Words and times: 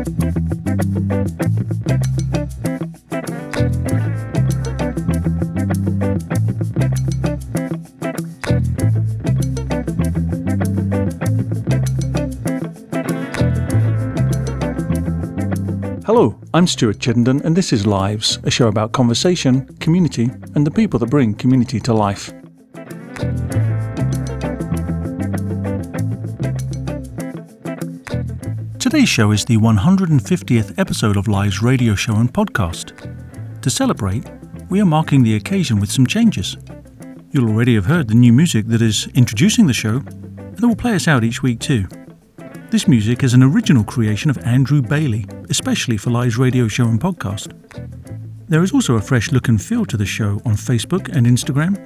Hello, 0.00 0.06
I'm 16.54 16.66
Stuart 16.66 16.98
Chittenden, 16.98 17.42
and 17.42 17.54
this 17.54 17.70
is 17.70 17.86
Lives, 17.86 18.38
a 18.44 18.50
show 18.50 18.68
about 18.68 18.92
conversation, 18.92 19.66
community, 19.80 20.30
and 20.54 20.66
the 20.66 20.70
people 20.70 20.98
that 21.00 21.10
bring 21.10 21.34
community 21.34 21.78
to 21.80 21.92
life. 21.92 22.32
Today's 28.90 29.08
show 29.08 29.30
is 29.30 29.44
the 29.44 29.56
150th 29.56 30.76
episode 30.76 31.16
of 31.16 31.28
Lives 31.28 31.62
radio 31.62 31.94
show 31.94 32.16
and 32.16 32.34
podcast. 32.34 33.62
To 33.62 33.70
celebrate, 33.70 34.28
we 34.68 34.80
are 34.80 34.84
marking 34.84 35.22
the 35.22 35.36
occasion 35.36 35.78
with 35.78 35.92
some 35.92 36.08
changes. 36.08 36.56
You'll 37.30 37.50
already 37.50 37.76
have 37.76 37.86
heard 37.86 38.08
the 38.08 38.16
new 38.16 38.32
music 38.32 38.66
that 38.66 38.82
is 38.82 39.06
introducing 39.14 39.68
the 39.68 39.72
show, 39.72 40.02
and 40.08 40.56
that 40.56 40.66
will 40.66 40.74
play 40.74 40.96
us 40.96 41.06
out 41.06 41.22
each 41.22 41.40
week 41.40 41.60
too. 41.60 41.86
This 42.70 42.88
music 42.88 43.22
is 43.22 43.32
an 43.32 43.44
original 43.44 43.84
creation 43.84 44.28
of 44.28 44.38
Andrew 44.38 44.82
Bailey, 44.82 45.24
especially 45.50 45.96
for 45.96 46.10
Live's 46.10 46.36
radio 46.36 46.66
show 46.66 46.88
and 46.88 47.00
podcast. 47.00 47.52
There 48.48 48.64
is 48.64 48.72
also 48.72 48.96
a 48.96 49.00
fresh 49.00 49.30
look 49.30 49.46
and 49.46 49.62
feel 49.62 49.86
to 49.86 49.96
the 49.96 50.04
show 50.04 50.42
on 50.44 50.54
Facebook 50.54 51.16
and 51.16 51.28
Instagram, 51.28 51.78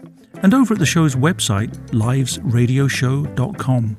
and 0.43 0.55
over 0.55 0.73
at 0.73 0.81
the 0.81 0.87
show's 0.87 1.17
website, 1.17 1.77
livesradioshow.com. 1.89 3.97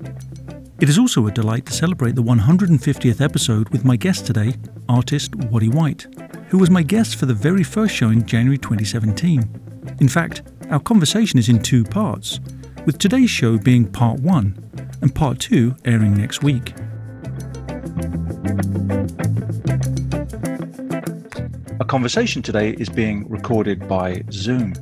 It 0.82 0.90
is 0.90 1.00
also 1.00 1.26
a 1.26 1.32
delight 1.32 1.66
to 1.68 1.72
celebrate 1.72 2.16
the 2.16 2.24
150th 2.24 3.22
episode 3.22 3.70
with 3.70 3.86
my 3.86 3.96
guest 3.96 4.26
today, 4.26 4.56
artist 4.90 5.32
Watie 5.32 5.74
White, 5.74 6.06
who 6.50 6.58
was 6.58 6.70
my 6.70 6.84
guest 6.84 7.16
for 7.16 7.26
the 7.26 7.34
very 7.34 7.64
first 7.64 7.96
show 7.96 8.10
in 8.10 8.26
January 8.26 8.58
2017. 8.58 9.96
In 10.02 10.10
fact, 10.10 10.44
our 10.70 10.82
conversation 10.82 11.40
is 11.40 11.48
in 11.48 11.62
two 11.62 11.86
parts, 11.86 12.42
with 12.86 13.00
today's 13.00 13.30
show 13.30 13.58
being 13.58 13.90
part 13.90 14.20
one 14.20 14.62
and 15.02 15.16
part 15.16 15.40
two 15.40 15.78
airing 15.86 16.14
next 16.14 16.44
week. 16.44 16.74
Our 21.80 21.86
conversation 21.88 22.42
today 22.42 22.72
is 22.72 22.90
being 22.90 23.30
recorded 23.30 23.88
by 23.88 24.24
Zoom. 24.30 24.74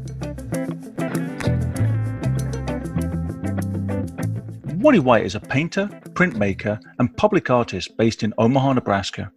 Watie 4.83 4.99
White 4.99 5.25
is 5.25 5.33
a 5.33 5.39
painter, 5.39 5.87
printmaker, 6.09 6.77
and 6.99 7.15
public 7.15 7.49
artist 7.49 7.95
based 7.95 8.21
in 8.21 8.33
Omaha, 8.37 8.73
Nebraska. 8.73 9.31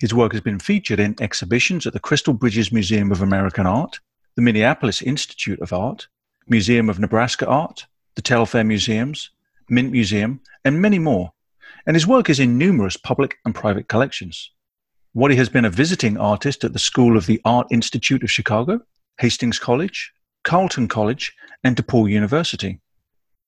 His 0.00 0.12
work 0.12 0.32
has 0.32 0.42
been 0.42 0.58
featured 0.58 1.00
in 1.00 1.16
exhibitions 1.18 1.86
at 1.86 1.94
the 1.94 1.98
Crystal 1.98 2.34
Bridges 2.34 2.70
Museum 2.70 3.10
of 3.10 3.22
American 3.22 3.66
Art, 3.66 3.98
the 4.34 4.42
Minneapolis 4.42 5.00
Institute 5.00 5.58
of 5.60 5.72
Art, 5.72 6.08
Museum 6.46 6.90
of 6.90 6.98
Nebraska 6.98 7.46
Art, 7.46 7.86
the 8.16 8.20
Telfair 8.20 8.64
Museums, 8.64 9.30
Mint 9.70 9.92
Museum, 9.92 10.42
and 10.62 10.82
many 10.82 10.98
more. 10.98 11.32
And 11.86 11.96
his 11.96 12.06
work 12.06 12.28
is 12.28 12.38
in 12.38 12.58
numerous 12.58 12.98
public 12.98 13.38
and 13.46 13.54
private 13.54 13.88
collections. 13.88 14.50
Watie 15.16 15.36
has 15.36 15.48
been 15.48 15.64
a 15.64 15.70
visiting 15.70 16.18
artist 16.18 16.64
at 16.64 16.74
the 16.74 16.78
School 16.78 17.16
of 17.16 17.24
the 17.24 17.40
Art 17.46 17.66
Institute 17.70 18.22
of 18.22 18.30
Chicago, 18.30 18.82
Hastings 19.20 19.58
College, 19.58 20.12
Carleton 20.44 20.86
College, 20.86 21.32
and 21.64 21.76
DePaul 21.76 22.10
University. 22.10 22.78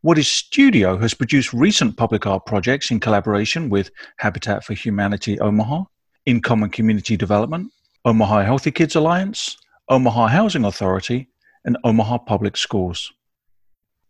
Watie's 0.06 0.28
studio 0.28 0.96
has 0.98 1.12
produced 1.12 1.52
recent 1.52 1.96
public 1.96 2.24
art 2.24 2.46
projects 2.46 2.92
in 2.92 3.00
collaboration 3.00 3.68
with 3.68 3.90
Habitat 4.18 4.62
for 4.62 4.74
Humanity 4.74 5.40
Omaha, 5.40 5.82
In 6.24 6.40
Common 6.40 6.70
Community 6.70 7.16
Development, 7.16 7.72
Omaha 8.04 8.42
Healthy 8.42 8.70
Kids 8.70 8.94
Alliance, 8.94 9.56
Omaha 9.88 10.28
Housing 10.28 10.64
Authority, 10.64 11.28
and 11.64 11.76
Omaha 11.82 12.18
Public 12.18 12.56
Schools. 12.56 13.12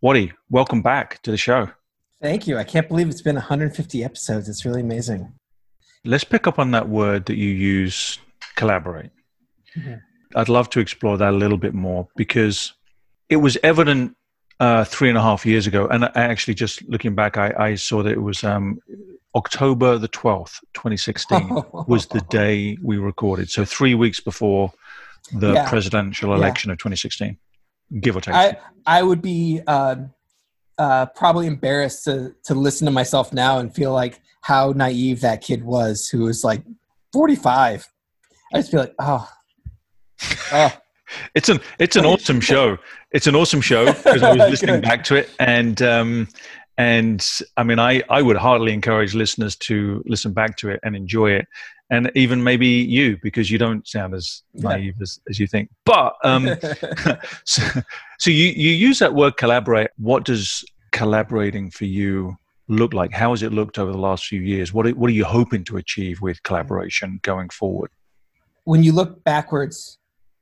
Watie, 0.04 0.32
welcome 0.50 0.82
back 0.82 1.22
to 1.22 1.30
the 1.30 1.38
show. 1.38 1.70
Thank 2.20 2.46
you. 2.46 2.58
I 2.58 2.64
can't 2.64 2.86
believe 2.86 3.08
it's 3.08 3.22
been 3.22 3.36
150 3.36 4.04
episodes. 4.04 4.46
It's 4.46 4.66
really 4.66 4.82
amazing. 4.82 5.32
Let's 6.04 6.24
pick 6.24 6.46
up 6.46 6.58
on 6.58 6.70
that 6.72 6.90
word 6.90 7.24
that 7.26 7.36
you 7.36 7.48
use, 7.48 8.18
collaborate. 8.56 9.10
Mm-hmm. 9.74 9.94
I'd 10.36 10.50
love 10.50 10.68
to 10.70 10.80
explore 10.80 11.16
that 11.16 11.32
a 11.32 11.36
little 11.36 11.56
bit 11.56 11.72
more 11.72 12.08
because 12.14 12.74
it 13.30 13.36
was 13.36 13.56
evident 13.62 14.16
uh, 14.60 14.84
three 14.84 15.08
and 15.08 15.18
a 15.18 15.22
half 15.22 15.46
years 15.46 15.66
ago. 15.66 15.86
And 15.86 16.04
I 16.04 16.10
actually, 16.14 16.54
just 16.54 16.82
looking 16.88 17.14
back, 17.14 17.36
I, 17.36 17.54
I 17.58 17.74
saw 17.74 18.02
that 18.02 18.12
it 18.12 18.22
was 18.22 18.44
um, 18.44 18.80
October 19.34 19.98
the 19.98 20.08
12th, 20.08 20.60
2016, 20.74 21.62
was 21.86 22.06
the 22.06 22.20
day 22.28 22.76
we 22.82 22.98
recorded. 22.98 23.50
So 23.50 23.64
three 23.64 23.94
weeks 23.94 24.20
before 24.20 24.72
the 25.32 25.52
yeah. 25.52 25.68
presidential 25.68 26.34
election 26.34 26.68
yeah. 26.68 26.74
of 26.74 26.78
2016, 26.78 27.36
give 28.00 28.16
or 28.16 28.20
take. 28.20 28.34
I, 28.34 28.56
I 28.86 29.02
would 29.02 29.22
be. 29.22 29.60
Uh, 29.66 29.96
uh, 30.78 31.06
probably 31.06 31.48
embarrassed 31.48 32.04
to 32.04 32.32
to 32.44 32.54
listen 32.54 32.84
to 32.84 32.92
myself 32.92 33.32
now 33.32 33.58
and 33.58 33.74
feel 33.74 33.92
like 33.92 34.20
how 34.42 34.70
naive 34.70 35.20
that 35.20 35.40
kid 35.40 35.64
was 35.64 36.08
who 36.08 36.20
was 36.20 36.44
like 36.44 36.62
45. 37.12 37.86
I 38.52 38.58
just 38.58 38.70
feel 38.70 38.80
like, 38.80 38.94
oh, 38.98 39.28
oh. 40.52 40.72
it's 41.34 41.48
an 41.48 41.60
it's 41.78 41.96
an 41.96 42.04
awesome 42.06 42.40
show. 42.40 42.78
It's 43.12 43.26
an 43.26 43.34
awesome 43.34 43.60
show 43.60 43.86
because 43.92 44.22
I 44.22 44.34
was 44.34 44.50
listening 44.50 44.80
back 44.80 45.04
to 45.04 45.16
it 45.16 45.30
and 45.38 45.80
um, 45.82 46.28
and 46.76 47.26
I 47.56 47.62
mean 47.62 47.78
I 47.78 48.02
I 48.08 48.22
would 48.22 48.36
heartily 48.36 48.72
encourage 48.72 49.14
listeners 49.14 49.56
to 49.56 50.02
listen 50.06 50.32
back 50.32 50.56
to 50.58 50.70
it 50.70 50.80
and 50.82 50.94
enjoy 50.94 51.32
it 51.32 51.46
and 51.90 52.10
even 52.14 52.42
maybe 52.42 52.66
you 52.66 53.18
because 53.22 53.50
you 53.50 53.58
don't 53.58 53.86
sound 53.86 54.14
as 54.14 54.42
naive 54.54 54.94
yeah. 54.98 55.02
as, 55.02 55.20
as 55.28 55.38
you 55.38 55.46
think. 55.46 55.70
But 55.84 56.14
um, 56.22 56.48
so, 57.44 57.62
so 58.18 58.30
you, 58.30 58.48
you 58.48 58.70
use 58.70 58.98
that 58.98 59.14
word 59.14 59.36
collaborate. 59.36 59.90
What 59.96 60.24
does 60.24 60.64
collaborating 60.92 61.70
for 61.70 61.86
you 61.86 62.36
look 62.68 62.92
like? 62.92 63.12
How 63.12 63.30
has 63.30 63.42
it 63.42 63.52
looked 63.52 63.78
over 63.78 63.90
the 63.90 63.98
last 63.98 64.26
few 64.26 64.40
years? 64.40 64.72
What 64.72 64.86
are, 64.86 64.90
what 64.90 65.08
are 65.08 65.14
you 65.14 65.24
hoping 65.24 65.64
to 65.64 65.78
achieve 65.78 66.20
with 66.20 66.42
collaboration 66.42 67.20
going 67.22 67.48
forward? 67.48 67.90
When 68.64 68.82
you 68.82 68.92
look 68.92 69.24
backwards 69.24 69.98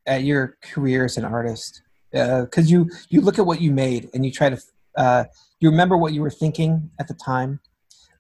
at 0.07 0.25
your 0.25 0.57
career 0.63 1.05
as 1.05 1.17
an 1.17 1.25
artist 1.25 1.83
because 2.13 2.67
uh, 2.67 2.69
you 2.69 2.91
you 3.09 3.21
look 3.21 3.39
at 3.39 3.47
what 3.47 3.61
you 3.61 3.73
made 3.73 4.09
and 4.15 4.25
you 4.25 4.33
try 4.33 4.51
to 4.51 4.61
uh, 4.97 5.25
you 5.61 5.71
remember 5.71 5.97
what 5.97 6.13
you 6.13 6.23
were 6.23 6.31
thinking 6.31 6.91
at 6.99 7.09
the 7.09 7.15
time 7.15 7.61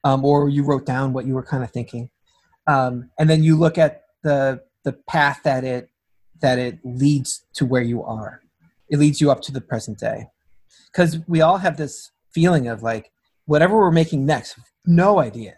um, 0.04 0.24
or 0.24 0.48
you 0.48 0.62
wrote 0.62 0.86
down 0.86 1.12
what 1.12 1.26
you 1.26 1.34
were 1.34 1.42
kind 1.42 1.64
of 1.64 1.70
thinking. 1.70 2.10
Um, 2.66 3.10
and 3.18 3.30
then 3.30 3.42
you 3.42 3.56
look 3.56 3.78
at 3.78 4.02
the 4.22 4.62
the 4.84 4.92
path 4.92 5.40
that 5.44 5.64
it 5.64 5.90
that 6.40 6.58
it 6.58 6.78
leads 6.84 7.44
to 7.54 7.64
where 7.64 7.82
you 7.82 8.02
are. 8.02 8.42
It 8.88 8.98
leads 8.98 9.20
you 9.20 9.30
up 9.30 9.40
to 9.42 9.52
the 9.52 9.60
present 9.60 9.98
day. 9.98 10.28
Because 10.92 11.18
we 11.26 11.40
all 11.40 11.58
have 11.58 11.76
this 11.76 12.10
feeling 12.32 12.68
of 12.68 12.82
like 12.82 13.10
whatever 13.46 13.76
we're 13.76 13.90
making 13.90 14.26
next 14.26 14.58
no 14.84 15.18
idea. 15.18 15.54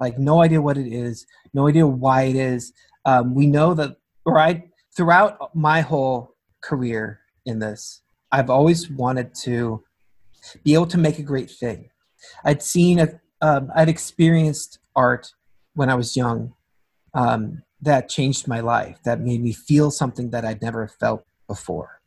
Like 0.00 0.18
no 0.18 0.42
idea 0.42 0.60
what 0.60 0.78
it 0.78 0.92
is 0.92 1.26
no 1.54 1.68
idea 1.68 1.86
why 1.86 2.22
it 2.22 2.36
is. 2.36 2.72
Um, 3.04 3.34
we 3.34 3.46
know 3.46 3.74
that 3.74 3.96
right 4.24 4.68
throughout 4.96 5.54
my 5.54 5.80
whole 5.80 6.34
career 6.62 7.20
in 7.46 7.58
this 7.58 8.02
i've 8.30 8.50
always 8.50 8.90
wanted 8.90 9.34
to 9.34 9.82
be 10.64 10.74
able 10.74 10.86
to 10.86 10.98
make 10.98 11.18
a 11.18 11.22
great 11.22 11.50
thing 11.50 11.88
i'd 12.44 12.62
seen 12.62 12.98
a, 12.98 13.20
um, 13.40 13.70
i'd 13.74 13.88
experienced 13.88 14.78
art 14.94 15.32
when 15.74 15.90
I 15.90 15.94
was 15.94 16.16
young 16.16 16.54
um, 17.14 17.62
that 17.80 18.08
changed 18.08 18.48
my 18.48 18.60
life, 18.60 18.98
that 19.04 19.20
made 19.20 19.42
me 19.42 19.52
feel 19.52 19.90
something 19.90 20.30
that 20.30 20.44
I'd 20.44 20.62
never 20.62 20.86
felt 20.88 21.24
before. 21.46 22.00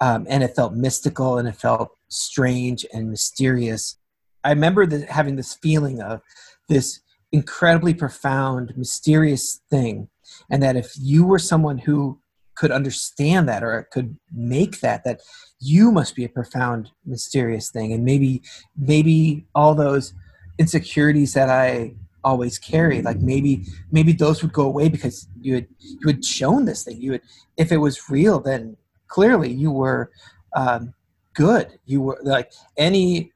Um, 0.00 0.26
and 0.28 0.42
it 0.42 0.54
felt 0.54 0.74
mystical 0.74 1.38
and 1.38 1.48
it 1.48 1.56
felt 1.56 1.90
strange 2.08 2.86
and 2.92 3.10
mysterious. 3.10 3.98
I 4.44 4.50
remember 4.50 4.86
the, 4.86 5.06
having 5.06 5.36
this 5.36 5.54
feeling 5.54 6.00
of 6.00 6.20
this 6.68 7.00
incredibly 7.32 7.94
profound, 7.94 8.74
mysterious 8.76 9.60
thing. 9.68 10.08
And 10.50 10.62
that 10.62 10.76
if 10.76 10.92
you 10.98 11.26
were 11.26 11.38
someone 11.38 11.78
who 11.78 12.20
could 12.58 12.70
understand 12.72 13.48
that 13.48 13.62
or 13.62 13.78
it 13.78 13.90
could 13.90 14.16
make 14.32 14.80
that, 14.80 15.04
that 15.04 15.20
you 15.60 15.92
must 15.92 16.16
be 16.16 16.24
a 16.24 16.28
profound, 16.28 16.90
mysterious 17.06 17.70
thing. 17.70 17.92
And 17.92 18.04
maybe, 18.04 18.42
maybe 18.76 19.46
all 19.54 19.74
those 19.74 20.12
insecurities 20.58 21.34
that 21.34 21.48
I 21.48 21.94
always 22.24 22.58
carry 22.58 23.00
like 23.00 23.20
maybe 23.20 23.64
maybe 23.92 24.12
those 24.12 24.42
would 24.42 24.52
go 24.52 24.64
away 24.64 24.88
because 24.88 25.28
you 25.40 25.54
had 25.54 25.68
you 25.80 26.08
had 26.08 26.24
shown 26.24 26.64
this 26.64 26.82
thing. 26.84 27.00
You 27.00 27.12
had 27.12 27.22
if 27.56 27.70
it 27.70 27.76
was 27.76 28.10
real 28.10 28.40
then 28.40 28.76
clearly 29.06 29.52
you 29.52 29.70
were 29.70 30.10
um, 30.54 30.92
good. 31.34 31.78
You 31.86 32.02
were 32.02 32.18
like 32.22 32.52
any 32.76 33.32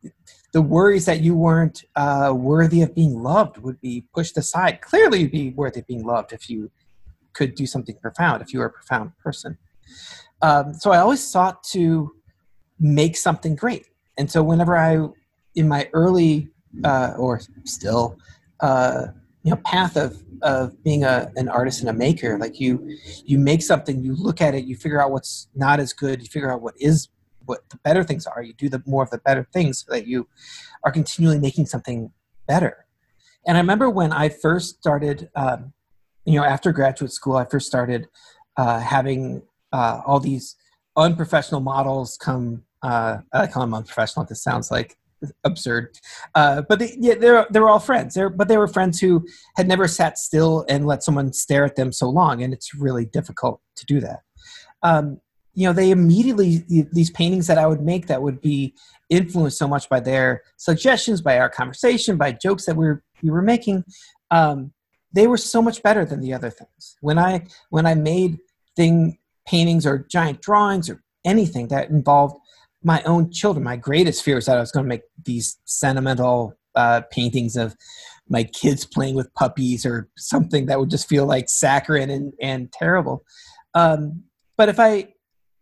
the 0.52 0.60
worries 0.60 1.06
that 1.06 1.20
you 1.20 1.34
weren't 1.34 1.84
uh, 1.96 2.34
worthy 2.36 2.82
of 2.82 2.94
being 2.94 3.22
loved 3.22 3.56
would 3.58 3.80
be 3.80 4.04
pushed 4.14 4.36
aside. 4.36 4.80
Clearly 4.82 5.20
you'd 5.20 5.30
be 5.30 5.50
worthy 5.50 5.80
of 5.80 5.86
being 5.86 6.04
loved 6.04 6.32
if 6.32 6.50
you 6.50 6.70
could 7.34 7.55
do 7.55 7.67
something 7.67 7.96
profound 7.96 8.43
if 8.43 8.52
you 8.52 8.58
were 8.58 8.67
a 8.67 8.70
profound 8.70 9.12
person. 9.19 9.58
Um, 10.40 10.75
so 10.75 10.90
i 10.90 10.99
always 10.99 11.23
sought 11.23 11.62
to 11.64 12.14
make 12.81 13.17
something 13.17 13.55
great. 13.55 13.87
And 14.19 14.31
so 14.31 14.43
whenever 14.43 14.76
i 14.76 15.06
in 15.55 15.69
my 15.69 15.88
early 15.93 16.49
uh, 16.84 17.14
or 17.19 17.40
still 17.64 18.19
uh, 18.61 19.06
you 19.43 19.50
know 19.50 19.61
path 19.64 19.96
of 19.96 20.23
of 20.43 20.82
being 20.82 21.05
a, 21.05 21.31
an 21.37 21.49
artist 21.49 21.81
and 21.81 21.88
a 21.88 21.93
maker 21.93 22.38
like 22.38 22.58
you 22.58 22.96
you 23.25 23.38
make 23.38 23.62
something 23.62 24.02
you 24.02 24.14
look 24.17 24.40
at 24.40 24.55
it 24.55 24.64
you 24.64 24.75
figure 24.75 25.00
out 25.00 25.11
what's 25.11 25.49
not 25.55 25.79
as 25.79 25.93
good 25.93 26.20
you 26.20 26.26
figure 26.26 26.50
out 26.50 26.61
what 26.61 26.75
is 26.79 27.08
what 27.44 27.61
the 27.70 27.76
better 27.79 28.02
things 28.02 28.26
are 28.26 28.43
you 28.43 28.52
do 28.55 28.69
the 28.69 28.82
more 28.87 29.02
of 29.02 29.11
the 29.11 29.19
better 29.19 29.46
things 29.52 29.84
so 29.84 29.93
that 29.93 30.06
you 30.06 30.26
are 30.84 30.90
continually 30.90 31.38
making 31.38 31.67
something 31.67 32.11
better. 32.46 32.87
And 33.46 33.56
i 33.56 33.61
remember 33.61 33.90
when 33.90 34.12
i 34.12 34.29
first 34.29 34.79
started 34.79 35.29
um, 35.37 35.73
you 36.24 36.38
know 36.38 36.44
after 36.44 36.72
graduate 36.72 37.12
school 37.12 37.36
i 37.36 37.44
first 37.44 37.66
started 37.66 38.08
uh, 38.56 38.78
having 38.80 39.42
uh, 39.72 40.00
all 40.06 40.20
these 40.20 40.56
unprofessional 40.96 41.60
models 41.60 42.16
come 42.20 42.62
uh, 42.82 43.19
i 43.32 43.46
call 43.46 43.62
them 43.62 43.74
unprofessional 43.74 44.26
this 44.26 44.42
sounds 44.42 44.70
like 44.70 44.96
absurd. 45.44 45.98
Uh, 46.34 46.62
but 46.62 46.78
they, 46.78 46.96
yeah, 46.98 47.14
they're 47.14 47.46
they 47.50 47.60
were 47.60 47.69
all 47.69 47.78
friends. 47.78 48.14
They're, 48.14 48.28
but 48.30 48.48
they 48.48 48.56
were 48.56 48.69
friends 48.69 49.00
who 49.00 49.26
had 49.56 49.69
never 49.69 49.88
sat 49.88 50.19
still 50.19 50.64
and 50.69 50.86
let 50.86 51.02
someone 51.02 51.32
stare 51.32 51.64
at 51.64 51.76
them 51.76 51.92
so 51.92 52.08
long, 52.08 52.42
and 52.42 52.52
it's 52.52 52.74
really 52.74 53.04
difficult 53.04 53.60
to 53.76 53.86
do 53.86 54.00
that. 54.00 54.20
Um, 54.82 55.20
you 55.54 55.66
know, 55.66 55.72
they 55.72 55.90
immediately 55.90 56.64
these 56.92 57.10
paintings 57.10 57.46
that 57.46 57.58
I 57.58 57.66
would 57.66 57.82
make 57.82 58.06
that 58.06 58.22
would 58.22 58.40
be 58.40 58.74
influenced 59.10 59.58
so 59.58 59.69
much 59.69 59.88
by 59.88 60.00
their 60.00 60.42
suggestions, 60.56 61.20
by 61.20 61.38
our 61.38 61.50
conversation, 61.50 62.16
by 62.16 62.32
jokes 62.32 62.64
that 62.66 62.76
we 62.76 62.86
were 62.86 63.02
we 63.22 63.30
were 63.30 63.42
making. 63.42 63.84
Um, 64.30 64.72
they 65.14 65.26
were 65.26 65.36
so 65.36 65.60
much 65.60 65.82
better 65.82 66.04
than 66.04 66.20
the 66.20 66.32
other 66.34 66.50
things. 66.50 66.96
When 67.00 67.18
I 67.18 67.46
when 67.70 67.86
I 67.86 67.94
made 67.94 68.38
thing 68.76 69.18
paintings 69.46 69.86
or 69.86 70.06
giant 70.10 70.40
drawings 70.40 70.88
or 70.88 71.02
anything 71.24 71.68
that 71.68 71.90
involved 71.90 72.36
my 72.82 73.02
own 73.02 73.30
children. 73.30 73.64
My 73.64 73.76
greatest 73.76 74.24
fear 74.24 74.36
was 74.36 74.46
that 74.46 74.56
I 74.56 74.60
was 74.60 74.72
going 74.72 74.84
to 74.84 74.88
make 74.88 75.02
these 75.24 75.58
sentimental 75.64 76.54
uh, 76.74 77.02
paintings 77.10 77.56
of 77.56 77.76
my 78.28 78.44
kids 78.44 78.84
playing 78.84 79.14
with 79.14 79.32
puppies 79.34 79.84
or 79.84 80.08
something 80.16 80.66
that 80.66 80.78
would 80.78 80.90
just 80.90 81.08
feel 81.08 81.26
like 81.26 81.48
saccharine 81.48 82.10
and, 82.10 82.32
and 82.40 82.72
terrible. 82.72 83.24
Um, 83.74 84.24
but 84.56 84.68
if 84.68 84.80
I, 84.80 85.12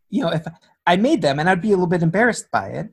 you 0.09 0.23
know, 0.23 0.31
if 0.31 0.47
I 0.87 0.97
made 0.97 1.23
them 1.23 1.39
and 1.39 1.49
I'd 1.49 1.63
be 1.63 1.69
a 1.69 1.77
little 1.77 1.87
bit 1.87 2.03
embarrassed 2.03 2.51
by 2.51 2.69
it, 2.69 2.89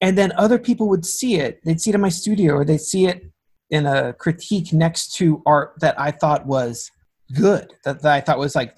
and 0.00 0.16
then 0.16 0.32
other 0.36 0.58
people 0.58 0.88
would 0.88 1.04
see 1.04 1.36
it, 1.36 1.60
they'd 1.64 1.80
see 1.80 1.90
it 1.90 1.94
in 1.94 2.00
my 2.00 2.08
studio 2.08 2.54
or 2.54 2.64
they'd 2.64 2.80
see 2.80 3.06
it 3.06 3.30
in 3.70 3.86
a 3.86 4.12
critique 4.14 4.72
next 4.72 5.14
to 5.16 5.42
art 5.46 5.74
that 5.80 5.98
I 6.00 6.10
thought 6.10 6.46
was 6.46 6.90
good, 7.34 7.72
that, 7.84 8.02
that 8.02 8.12
I 8.12 8.20
thought 8.20 8.38
was 8.38 8.56
like 8.56 8.76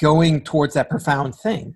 going 0.00 0.42
towards 0.42 0.74
that 0.74 0.88
profound 0.88 1.34
thing 1.34 1.74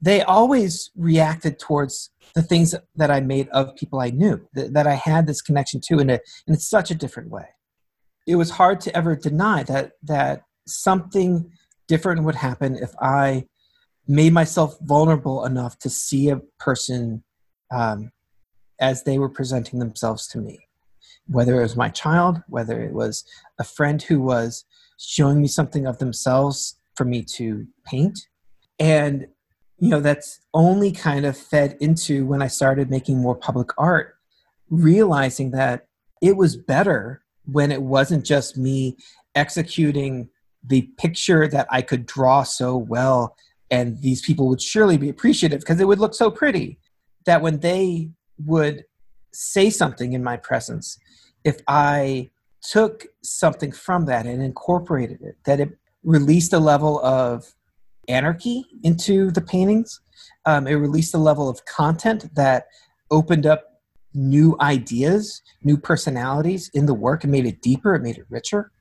they 0.00 0.22
always 0.22 0.90
reacted 0.94 1.58
towards 1.58 2.10
the 2.34 2.42
things 2.42 2.74
that 2.96 3.10
I 3.10 3.20
made 3.20 3.48
of 3.48 3.74
people 3.76 4.00
I 4.00 4.10
knew, 4.10 4.46
that, 4.54 4.74
that 4.74 4.86
I 4.86 4.94
had 4.94 5.26
this 5.26 5.40
connection 5.40 5.80
to 5.86 5.98
in, 5.98 6.10
a, 6.10 6.20
in 6.46 6.56
such 6.58 6.90
a 6.90 6.94
different 6.94 7.30
way. 7.30 7.46
It 8.26 8.36
was 8.36 8.50
hard 8.50 8.80
to 8.82 8.96
ever 8.96 9.16
deny 9.16 9.62
that, 9.64 9.92
that 10.02 10.42
something 10.66 11.50
different 11.88 12.24
would 12.24 12.34
happen 12.34 12.76
if 12.76 12.92
I 13.00 13.46
made 14.06 14.32
myself 14.32 14.76
vulnerable 14.82 15.44
enough 15.44 15.78
to 15.78 15.90
see 15.90 16.28
a 16.28 16.40
person 16.58 17.24
um, 17.70 18.10
as 18.80 19.04
they 19.04 19.18
were 19.18 19.28
presenting 19.28 19.78
themselves 19.78 20.26
to 20.28 20.38
me. 20.38 20.65
Whether 21.28 21.58
it 21.58 21.62
was 21.62 21.76
my 21.76 21.88
child, 21.88 22.42
whether 22.48 22.80
it 22.82 22.92
was 22.92 23.24
a 23.58 23.64
friend 23.64 24.02
who 24.02 24.20
was 24.20 24.64
showing 24.98 25.40
me 25.40 25.48
something 25.48 25.86
of 25.86 25.98
themselves 25.98 26.78
for 26.94 27.04
me 27.04 27.22
to 27.22 27.66
paint. 27.84 28.18
And 28.78 29.26
you 29.78 29.90
know 29.90 30.00
that's 30.00 30.40
only 30.54 30.90
kind 30.90 31.26
of 31.26 31.36
fed 31.36 31.76
into 31.80 32.26
when 32.26 32.42
i 32.42 32.46
started 32.46 32.90
making 32.90 33.18
more 33.18 33.36
public 33.36 33.70
art 33.78 34.14
realizing 34.70 35.50
that 35.50 35.86
it 36.22 36.36
was 36.36 36.56
better 36.56 37.22
when 37.44 37.70
it 37.70 37.82
wasn't 37.82 38.24
just 38.24 38.56
me 38.56 38.96
executing 39.34 40.28
the 40.64 40.82
picture 40.98 41.46
that 41.46 41.66
i 41.70 41.82
could 41.82 42.06
draw 42.06 42.42
so 42.42 42.76
well 42.76 43.36
and 43.70 44.00
these 44.00 44.22
people 44.22 44.48
would 44.48 44.62
surely 44.62 44.96
be 44.96 45.08
appreciative 45.08 45.60
because 45.60 45.80
it 45.80 45.88
would 45.88 45.98
look 45.98 46.14
so 46.14 46.30
pretty 46.30 46.78
that 47.26 47.42
when 47.42 47.58
they 47.60 48.08
would 48.44 48.84
say 49.32 49.68
something 49.68 50.12
in 50.12 50.24
my 50.24 50.36
presence 50.36 50.98
if 51.46 51.60
i 51.68 52.28
took 52.62 53.06
something 53.22 53.72
from 53.72 54.06
that 54.06 54.26
and 54.26 54.42
incorporated 54.42 55.20
it 55.22 55.36
that 55.44 55.60
it 55.60 55.70
released 56.02 56.52
a 56.52 56.58
level 56.58 57.00
of 57.04 57.54
anarchy 58.08 58.64
into 58.82 59.30
the 59.30 59.40
paintings. 59.40 60.00
Um, 60.44 60.66
it 60.66 60.74
released 60.74 61.14
a 61.14 61.18
level 61.18 61.48
of 61.48 61.64
content 61.64 62.34
that 62.34 62.66
opened 63.10 63.46
up 63.46 63.80
new 64.14 64.56
ideas, 64.60 65.42
new 65.62 65.76
personalities 65.76 66.70
in 66.72 66.86
the 66.86 66.94
work 66.94 67.24
and 67.24 67.32
made 67.32 67.46
it 67.46 67.60
deeper, 67.60 67.94
it 67.94 68.02
made 68.02 68.16
it 68.16 68.26
richer, 68.30 68.72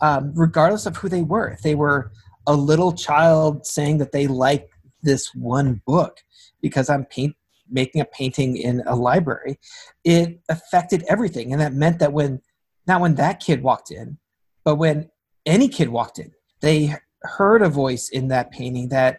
um, 0.00 0.32
regardless 0.34 0.86
of 0.86 0.96
who 0.96 1.08
they 1.08 1.22
were. 1.22 1.48
If 1.48 1.62
they 1.62 1.74
were 1.74 2.12
a 2.46 2.54
little 2.54 2.92
child 2.92 3.66
saying 3.66 3.98
that 3.98 4.12
they 4.12 4.26
like 4.26 4.70
this 5.02 5.34
one 5.34 5.82
book 5.86 6.20
because 6.62 6.88
I'm 6.88 7.04
paint 7.04 7.36
making 7.70 8.00
a 8.00 8.04
painting 8.06 8.56
in 8.56 8.82
a 8.86 8.96
library, 8.96 9.58
it 10.04 10.40
affected 10.48 11.04
everything. 11.08 11.52
And 11.52 11.60
that 11.60 11.74
meant 11.74 11.98
that 11.98 12.12
when 12.12 12.40
not 12.86 13.00
when 13.00 13.14
that 13.16 13.40
kid 13.40 13.62
walked 13.62 13.90
in, 13.90 14.18
but 14.64 14.76
when 14.76 15.10
any 15.46 15.68
kid 15.68 15.88
walked 15.88 16.18
in, 16.18 16.32
they 16.60 16.94
heard 17.22 17.62
a 17.62 17.68
voice 17.68 18.08
in 18.08 18.28
that 18.28 18.50
painting 18.50 18.88
that 18.88 19.18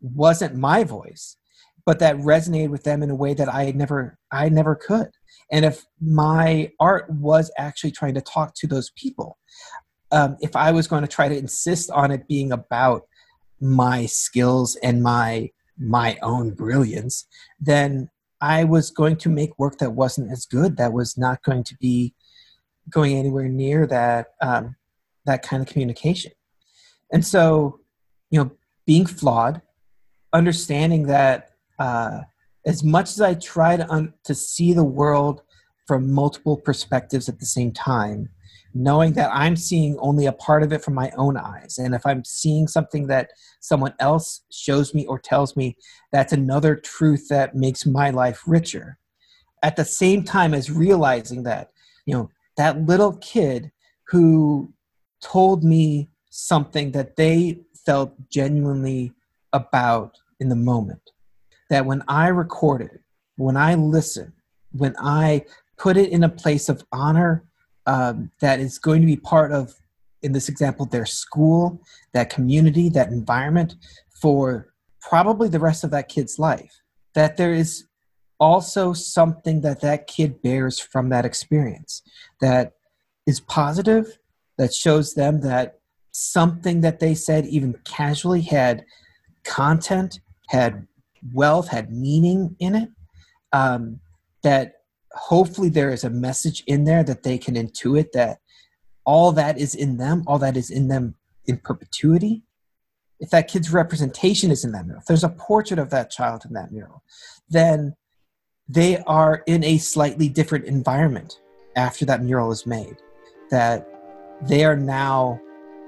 wasn't 0.00 0.54
my 0.56 0.84
voice 0.84 1.36
but 1.84 1.98
that 1.98 2.16
resonated 2.16 2.70
with 2.70 2.84
them 2.84 3.02
in 3.02 3.10
a 3.10 3.14
way 3.14 3.34
that 3.34 3.52
i 3.52 3.70
never 3.72 4.18
i 4.32 4.48
never 4.48 4.74
could 4.74 5.08
and 5.50 5.64
if 5.64 5.84
my 6.00 6.70
art 6.80 7.08
was 7.10 7.50
actually 7.58 7.90
trying 7.90 8.14
to 8.14 8.20
talk 8.20 8.54
to 8.54 8.66
those 8.66 8.90
people 8.96 9.38
um, 10.10 10.36
if 10.40 10.56
i 10.56 10.72
was 10.72 10.86
going 10.86 11.02
to 11.02 11.08
try 11.08 11.28
to 11.28 11.36
insist 11.36 11.90
on 11.90 12.10
it 12.10 12.26
being 12.26 12.52
about 12.52 13.02
my 13.60 14.06
skills 14.06 14.76
and 14.82 15.02
my 15.02 15.48
my 15.82 16.16
own 16.22 16.50
brilliance 16.50 17.26
then 17.60 18.08
i 18.40 18.64
was 18.64 18.90
going 18.90 19.16
to 19.16 19.28
make 19.28 19.58
work 19.58 19.78
that 19.78 19.90
wasn't 19.90 20.30
as 20.30 20.46
good 20.46 20.76
that 20.76 20.92
was 20.92 21.18
not 21.18 21.42
going 21.42 21.64
to 21.64 21.76
be 21.80 22.14
going 22.90 23.16
anywhere 23.16 23.48
near 23.48 23.86
that 23.86 24.28
um, 24.40 24.76
that 25.24 25.42
kind 25.42 25.62
of 25.62 25.68
communication. 25.68 26.32
And 27.12 27.24
so, 27.24 27.80
you 28.30 28.42
know, 28.42 28.50
being 28.86 29.06
flawed, 29.06 29.62
understanding 30.32 31.06
that 31.06 31.50
uh, 31.78 32.20
as 32.66 32.82
much 32.82 33.10
as 33.10 33.20
I 33.20 33.34
try 33.34 33.76
to 33.76 33.88
un- 33.90 34.14
to 34.24 34.34
see 34.34 34.72
the 34.72 34.84
world 34.84 35.42
from 35.86 36.12
multiple 36.12 36.56
perspectives 36.56 37.28
at 37.28 37.38
the 37.38 37.46
same 37.46 37.72
time, 37.72 38.28
knowing 38.74 39.12
that 39.14 39.30
I'm 39.32 39.56
seeing 39.56 39.96
only 39.98 40.26
a 40.26 40.32
part 40.32 40.62
of 40.62 40.72
it 40.72 40.82
from 40.82 40.94
my 40.94 41.10
own 41.16 41.36
eyes, 41.36 41.78
and 41.78 41.94
if 41.94 42.04
I'm 42.06 42.24
seeing 42.24 42.66
something 42.68 43.06
that 43.08 43.30
someone 43.60 43.94
else 44.00 44.42
shows 44.50 44.94
me 44.94 45.06
or 45.06 45.18
tells 45.18 45.56
me, 45.56 45.76
that's 46.12 46.32
another 46.32 46.76
truth 46.76 47.28
that 47.28 47.54
makes 47.54 47.86
my 47.86 48.10
life 48.10 48.42
richer. 48.46 48.98
At 49.62 49.76
the 49.76 49.84
same 49.84 50.24
time 50.24 50.54
as 50.54 50.70
realizing 50.70 51.44
that, 51.44 51.70
you 52.06 52.14
know, 52.14 52.30
that 52.56 52.84
little 52.86 53.16
kid 53.18 53.70
who 54.08 54.72
told 55.22 55.64
me 55.64 56.10
something 56.30 56.92
that 56.92 57.16
they 57.16 57.60
felt 57.86 58.14
genuinely 58.30 59.12
about 59.52 60.18
in 60.40 60.48
the 60.48 60.56
moment. 60.56 61.10
That 61.70 61.86
when 61.86 62.02
I 62.08 62.28
record 62.28 62.82
it, 62.82 63.00
when 63.36 63.56
I 63.56 63.74
listen, 63.74 64.32
when 64.72 64.94
I 64.98 65.44
put 65.78 65.96
it 65.96 66.10
in 66.10 66.24
a 66.24 66.28
place 66.28 66.68
of 66.68 66.84
honor 66.92 67.44
um, 67.86 68.30
that 68.40 68.60
is 68.60 68.78
going 68.78 69.00
to 69.00 69.06
be 69.06 69.16
part 69.16 69.52
of, 69.52 69.74
in 70.22 70.32
this 70.32 70.48
example, 70.48 70.86
their 70.86 71.06
school, 71.06 71.80
that 72.12 72.30
community, 72.30 72.88
that 72.90 73.08
environment 73.08 73.74
for 74.20 74.72
probably 75.00 75.48
the 75.48 75.58
rest 75.58 75.82
of 75.84 75.90
that 75.90 76.08
kid's 76.08 76.38
life, 76.38 76.80
that 77.14 77.36
there 77.36 77.52
is 77.52 77.84
also 78.38 78.92
something 78.92 79.60
that 79.60 79.80
that 79.80 80.06
kid 80.06 80.42
bears 80.42 80.78
from 80.78 81.08
that 81.08 81.24
experience 81.24 82.02
that 82.40 82.72
is 83.26 83.40
positive, 83.40 84.18
that 84.58 84.72
shows 84.72 85.14
them 85.14 85.40
that 85.40 85.78
something 86.12 86.80
that 86.80 87.00
they 87.00 87.14
said, 87.14 87.46
even 87.46 87.74
casually, 87.84 88.42
had 88.42 88.84
content, 89.44 90.20
had 90.48 90.86
wealth, 91.32 91.68
had 91.68 91.92
meaning 91.92 92.54
in 92.58 92.74
it. 92.74 92.88
Um, 93.52 94.00
that 94.42 94.81
hopefully 95.14 95.68
there 95.68 95.90
is 95.90 96.04
a 96.04 96.10
message 96.10 96.62
in 96.66 96.84
there 96.84 97.04
that 97.04 97.22
they 97.22 97.38
can 97.38 97.54
intuit 97.54 98.12
that 98.12 98.38
all 99.04 99.32
that 99.32 99.58
is 99.58 99.74
in 99.74 99.96
them, 99.96 100.22
all 100.26 100.38
that 100.38 100.56
is 100.56 100.70
in 100.70 100.88
them 100.88 101.14
in 101.46 101.58
perpetuity. 101.58 102.42
If 103.20 103.30
that 103.30 103.48
kid's 103.48 103.72
representation 103.72 104.50
is 104.50 104.64
in 104.64 104.72
that 104.72 104.86
mural, 104.86 105.00
if 105.00 105.06
there's 105.06 105.24
a 105.24 105.28
portrait 105.28 105.78
of 105.78 105.90
that 105.90 106.10
child 106.10 106.44
in 106.44 106.52
that 106.54 106.72
mural, 106.72 107.02
then 107.48 107.94
they 108.68 108.98
are 108.98 109.42
in 109.46 109.62
a 109.64 109.78
slightly 109.78 110.28
different 110.28 110.64
environment 110.64 111.40
after 111.76 112.04
that 112.06 112.22
mural 112.22 112.50
is 112.50 112.66
made. 112.66 112.96
That 113.50 113.88
they 114.42 114.64
are 114.64 114.76
now 114.76 115.40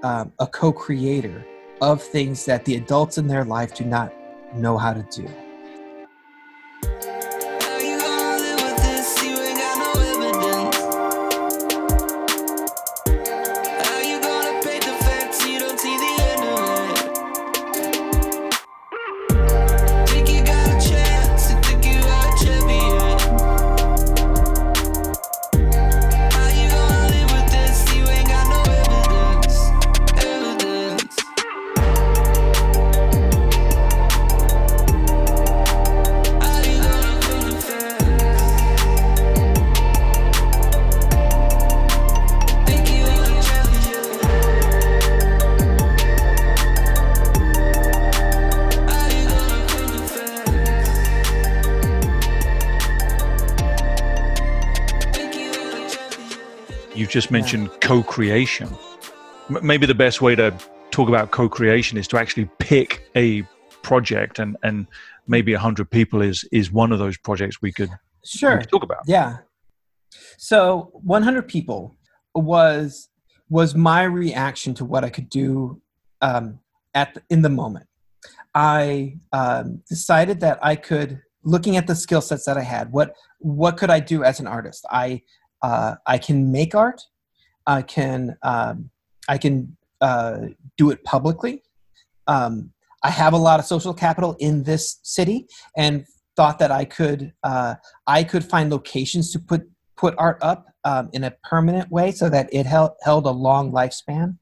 um, 0.03 0.33
a 0.39 0.47
co 0.47 0.73
creator 0.73 1.45
of 1.81 2.03
things 2.03 2.45
that 2.45 2.65
the 2.65 2.77
adults 2.77 3.19
in 3.19 3.27
their 3.27 3.45
life 3.45 3.75
do 3.75 3.85
not 3.85 4.13
know 4.55 4.79
how 4.79 4.93
to 4.93 5.03
do. 5.11 5.29
Just 57.15 57.31
mentioned 57.31 57.71
yeah. 57.71 57.79
co-creation. 57.81 58.69
M- 59.49 59.65
maybe 59.65 59.87
the 59.87 59.95
best 59.95 60.21
way 60.21 60.35
to 60.35 60.53
talk 60.91 61.09
about 61.09 61.31
co-creation 61.31 61.97
is 61.97 62.09
to 62.09 62.19
actually 62.19 62.51
pick 62.59 63.09
a 63.15 63.43
project 63.83 64.41
and 64.41 64.57
and 64.65 64.89
maybe 65.29 65.53
a 65.53 65.57
100 65.57 65.89
people 65.91 66.21
is 66.21 66.45
is 66.51 66.73
one 66.73 66.91
of 66.91 66.99
those 66.99 67.17
projects 67.17 67.63
we 67.63 67.71
could 67.71 67.91
sure. 68.25 68.57
we 68.57 68.63
could 68.63 68.71
talk 68.71 68.83
about. 68.83 69.03
Yeah. 69.07 69.39
So 70.39 70.91
100 71.05 71.47
people 71.47 71.97
was 72.35 73.09
was 73.49 73.77
my 73.77 74.03
reaction 74.03 74.75
to 74.75 74.85
what 74.85 75.05
i 75.05 75.11
could 75.11 75.29
do 75.29 75.81
um, 76.21 76.59
at 76.95 77.15
the, 77.15 77.23
in 77.31 77.43
the 77.43 77.49
moment. 77.49 77.87
I 78.57 79.19
um, 79.33 79.83
decided 79.89 80.41
that 80.41 80.59
i 80.63 80.75
could 80.75 81.21
looking 81.45 81.77
at 81.77 81.87
the 81.87 81.95
skill 81.95 82.23
sets 82.23 82.45
that 82.47 82.57
i 82.57 82.63
had 82.63 82.91
what 82.91 83.15
what 83.39 83.77
could 83.77 83.91
i 83.91 84.01
do 84.01 84.25
as 84.25 84.41
an 84.41 84.49
artist? 84.49 84.85
I 84.91 85.23
uh, 85.67 85.95
i 86.07 86.17
can 86.27 86.39
make 86.59 86.75
art 86.75 87.01
i 87.67 87.81
can 87.83 88.37
um, 88.43 88.91
i 89.29 89.37
can 89.45 89.55
uh, 90.01 90.37
do 90.77 90.91
it 90.91 91.03
publicly 91.05 91.63
um, 92.27 92.73
I 93.05 93.11
have 93.11 93.35
a 93.35 93.39
lot 93.39 93.61
of 93.61 93.67
social 93.67 93.93
capital 93.93 94.35
in 94.41 94.63
this 94.63 94.99
city, 95.03 95.47
and 95.77 96.07
thought 96.37 96.59
that 96.59 96.73
I 96.73 96.85
could 96.85 97.33
uh, 97.43 97.75
I 98.07 98.25
could 98.25 98.45
find 98.45 98.71
locations 98.71 99.31
to 99.33 99.39
put 99.39 99.69
put 99.97 100.15
art 100.19 100.39
up 100.41 100.67
um, 100.85 101.11
in 101.13 101.23
a 101.25 101.33
permanent 101.45 101.91
way 101.91 102.11
so 102.13 102.29
that 102.31 102.49
it 102.53 102.67
held 102.67 102.93
held 103.03 103.27
a 103.27 103.31
long 103.31 103.73
lifespan. 103.73 104.39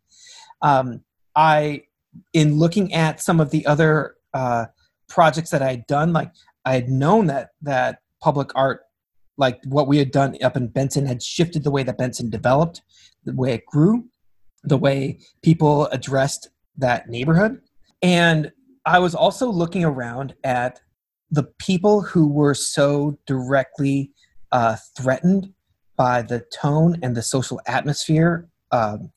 Um, 0.63 1.03
I, 1.35 1.83
in 2.33 2.59
looking 2.59 2.95
at 2.95 3.21
some 3.21 3.41
of 3.41 3.51
the 3.51 3.67
other 3.67 4.15
uh, 4.33 4.67
projects 5.09 5.51
that 5.51 5.61
I 5.61 5.71
had 5.71 5.87
done, 5.87 6.13
like 6.13 6.31
I 6.65 6.75
had 6.75 6.89
known 6.89 7.27
that 7.27 7.51
that 7.63 7.99
public 8.21 8.51
art, 8.55 8.83
like 9.37 9.61
what 9.67 9.89
we 9.89 9.99
had 9.99 10.11
done 10.11 10.37
up 10.43 10.57
in 10.57 10.69
Benson, 10.69 11.07
had 11.07 11.23
shifted 11.23 11.65
the 11.65 11.71
way 11.71 11.83
that 11.83 11.99
Benson 11.99 12.31
developed, 12.31 12.83
the 13.25 13.35
way 13.35 13.55
it 13.55 13.67
grew, 13.67 14.05
the 14.65 14.77
way 14.77 15.19
people 15.43 15.87
addressed 15.87 16.51
that 16.77 17.09
neighborhood. 17.09 17.61
And 18.03 18.53
I 18.85 18.99
was 18.99 19.15
also 19.15 19.49
looking 19.51 19.85
around 19.85 20.35
at 20.45 20.81
the 21.31 21.45
people 21.59 22.03
who 22.03 22.29
were 22.29 22.55
so 22.55 23.19
directly 23.27 24.13
uh, 24.51 24.77
threatened 24.97 25.53
by 25.97 26.23
the 26.23 26.45
tone 26.53 26.99
and 27.03 27.17
the 27.17 27.23
social 27.23 27.61
atmosphere 27.67 28.49
um, 28.71 29.11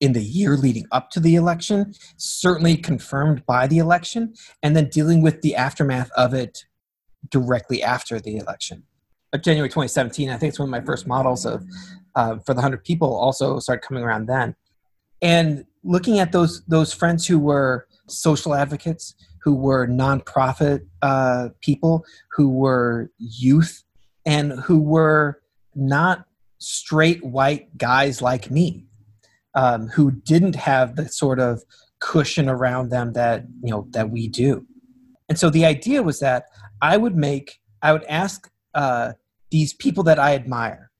in 0.00 0.12
the 0.12 0.22
year 0.22 0.56
leading 0.56 0.86
up 0.92 1.10
to 1.10 1.20
the 1.20 1.36
election, 1.36 1.92
certainly 2.16 2.76
confirmed 2.76 3.44
by 3.46 3.66
the 3.66 3.78
election, 3.78 4.34
and 4.62 4.74
then 4.74 4.88
dealing 4.88 5.22
with 5.22 5.42
the 5.42 5.54
aftermath 5.54 6.10
of 6.16 6.32
it 6.32 6.64
directly 7.28 7.82
after 7.82 8.18
the 8.18 8.36
election. 8.36 8.82
January 9.38 9.68
2017, 9.68 10.28
I 10.28 10.36
think 10.36 10.50
it's 10.50 10.58
one 10.58 10.68
of 10.68 10.70
my 10.70 10.80
first 10.80 11.06
models 11.06 11.46
of 11.46 11.64
uh, 12.16 12.38
for 12.38 12.54
the 12.54 12.60
100 12.60 12.84
people 12.84 13.16
also 13.16 13.58
started 13.60 13.82
coming 13.82 14.02
around 14.02 14.26
then. 14.26 14.56
And 15.22 15.64
looking 15.84 16.18
at 16.18 16.32
those 16.32 16.62
those 16.66 16.92
friends 16.92 17.26
who 17.26 17.38
were 17.38 17.86
social 18.08 18.54
advocates, 18.54 19.14
who 19.42 19.54
were 19.54 19.86
nonprofit 19.86 20.86
uh, 21.02 21.50
people, 21.60 22.04
who 22.32 22.48
were 22.48 23.10
youth, 23.18 23.84
and 24.26 24.52
who 24.52 24.80
were 24.80 25.40
not 25.74 26.26
straight 26.58 27.24
white 27.24 27.76
guys 27.78 28.20
like 28.20 28.50
me, 28.50 28.86
um, 29.54 29.88
who 29.88 30.10
didn't 30.10 30.56
have 30.56 30.96
the 30.96 31.08
sort 31.08 31.38
of 31.38 31.62
cushion 32.00 32.48
around 32.48 32.90
them 32.90 33.12
that 33.12 33.44
you 33.62 33.70
know 33.70 33.86
that 33.90 34.10
we 34.10 34.26
do. 34.26 34.66
And 35.28 35.38
so 35.38 35.48
the 35.50 35.64
idea 35.64 36.02
was 36.02 36.18
that 36.20 36.46
I 36.82 36.96
would 36.96 37.16
make, 37.16 37.60
I 37.82 37.92
would 37.92 38.04
ask 38.04 38.50
uh, 38.74 39.12
these 39.50 39.72
people 39.72 40.04
that 40.04 40.18
I 40.18 40.34
admire, 40.34 40.90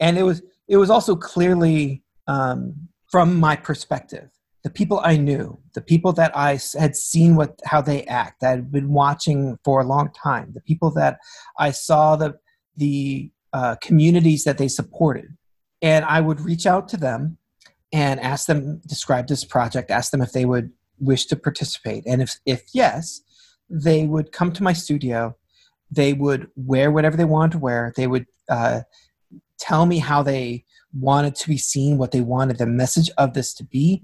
and 0.00 0.18
it 0.18 0.22
was 0.22 0.42
it 0.68 0.76
was 0.76 0.90
also 0.90 1.16
clearly 1.16 2.02
um, 2.26 2.88
from 3.10 3.36
my 3.36 3.56
perspective 3.56 4.30
the 4.62 4.70
people 4.70 5.00
I 5.02 5.16
knew, 5.16 5.58
the 5.74 5.80
people 5.80 6.12
that 6.14 6.36
I 6.36 6.60
had 6.78 6.94
seen 6.94 7.34
what 7.36 7.60
how 7.64 7.82
they 7.82 8.04
act, 8.04 8.40
that 8.40 8.52
I'd 8.52 8.72
been 8.72 8.92
watching 8.92 9.58
for 9.64 9.80
a 9.80 9.84
long 9.84 10.10
time, 10.12 10.52
the 10.52 10.60
people 10.60 10.90
that 10.92 11.18
I 11.58 11.72
saw 11.72 12.16
the 12.16 12.34
the 12.76 13.30
uh, 13.52 13.76
communities 13.82 14.44
that 14.44 14.58
they 14.58 14.68
supported, 14.68 15.36
and 15.82 16.04
I 16.04 16.20
would 16.20 16.40
reach 16.40 16.66
out 16.66 16.88
to 16.90 16.96
them 16.96 17.38
and 17.92 18.20
ask 18.20 18.46
them 18.46 18.80
describe 18.86 19.26
this 19.26 19.44
project, 19.44 19.90
ask 19.90 20.12
them 20.12 20.22
if 20.22 20.32
they 20.32 20.44
would 20.44 20.70
wish 20.98 21.26
to 21.26 21.36
participate, 21.36 22.04
and 22.06 22.22
if 22.22 22.38
if 22.46 22.62
yes, 22.72 23.20
they 23.68 24.06
would 24.06 24.32
come 24.32 24.52
to 24.52 24.62
my 24.62 24.72
studio. 24.72 25.36
They 25.92 26.12
would 26.14 26.48
wear 26.56 26.90
whatever 26.90 27.16
they 27.16 27.24
wanted 27.24 27.52
to 27.52 27.58
wear. 27.58 27.92
They 27.96 28.06
would 28.06 28.26
uh, 28.48 28.80
tell 29.58 29.86
me 29.86 29.98
how 29.98 30.22
they 30.22 30.64
wanted 30.92 31.34
to 31.36 31.48
be 31.48 31.58
seen, 31.58 31.98
what 31.98 32.12
they 32.12 32.20
wanted 32.20 32.58
the 32.58 32.66
message 32.66 33.10
of 33.18 33.34
this 33.34 33.54
to 33.54 33.64
be, 33.64 34.02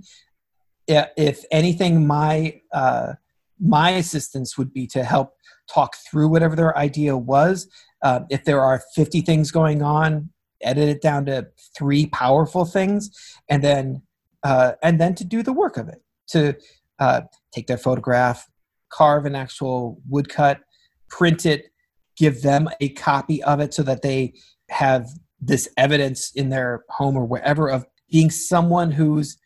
if 0.89 1.45
anything, 1.51 2.07
my 2.07 2.61
uh, 2.73 3.15
my 3.61 3.91
assistance 3.91 4.57
would 4.57 4.73
be 4.73 4.87
to 4.87 5.05
help 5.05 5.35
talk 5.73 5.97
through 5.97 6.29
whatever 6.29 6.57
their 6.57 6.77
idea 6.79 7.17
was. 7.17 7.69
Uh, 8.03 8.21
if 8.31 8.45
there 8.45 8.61
are 8.61 8.83
50 8.95 9.21
things 9.23 9.51
going 9.51 9.83
on, 9.83 10.31
edit 10.63 10.89
it 10.89 11.03
down 11.03 11.27
to 11.27 11.49
three 11.77 12.07
powerful 12.07 12.65
things, 12.65 13.11
and 13.49 13.63
then 13.63 14.03
uh, 14.43 14.73
and 14.83 15.01
then 15.01 15.15
to 15.17 15.25
do 15.25 15.43
the 15.43 15.53
work 15.53 15.77
of 15.77 15.89
it. 15.89 16.03
To 16.29 16.55
uh, 16.99 17.23
take 17.53 17.67
their 17.67 17.79
photograph, 17.79 18.47
carve 18.91 19.25
an 19.27 19.35
actual 19.35 20.01
woodcut, 20.09 20.61
print 21.09 21.47
it, 21.47 21.71
give 22.19 22.43
them 22.43 22.69
a 22.81 22.89
copy 22.91 23.43
of 23.45 23.61
it 23.61 23.73
so 23.73 23.83
that 23.83 24.03
they 24.03 24.35
have 24.71 25.09
this 25.41 25.69
evidence 25.77 26.33
in 26.33 26.49
their 26.49 26.85
home 26.89 27.17
or 27.17 27.25
wherever 27.25 27.69
of 27.69 27.87
being 28.11 28.31
someone 28.31 28.91
whose 28.91 29.39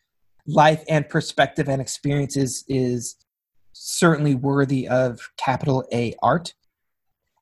life 0.47 0.83
and 0.89 1.07
perspective 1.07 1.69
and 1.69 1.81
experiences 1.81 2.63
is 2.67 3.15
certainly 3.73 4.35
worthy 4.35 4.87
of 4.87 5.29
capital 5.37 5.85
A 5.93 6.15
art. 6.21 6.53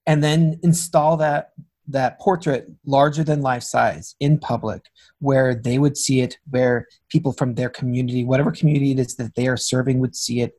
And 0.06 0.24
then 0.24 0.60
install 0.64 1.18
that 1.18 1.52
that 1.88 2.20
portrait 2.20 2.68
larger 2.86 3.24
than 3.24 3.42
life 3.42 3.64
size 3.64 4.16
in 4.20 4.38
public 4.38 4.86
where 5.20 5.54
they 5.54 5.78
would 5.78 5.98
see 5.98 6.22
it 6.22 6.38
where 6.50 6.88
people 7.10 7.34
from 7.34 7.56
their 7.56 7.70
community 7.70 8.24
whatever 8.24 8.52
community 8.52 8.92
it 8.92 9.00
is 9.00 9.16
that 9.16 9.36
they 9.36 9.48
are 9.48 9.58
serving 9.58 10.00
would 10.00 10.16
see 10.16 10.42
it 10.42 10.54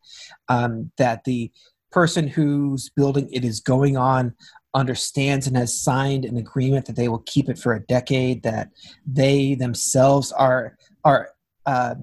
um, 0.48 0.90
that 0.98 1.24
the 1.24 1.50
person 1.90 2.26
whose 2.26 2.90
building 2.90 3.28
it 3.32 3.44
is 3.44 3.60
going 3.60 3.96
on 3.96 4.34
understands 4.74 5.46
and 5.46 5.56
has 5.56 5.80
signed 5.80 6.24
an 6.24 6.36
agreement 6.36 6.86
that 6.86 6.96
they 6.96 7.08
will 7.08 7.22
keep 7.26 7.48
it 7.48 7.58
for 7.58 7.74
a 7.74 7.80
decade 7.80 8.42
that 8.42 8.70
they 9.06 9.54
themselves 9.54 10.32
are 10.32 10.76
are 11.04 11.30
uh, 11.66 11.94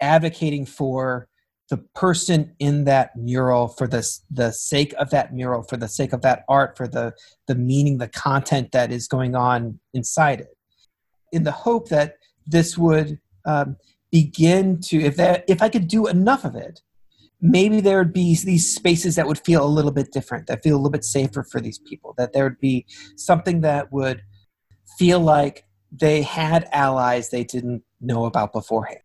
advocating 0.00 0.64
for 0.66 1.28
the 1.68 1.78
person 1.94 2.54
in 2.60 2.84
that 2.84 3.16
mural 3.16 3.66
for 3.66 3.88
the, 3.88 4.06
the 4.30 4.52
sake 4.52 4.94
of 4.98 5.10
that 5.10 5.34
mural 5.34 5.62
for 5.64 5.76
the 5.76 5.88
sake 5.88 6.12
of 6.12 6.22
that 6.22 6.44
art 6.48 6.76
for 6.76 6.86
the, 6.86 7.12
the 7.48 7.56
meaning 7.56 7.98
the 7.98 8.06
content 8.08 8.70
that 8.70 8.92
is 8.92 9.08
going 9.08 9.34
on 9.34 9.80
inside 9.92 10.40
it. 10.40 10.56
In 11.32 11.42
the 11.42 11.50
hope 11.50 11.88
that 11.88 12.18
this 12.46 12.78
would 12.78 13.18
um, 13.44 13.76
begin 14.12 14.80
to 14.80 15.00
if 15.02 15.16
that 15.16 15.44
if 15.48 15.60
i 15.60 15.68
could 15.68 15.88
do 15.88 16.06
enough 16.06 16.44
of 16.44 16.54
it 16.54 16.80
maybe 17.40 17.80
there 17.80 17.98
would 17.98 18.12
be 18.12 18.36
these 18.44 18.74
spaces 18.74 19.16
that 19.16 19.26
would 19.26 19.38
feel 19.38 19.64
a 19.64 19.68
little 19.68 19.90
bit 19.90 20.12
different 20.12 20.46
that 20.46 20.62
feel 20.62 20.74
a 20.74 20.78
little 20.78 20.90
bit 20.90 21.04
safer 21.04 21.42
for 21.42 21.60
these 21.60 21.78
people 21.78 22.14
that 22.16 22.32
there 22.32 22.44
would 22.44 22.58
be 22.60 22.86
something 23.16 23.60
that 23.60 23.92
would 23.92 24.22
feel 24.98 25.20
like 25.20 25.64
they 25.92 26.22
had 26.22 26.68
allies 26.72 27.28
they 27.28 27.44
didn't 27.44 27.82
know 28.00 28.24
about 28.24 28.52
beforehand 28.52 29.00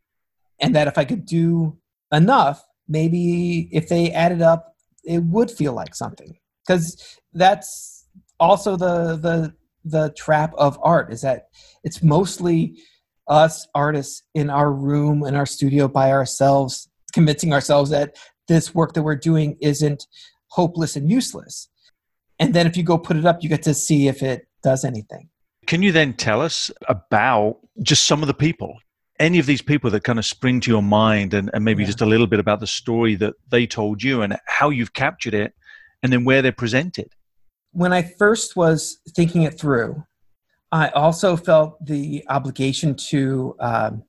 and 0.62 0.76
that 0.76 0.88
if 0.88 0.98
I 0.98 1.06
could 1.06 1.26
do 1.26 1.78
enough, 2.12 2.64
maybe 2.88 3.68
if 3.72 3.90
they 3.90 4.12
added 4.12 4.42
up, 4.42 4.76
it 5.04 5.24
would 5.24 5.50
feel 5.50 5.74
like 5.74 5.96
something. 5.96 6.38
Because 6.66 7.18
that's 7.34 8.08
also 8.40 8.78
the 8.78 9.18
the 9.18 9.54
the 9.84 10.14
trap 10.16 10.54
of 10.58 10.80
art 10.84 11.12
is 11.12 11.22
that 11.22 11.48
it's 11.84 12.04
mostly 12.04 12.78
us 13.28 13.68
artists 13.74 14.24
in 14.36 14.50
our 14.50 14.72
room 14.72 15.26
in 15.26 15.36
our 15.36 15.46
studio 15.46 15.88
by 15.88 16.12
ourselves 16.12 16.88
convincing 17.14 17.54
ourselves 17.54 17.90
that 17.92 18.16
this 18.48 18.74
work 18.76 18.94
that 18.94 19.04
we're 19.04 19.16
doing 19.16 19.58
isn't 19.62 20.08
hopeless 20.48 20.96
and 20.96 21.10
useless. 21.10 21.70
And 22.40 22.54
then 22.54 22.68
if 22.68 22.76
you 22.76 22.84
go 22.84 22.98
put 22.98 23.18
it 23.18 23.26
up 23.26 23.44
you 23.44 23.50
get 23.50 23.64
to 23.64 23.74
see 23.74 24.08
if 24.08 24.24
it 24.24 24.48
does 24.64 24.84
anything. 24.84 25.30
Can 25.68 25.82
you 25.82 25.92
then 25.92 26.14
tell 26.14 26.42
us 26.42 26.72
about 26.88 27.58
just 27.82 28.06
some 28.06 28.22
of 28.22 28.28
the 28.28 28.34
people? 28.34 28.78
Any 29.20 29.38
of 29.38 29.46
these 29.46 29.62
people 29.62 29.92
that 29.92 30.04
kind 30.04 30.18
of 30.18 30.26
spring 30.26 30.60
to 30.62 30.72
your 30.72 30.82
mind 30.82 31.34
and, 31.34 31.52
and 31.54 31.64
maybe 31.64 31.84
yeah. 31.84 31.88
just 31.88 32.02
a 32.02 32.06
little 32.06 32.28
bit 32.28 32.40
about 32.40 32.60
the 32.60 32.68
story 32.68 33.16
that 33.16 33.36
they 33.50 33.68
told 33.68 34.02
you 34.02 34.24
and 34.24 34.38
how 34.48 34.70
you've 34.70 34.94
captured 34.94 35.36
it 35.36 35.54
and 36.02 36.12
then 36.12 36.24
where 36.24 36.42
they're 36.42 36.52
presented? 36.52 37.14
When 37.74 37.94
i 37.94 38.02
first 38.02 38.56
was 38.56 39.00
thinking 39.16 39.44
it 39.44 39.58
through 39.58 40.04
i 40.72 40.90
also 40.90 41.38
felt 41.38 41.84
the 41.86 42.24
obligation 42.28 42.96
to 42.96 43.56
um, 43.60 44.04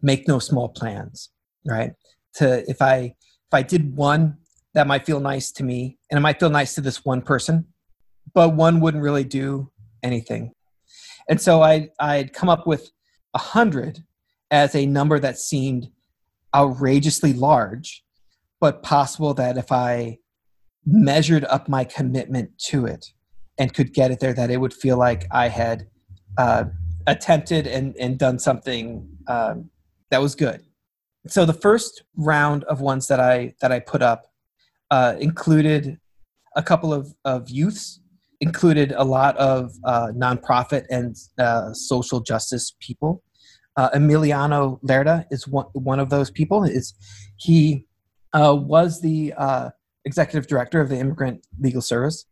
make 0.00 0.28
no 0.28 0.38
small 0.38 0.68
plans 0.68 1.30
right 1.66 1.92
to 2.34 2.68
if 2.68 2.80
i 2.80 2.96
if 2.96 3.54
i 3.54 3.62
did 3.62 3.96
one 3.96 4.36
that 4.74 4.86
might 4.86 5.04
feel 5.04 5.20
nice 5.20 5.50
to 5.50 5.64
me 5.64 5.98
and 6.10 6.18
it 6.18 6.20
might 6.20 6.38
feel 6.38 6.50
nice 6.50 6.74
to 6.74 6.80
this 6.80 7.04
one 7.04 7.22
person 7.22 7.66
but 8.34 8.54
one 8.54 8.80
wouldn't 8.80 9.02
really 9.02 9.24
do 9.24 9.70
anything 10.02 10.52
and 11.28 11.40
so 11.40 11.62
i 11.62 11.88
i'd 12.00 12.32
come 12.32 12.48
up 12.48 12.66
with 12.66 12.90
a 13.34 13.38
100 13.38 14.04
as 14.50 14.74
a 14.74 14.86
number 14.86 15.18
that 15.18 15.38
seemed 15.38 15.88
outrageously 16.54 17.32
large, 17.32 18.04
but 18.60 18.82
possible 18.82 19.34
that 19.34 19.56
if 19.56 19.70
I 19.70 20.18
measured 20.84 21.44
up 21.44 21.68
my 21.68 21.84
commitment 21.84 22.58
to 22.66 22.86
it 22.86 23.06
and 23.58 23.72
could 23.72 23.92
get 23.92 24.10
it 24.10 24.20
there, 24.20 24.34
that 24.34 24.50
it 24.50 24.60
would 24.60 24.74
feel 24.74 24.98
like 24.98 25.26
I 25.30 25.48
had 25.48 25.86
uh, 26.38 26.64
attempted 27.06 27.66
and, 27.66 27.96
and 27.96 28.18
done 28.18 28.38
something 28.38 29.08
um, 29.28 29.70
that 30.10 30.20
was 30.20 30.34
good. 30.34 30.64
So 31.26 31.44
the 31.44 31.52
first 31.52 32.02
round 32.16 32.64
of 32.64 32.80
ones 32.80 33.06
that 33.08 33.20
I 33.20 33.54
that 33.60 33.72
I 33.72 33.80
put 33.80 34.02
up 34.02 34.26
uh, 34.90 35.16
included 35.20 35.98
a 36.56 36.62
couple 36.62 36.92
of, 36.92 37.14
of 37.24 37.48
youths, 37.48 38.00
included 38.40 38.92
a 38.92 39.04
lot 39.04 39.36
of 39.36 39.72
uh, 39.84 40.08
nonprofit 40.14 40.84
and 40.90 41.16
uh, 41.38 41.72
social 41.72 42.20
justice 42.20 42.74
people. 42.80 43.22
Uh, 43.76 43.90
Emiliano 43.90 44.80
Lerda 44.82 45.26
is 45.30 45.46
one, 45.46 45.66
one 45.74 46.00
of 46.00 46.10
those 46.10 46.30
people. 46.30 46.64
Is 46.64 46.94
he 47.36 47.86
uh, 48.32 48.56
was 48.58 49.00
the 49.00 49.32
uh, 49.36 49.70
executive 50.04 50.48
director 50.48 50.80
of 50.80 50.88
the 50.88 50.98
Immigrant 50.98 51.46
Legal 51.60 51.82
Service, 51.82 52.24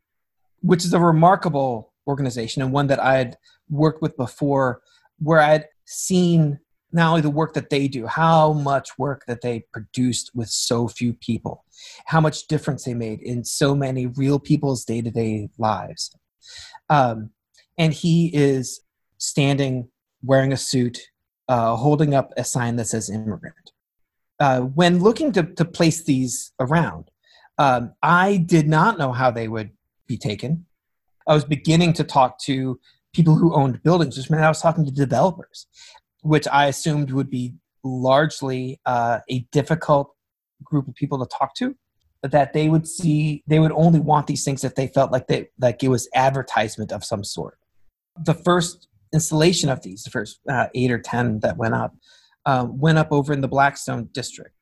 which 0.60 0.84
is 0.84 0.92
a 0.92 1.00
remarkable 1.00 1.92
organization 2.06 2.62
and 2.62 2.72
one 2.72 2.86
that 2.88 3.00
I 3.00 3.18
had 3.18 3.36
worked 3.68 4.02
with 4.02 4.16
before, 4.16 4.80
where 5.18 5.40
I 5.40 5.50
had 5.50 5.68
seen 5.84 6.58
not 6.92 7.08
only 7.10 7.20
the 7.20 7.30
work 7.30 7.54
that 7.54 7.70
they 7.70 7.88
do, 7.88 8.06
how 8.06 8.52
much 8.52 8.98
work 8.98 9.24
that 9.26 9.42
they 9.42 9.64
produced 9.72 10.30
with 10.34 10.48
so 10.48 10.88
few 10.88 11.12
people, 11.12 11.64
how 12.06 12.20
much 12.20 12.46
difference 12.46 12.84
they 12.84 12.94
made 12.94 13.20
in 13.20 13.44
so 13.44 13.74
many 13.74 14.06
real 14.06 14.38
people's 14.38 14.84
day 14.84 15.02
to 15.02 15.10
day 15.10 15.50
lives. 15.58 16.10
Um, 16.88 17.30
and 17.76 17.92
he 17.92 18.30
is 18.34 18.80
standing 19.18 19.88
wearing 20.22 20.52
a 20.52 20.56
suit, 20.56 20.98
uh, 21.48 21.76
holding 21.76 22.14
up 22.14 22.32
a 22.36 22.44
sign 22.44 22.76
that 22.76 22.86
says 22.86 23.10
immigrant. 23.10 23.72
Uh, 24.40 24.60
when 24.60 25.00
looking 25.00 25.32
to, 25.32 25.42
to 25.42 25.64
place 25.64 26.04
these 26.04 26.52
around, 26.60 27.10
um, 27.58 27.92
I 28.02 28.36
did 28.38 28.68
not 28.68 28.98
know 28.98 29.12
how 29.12 29.30
they 29.30 29.48
would 29.48 29.70
be 30.06 30.16
taken. 30.16 30.64
I 31.26 31.34
was 31.34 31.44
beginning 31.44 31.92
to 31.94 32.04
talk 32.04 32.38
to 32.42 32.80
people 33.12 33.34
who 33.34 33.54
owned 33.54 33.82
buildings, 33.82 34.16
which 34.16 34.30
meant 34.30 34.44
I 34.44 34.48
was 34.48 34.62
talking 34.62 34.84
to 34.84 34.90
developers 34.90 35.66
which 36.22 36.46
I 36.48 36.66
assumed 36.66 37.10
would 37.10 37.30
be 37.30 37.54
largely 37.84 38.80
uh, 38.86 39.20
a 39.30 39.40
difficult 39.52 40.14
group 40.62 40.88
of 40.88 40.94
people 40.94 41.18
to 41.18 41.26
talk 41.26 41.54
to 41.54 41.76
that 42.22 42.52
they 42.52 42.68
would 42.68 42.86
see 42.86 43.44
they 43.46 43.60
would 43.60 43.72
only 43.72 44.00
want 44.00 44.26
these 44.26 44.44
things 44.44 44.64
if 44.64 44.74
they 44.74 44.88
felt 44.88 45.12
like 45.12 45.28
they 45.28 45.48
like 45.60 45.82
it 45.82 45.88
was 45.88 46.08
advertisement 46.14 46.92
of 46.92 47.04
some 47.04 47.22
sort. 47.22 47.58
The 48.24 48.34
first 48.34 48.88
installation 49.12 49.68
of 49.68 49.82
these 49.82 50.02
the 50.02 50.10
first 50.10 50.40
uh, 50.48 50.66
eight 50.74 50.90
or 50.90 50.98
ten 50.98 51.40
that 51.40 51.56
went 51.56 51.74
up 51.74 51.94
um, 52.44 52.78
went 52.78 52.98
up 52.98 53.12
over 53.12 53.32
in 53.32 53.40
the 53.40 53.48
blackstone 53.48 54.08
district. 54.12 54.54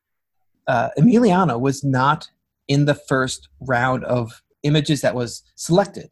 Uh, 0.67 0.89
emiliano 0.99 1.59
was 1.59 1.83
not 1.83 2.29
in 2.67 2.85
the 2.85 2.93
first 2.95 3.49
round 3.61 4.03
of 4.03 4.43
images 4.63 5.01
that 5.01 5.15
was 5.15 5.43
selected. 5.55 6.11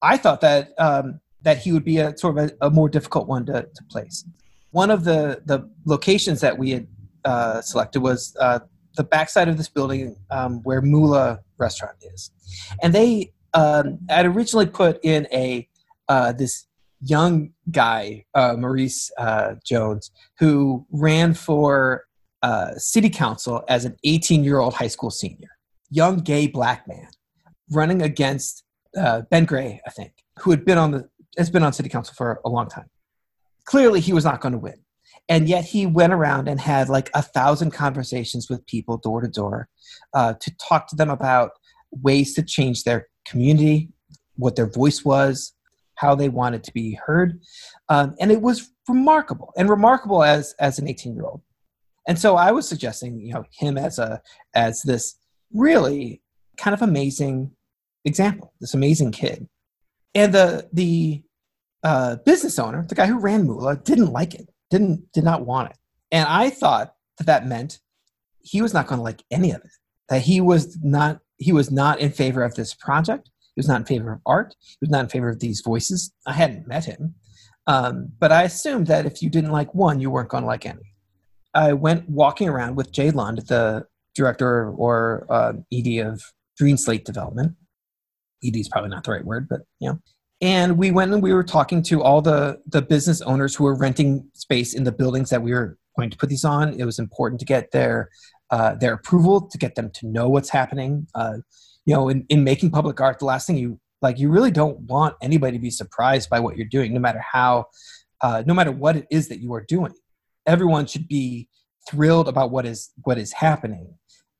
I 0.00 0.16
thought 0.16 0.40
that 0.40 0.72
um, 0.78 1.20
that 1.42 1.58
he 1.58 1.70
would 1.70 1.84
be 1.84 1.98
a 1.98 2.16
sort 2.18 2.38
of 2.38 2.50
a, 2.60 2.66
a 2.66 2.70
more 2.70 2.88
difficult 2.88 3.28
one 3.28 3.46
to, 3.46 3.68
to 3.72 3.84
place 3.88 4.24
one 4.72 4.90
of 4.90 5.04
the 5.04 5.40
the 5.44 5.70
locations 5.84 6.40
that 6.40 6.58
we 6.58 6.70
had 6.70 6.86
uh, 7.24 7.60
selected 7.60 8.00
was 8.00 8.36
uh, 8.40 8.58
the 8.96 9.04
backside 9.04 9.48
of 9.48 9.56
this 9.56 9.68
building 9.68 10.16
um, 10.30 10.60
where 10.64 10.82
Mula 10.82 11.40
Restaurant 11.58 11.96
is, 12.12 12.30
and 12.82 12.92
they 12.92 13.32
um, 13.54 13.98
had 14.08 14.26
originally 14.26 14.66
put 14.66 14.98
in 15.04 15.28
a 15.32 15.68
uh, 16.08 16.32
this 16.32 16.66
young 17.00 17.50
guy 17.70 18.24
uh, 18.34 18.54
Maurice 18.58 19.10
uh, 19.18 19.54
Jones 19.64 20.10
who 20.38 20.86
ran 20.90 21.34
for 21.34 22.04
uh, 22.42 22.72
city 22.76 23.10
council 23.10 23.64
as 23.68 23.84
an 23.84 23.96
18 24.04 24.42
year 24.42 24.58
old 24.58 24.74
high 24.74 24.88
school 24.88 25.10
senior, 25.10 25.50
young 25.90 26.18
gay 26.18 26.46
black 26.46 26.88
man 26.88 27.08
running 27.70 28.02
against 28.02 28.64
Ben 29.30 29.44
Gray, 29.44 29.80
I 29.86 29.90
think, 29.90 30.12
who 30.40 30.50
had 30.50 30.64
been 30.64 30.78
on 30.78 30.90
the 30.90 31.08
has 31.38 31.50
been 31.50 31.62
on 31.62 31.72
city 31.72 31.88
council 31.88 32.14
for 32.14 32.40
a 32.44 32.48
long 32.48 32.68
time 32.68 32.90
clearly 33.64 34.00
he 34.00 34.12
was 34.12 34.24
not 34.24 34.40
going 34.40 34.52
to 34.52 34.58
win. 34.58 34.76
And 35.28 35.48
yet 35.48 35.64
he 35.64 35.86
went 35.86 36.12
around 36.12 36.48
and 36.48 36.60
had 36.60 36.88
like 36.88 37.10
a 37.14 37.22
thousand 37.22 37.70
conversations 37.70 38.50
with 38.50 38.66
people 38.66 38.98
door 38.98 39.20
to 39.20 39.28
door 39.28 39.68
uh, 40.14 40.34
to 40.40 40.52
talk 40.56 40.88
to 40.88 40.96
them 40.96 41.10
about 41.10 41.52
ways 41.90 42.34
to 42.34 42.42
change 42.42 42.84
their 42.84 43.08
community, 43.26 43.90
what 44.36 44.56
their 44.56 44.66
voice 44.66 45.04
was, 45.04 45.54
how 45.94 46.14
they 46.14 46.28
wanted 46.28 46.64
to 46.64 46.72
be 46.72 46.98
heard. 47.06 47.40
Um, 47.88 48.14
and 48.20 48.32
it 48.32 48.42
was 48.42 48.70
remarkable 48.88 49.52
and 49.56 49.68
remarkable 49.68 50.24
as, 50.24 50.54
as 50.58 50.78
an 50.78 50.88
18 50.88 51.14
year 51.14 51.24
old. 51.24 51.42
And 52.08 52.18
so 52.18 52.36
I 52.36 52.50
was 52.50 52.68
suggesting, 52.68 53.20
you 53.20 53.32
know, 53.32 53.44
him 53.52 53.78
as 53.78 53.98
a, 53.98 54.20
as 54.54 54.82
this 54.82 55.16
really 55.54 56.20
kind 56.56 56.74
of 56.74 56.82
amazing 56.82 57.52
example, 58.04 58.52
this 58.60 58.74
amazing 58.74 59.12
kid. 59.12 59.48
And 60.14 60.34
the, 60.34 60.68
the 60.72 61.22
uh, 61.82 62.16
business 62.24 62.58
owner, 62.58 62.84
the 62.88 62.94
guy 62.94 63.06
who 63.06 63.18
ran 63.18 63.44
Mula, 63.44 63.76
didn't 63.76 64.12
like 64.12 64.34
it, 64.34 64.48
didn't 64.70 65.10
did 65.12 65.24
not 65.24 65.46
want 65.46 65.70
it, 65.70 65.76
and 66.10 66.28
I 66.28 66.50
thought 66.50 66.94
that 67.18 67.26
that 67.26 67.46
meant 67.46 67.80
he 68.40 68.62
was 68.62 68.74
not 68.74 68.86
going 68.86 68.98
to 68.98 69.04
like 69.04 69.22
any 69.30 69.50
of 69.50 69.60
it. 69.62 69.70
That 70.08 70.22
he 70.22 70.40
was 70.40 70.78
not 70.82 71.20
he 71.38 71.52
was 71.52 71.70
not 71.70 72.00
in 72.00 72.12
favor 72.12 72.42
of 72.42 72.54
this 72.54 72.74
project. 72.74 73.30
He 73.54 73.58
was 73.58 73.68
not 73.68 73.80
in 73.80 73.86
favor 73.86 74.12
of 74.12 74.20
art. 74.24 74.54
He 74.60 74.78
was 74.80 74.90
not 74.90 75.04
in 75.04 75.08
favor 75.08 75.28
of 75.28 75.40
these 75.40 75.60
voices. 75.60 76.12
I 76.26 76.32
hadn't 76.32 76.66
met 76.66 76.84
him, 76.84 77.14
um, 77.66 78.12
but 78.18 78.32
I 78.32 78.44
assumed 78.44 78.86
that 78.86 79.06
if 79.06 79.22
you 79.22 79.30
didn't 79.30 79.52
like 79.52 79.74
one, 79.74 80.00
you 80.00 80.10
weren't 80.10 80.28
going 80.28 80.42
to 80.42 80.48
like 80.48 80.66
any. 80.66 80.94
I 81.54 81.74
went 81.74 82.08
walking 82.08 82.48
around 82.48 82.76
with 82.76 82.92
Jay 82.92 83.10
Lund, 83.10 83.38
the 83.48 83.86
director 84.14 84.70
or 84.70 85.26
uh, 85.28 85.52
ED 85.72 86.06
of 86.06 86.22
Green 86.58 86.76
Slate 86.76 87.04
Development. 87.04 87.54
ED 88.44 88.56
is 88.56 88.68
probably 88.68 88.90
not 88.90 89.04
the 89.04 89.12
right 89.12 89.24
word, 89.24 89.48
but 89.48 89.60
you 89.78 89.90
know, 89.90 90.00
and 90.42 90.76
we 90.76 90.90
went 90.90 91.12
and 91.12 91.22
we 91.22 91.32
were 91.32 91.44
talking 91.44 91.82
to 91.84 92.02
all 92.02 92.20
the 92.20 92.60
the 92.66 92.82
business 92.82 93.22
owners 93.22 93.54
who 93.54 93.64
were 93.64 93.76
renting 93.76 94.28
space 94.34 94.74
in 94.74 94.84
the 94.84 94.92
buildings 94.92 95.30
that 95.30 95.40
we 95.40 95.52
were 95.52 95.78
going 95.96 96.10
to 96.10 96.16
put 96.16 96.28
these 96.28 96.44
on. 96.44 96.78
It 96.78 96.84
was 96.84 96.98
important 96.98 97.38
to 97.40 97.46
get 97.46 97.70
their 97.70 98.10
uh, 98.50 98.74
their 98.74 98.94
approval 98.94 99.48
to 99.48 99.56
get 99.56 99.76
them 99.76 99.90
to 99.94 100.06
know 100.06 100.28
what's 100.28 100.50
happening. 100.50 101.06
Uh, 101.14 101.38
you 101.86 101.94
know 101.94 102.08
in, 102.08 102.26
in 102.28 102.44
making 102.44 102.70
public 102.70 103.00
art 103.00 103.18
the 103.18 103.24
last 103.24 103.46
thing 103.46 103.56
you 103.56 103.78
like 104.02 104.18
you 104.18 104.30
really 104.30 104.50
don't 104.50 104.78
want 104.80 105.14
anybody 105.22 105.56
to 105.56 105.62
be 105.62 105.70
surprised 105.70 106.28
by 106.28 106.40
what 106.40 106.56
you're 106.56 106.66
doing 106.66 106.92
no 106.92 107.00
matter 107.00 107.20
how 107.20 107.66
uh, 108.20 108.42
no 108.46 108.54
matter 108.54 108.70
what 108.70 108.96
it 108.96 109.06
is 109.10 109.28
that 109.28 109.40
you 109.40 109.52
are 109.54 109.64
doing. 109.66 109.92
Everyone 110.46 110.86
should 110.86 111.08
be 111.08 111.48
thrilled 111.88 112.28
about 112.28 112.50
what 112.50 112.66
is 112.66 112.90
what 113.04 113.16
is 113.16 113.32
happening 113.32 113.94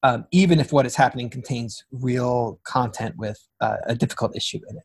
um, 0.04 0.24
even 0.32 0.58
if 0.58 0.72
what 0.72 0.86
is 0.86 0.96
happening 0.96 1.30
contains 1.30 1.84
real 1.92 2.60
content 2.64 3.16
with 3.16 3.38
uh, 3.60 3.76
a 3.86 3.94
difficult 3.94 4.34
issue 4.36 4.58
in 4.68 4.76
it 4.76 4.84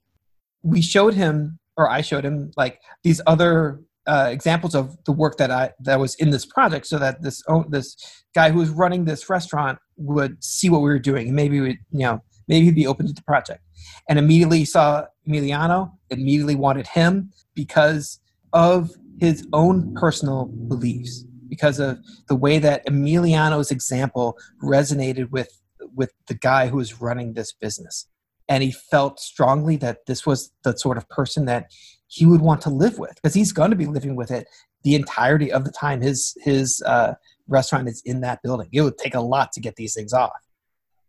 we 0.68 0.82
showed 0.82 1.14
him 1.14 1.60
or 1.78 1.90
I 1.90 2.02
showed 2.02 2.26
him 2.26 2.52
like 2.58 2.82
these 3.04 3.22
other 3.26 3.80
uh, 4.08 4.30
examples 4.32 4.74
of 4.74 4.98
the 5.06 5.12
work 5.12 5.38
that 5.38 5.52
I 5.52 5.72
that 5.82 6.00
was 6.00 6.16
in 6.16 6.32
this 6.32 6.46
project, 6.46 6.88
so 6.88 6.98
that 6.98 7.22
this 7.22 7.44
this 7.70 7.96
guy 8.34 8.50
who 8.50 8.60
was 8.60 8.70
running 8.70 9.06
this 9.06 9.30
restaurant 9.30 9.80
would 9.98 10.44
see 10.44 10.70
what 10.70 10.82
we 10.82 10.90
were 10.90 11.00
doing, 11.00 11.28
and 11.28 11.36
maybe 11.36 11.60
we 11.60 11.70
you 11.92 12.06
know 12.06 12.24
maybe 12.48 12.66
he'd 12.66 12.76
be 12.76 12.88
open 12.88 13.08
to 13.08 13.14
the 13.14 13.24
project. 13.24 13.62
And 14.10 14.18
immediately 14.18 14.66
saw 14.66 15.06
Emiliano, 15.28 15.92
immediately 16.10 16.56
wanted 16.56 16.88
him 16.88 17.32
because 17.54 18.20
of 18.54 18.92
his 19.20 19.46
own 19.54 19.94
personal 19.96 20.46
beliefs, 20.46 21.26
because 21.50 21.80
of 21.80 22.00
the 22.28 22.36
way 22.36 22.60
that 22.60 22.86
Emiliano's 22.88 23.72
example 23.72 24.38
resonated 24.64 25.30
with 25.32 25.62
with 25.96 26.12
the 26.28 26.34
guy 26.34 26.68
who 26.68 26.78
was 26.78 27.02
running 27.02 27.34
this 27.34 27.52
business 27.52 28.08
and 28.50 28.64
he 28.64 28.72
felt 28.72 29.20
strongly 29.20 29.76
that 29.78 30.06
this 30.06 30.26
was 30.26 30.52
the 30.64 30.78
sort 30.78 30.98
of 30.98 31.08
person 31.10 31.46
that 31.46 31.72
he 32.08 32.26
would 32.26 32.42
want 32.42 32.62
to 32.62 32.70
live 32.70 32.98
with 32.98 33.16
because 33.16 33.34
he's 33.34 33.52
going 33.52 33.70
to 33.70 33.76
be 33.76 33.86
living 33.86 34.16
with 34.16 34.32
it 34.32 34.48
the 34.84 34.96
entirety 34.96 35.52
of 35.52 35.66
the 35.66 35.72
time 35.72 36.02
his 36.02 36.38
his 36.42 36.82
uh, 36.86 37.14
restaurant 37.48 37.88
is 37.88 38.02
in 38.06 38.22
that 38.22 38.42
building. 38.42 38.70
It 38.72 38.82
would 38.82 38.98
take 38.98 39.16
a 39.16 39.22
lot 39.22 39.52
to 39.54 39.60
get 39.60 39.76
these 39.76 39.94
things 39.94 40.14
off, 40.14 40.32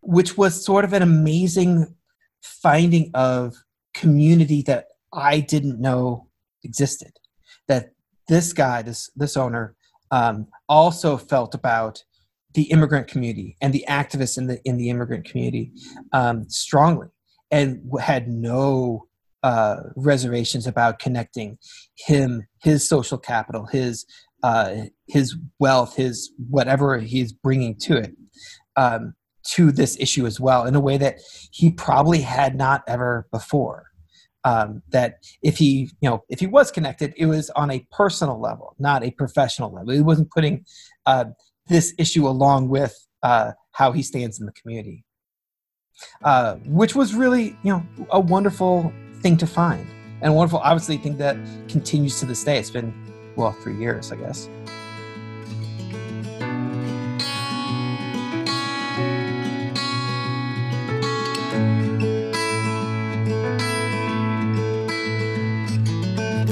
which 0.01 0.37
was 0.37 0.65
sort 0.65 0.85
of 0.85 0.93
an 0.93 1.03
amazing 1.03 1.95
finding 2.43 3.11
of 3.15 3.55
community 3.95 4.63
that 4.63 4.87
I 5.13 5.41
didn't 5.41 5.81
know 5.81 6.29
existed. 6.65 7.13
That 7.67 7.93
this 8.27 8.53
guy, 8.53 8.83
this 8.83 9.11
this 9.15 9.37
owner, 9.37 9.77
um, 10.11 10.49
also 10.69 11.17
felt 11.17 11.55
about 11.55 12.03
the 12.55 12.71
immigrant 12.73 13.07
community 13.07 13.57
and 13.61 13.73
the 13.73 13.85
activists 13.89 14.39
in 14.39 14.47
the 14.47 14.61
in 14.65 14.77
the 14.77 14.91
immigrant 14.91 15.25
community 15.25 15.73
um, 16.13 16.49
strongly 16.49 17.09
and 17.51 17.81
had 18.01 18.29
no 18.29 19.07
uh, 19.43 19.77
reservations 19.97 20.67
about 20.67 20.99
connecting 20.99 21.59
him, 21.97 22.47
his 22.63 22.89
social 22.89 23.19
capital, 23.19 23.67
his 23.67 24.05
uh, 24.43 24.75
his 25.07 25.37
wealth, 25.59 25.97
his 25.97 26.33
whatever 26.51 26.99
he's 26.99 27.33
bringing 27.33 27.77
to 27.77 27.97
it, 27.97 28.15
um, 28.77 29.15
to 29.45 29.73
this 29.73 29.97
issue 29.99 30.27
as 30.27 30.39
well 30.41 30.65
in 30.65 30.75
a 30.75 30.81
way 30.81 30.97
that 30.97 31.17
he 31.53 31.71
probably 31.73 32.21
had 32.21 32.57
not 32.57 32.83
ever 32.87 33.27
before. 33.33 33.87
um, 34.45 34.83
that 34.91 35.15
if 35.43 35.59
he 35.59 35.91
you 36.01 36.09
know 36.09 36.25
if 36.29 36.41
he 36.41 36.47
was 36.47 36.71
connected 36.71 37.13
it 37.17 37.27
was 37.27 37.51
on 37.51 37.71
a 37.71 37.87
personal 37.91 38.41
level 38.41 38.75
not 38.79 39.05
a 39.05 39.11
professional 39.13 39.73
level 39.73 39.93
he 39.93 40.01
wasn't 40.01 40.31
putting 40.31 40.65
uh, 41.07 41.25
this 41.67 41.95
issue 41.99 42.27
along 42.27 42.69
with 42.69 42.95
uh, 43.23 43.53
how 43.73 43.93
he 43.93 44.03
stands 44.03 44.39
in 44.41 44.47
the 44.47 44.53
community 44.53 45.05
uh, 46.25 46.57
which 46.67 46.95
was 46.95 47.15
really 47.15 47.57
you 47.63 47.73
know 47.73 47.83
a 48.11 48.21
wonderful 48.21 48.93
thing 49.21 49.37
to 49.37 49.47
find 49.47 49.87
and 50.23 50.35
wonderful 50.35 50.59
obviously 50.61 50.97
thing 50.97 51.17
that 51.17 51.37
continues 51.69 52.19
to 52.21 52.27
this 52.27 52.43
day 52.45 52.59
it's 52.59 52.71
been 52.71 52.93
well 53.37 53.53
three 53.53 53.77
years 53.77 54.13
i 54.13 54.17
guess 54.17 54.49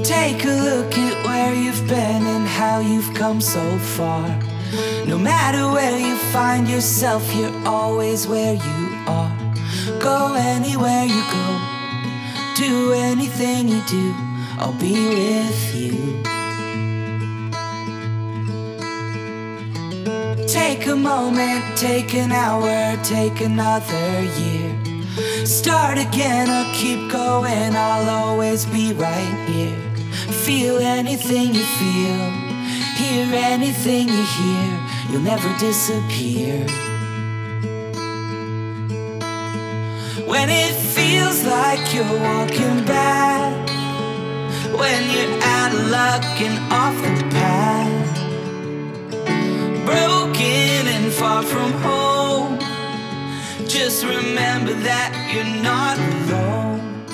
Take 0.03 0.45
a 0.45 0.47
look 0.47 0.97
at 0.97 1.25
where 1.25 1.53
you've 1.53 1.85
been 1.87 2.25
and 2.25 2.47
how 2.47 2.79
you've 2.79 3.13
come 3.13 3.41
so 3.41 3.77
far. 3.77 4.27
No 5.05 5.17
matter 5.17 5.69
where 5.69 5.97
you 5.99 6.15
find 6.31 6.67
yourself, 6.67 7.23
you're 7.35 7.67
always 7.67 8.25
where 8.25 8.53
you 8.53 8.87
are. 9.07 9.36
Go 9.99 10.35
anywhere 10.35 11.05
you 11.05 11.23
go, 11.31 11.47
do 12.55 12.91
anything 12.91 13.69
you 13.69 13.81
do, 13.87 14.13
I'll 14.59 14.73
be 14.73 15.07
with 15.07 15.75
you. 15.75 16.23
Take 20.45 20.87
a 20.87 20.95
moment, 20.95 21.77
take 21.77 22.13
an 22.15 22.33
hour, 22.33 22.97
take 23.03 23.39
another 23.39 24.21
year. 24.39 24.75
Start 25.45 25.97
again 25.97 26.49
or 26.49 26.73
keep 26.73 27.09
going, 27.09 27.75
I'll 27.75 28.09
always 28.09 28.65
be 28.65 28.91
right 28.91 29.47
here. 29.47 29.75
Feel 30.45 30.79
anything 30.79 31.55
you 31.55 31.63
feel, 31.63 32.31
hear 32.97 33.33
anything 33.33 34.09
you 34.09 34.25
hear, 34.37 34.79
you'll 35.09 35.21
never 35.21 35.49
disappear. 35.59 36.67
When 40.37 40.51
it 40.51 40.75
feels 40.95 41.43
like 41.45 41.81
you're 41.95 42.19
walking 42.29 42.85
back, 42.85 43.69
when 44.81 45.01
you're 45.09 45.41
out 45.41 45.73
of 45.73 45.89
luck 45.89 46.23
and 46.39 46.57
off 46.71 46.95
the 47.01 47.23
path, 47.37 48.17
broken 49.83 50.83
and 50.95 51.11
far 51.11 51.41
from 51.41 51.71
home, 51.81 52.59
just 53.67 54.05
remember 54.05 54.73
that 54.73 55.09
you're 55.33 55.55
not 55.63 55.97
alone. 55.97 57.05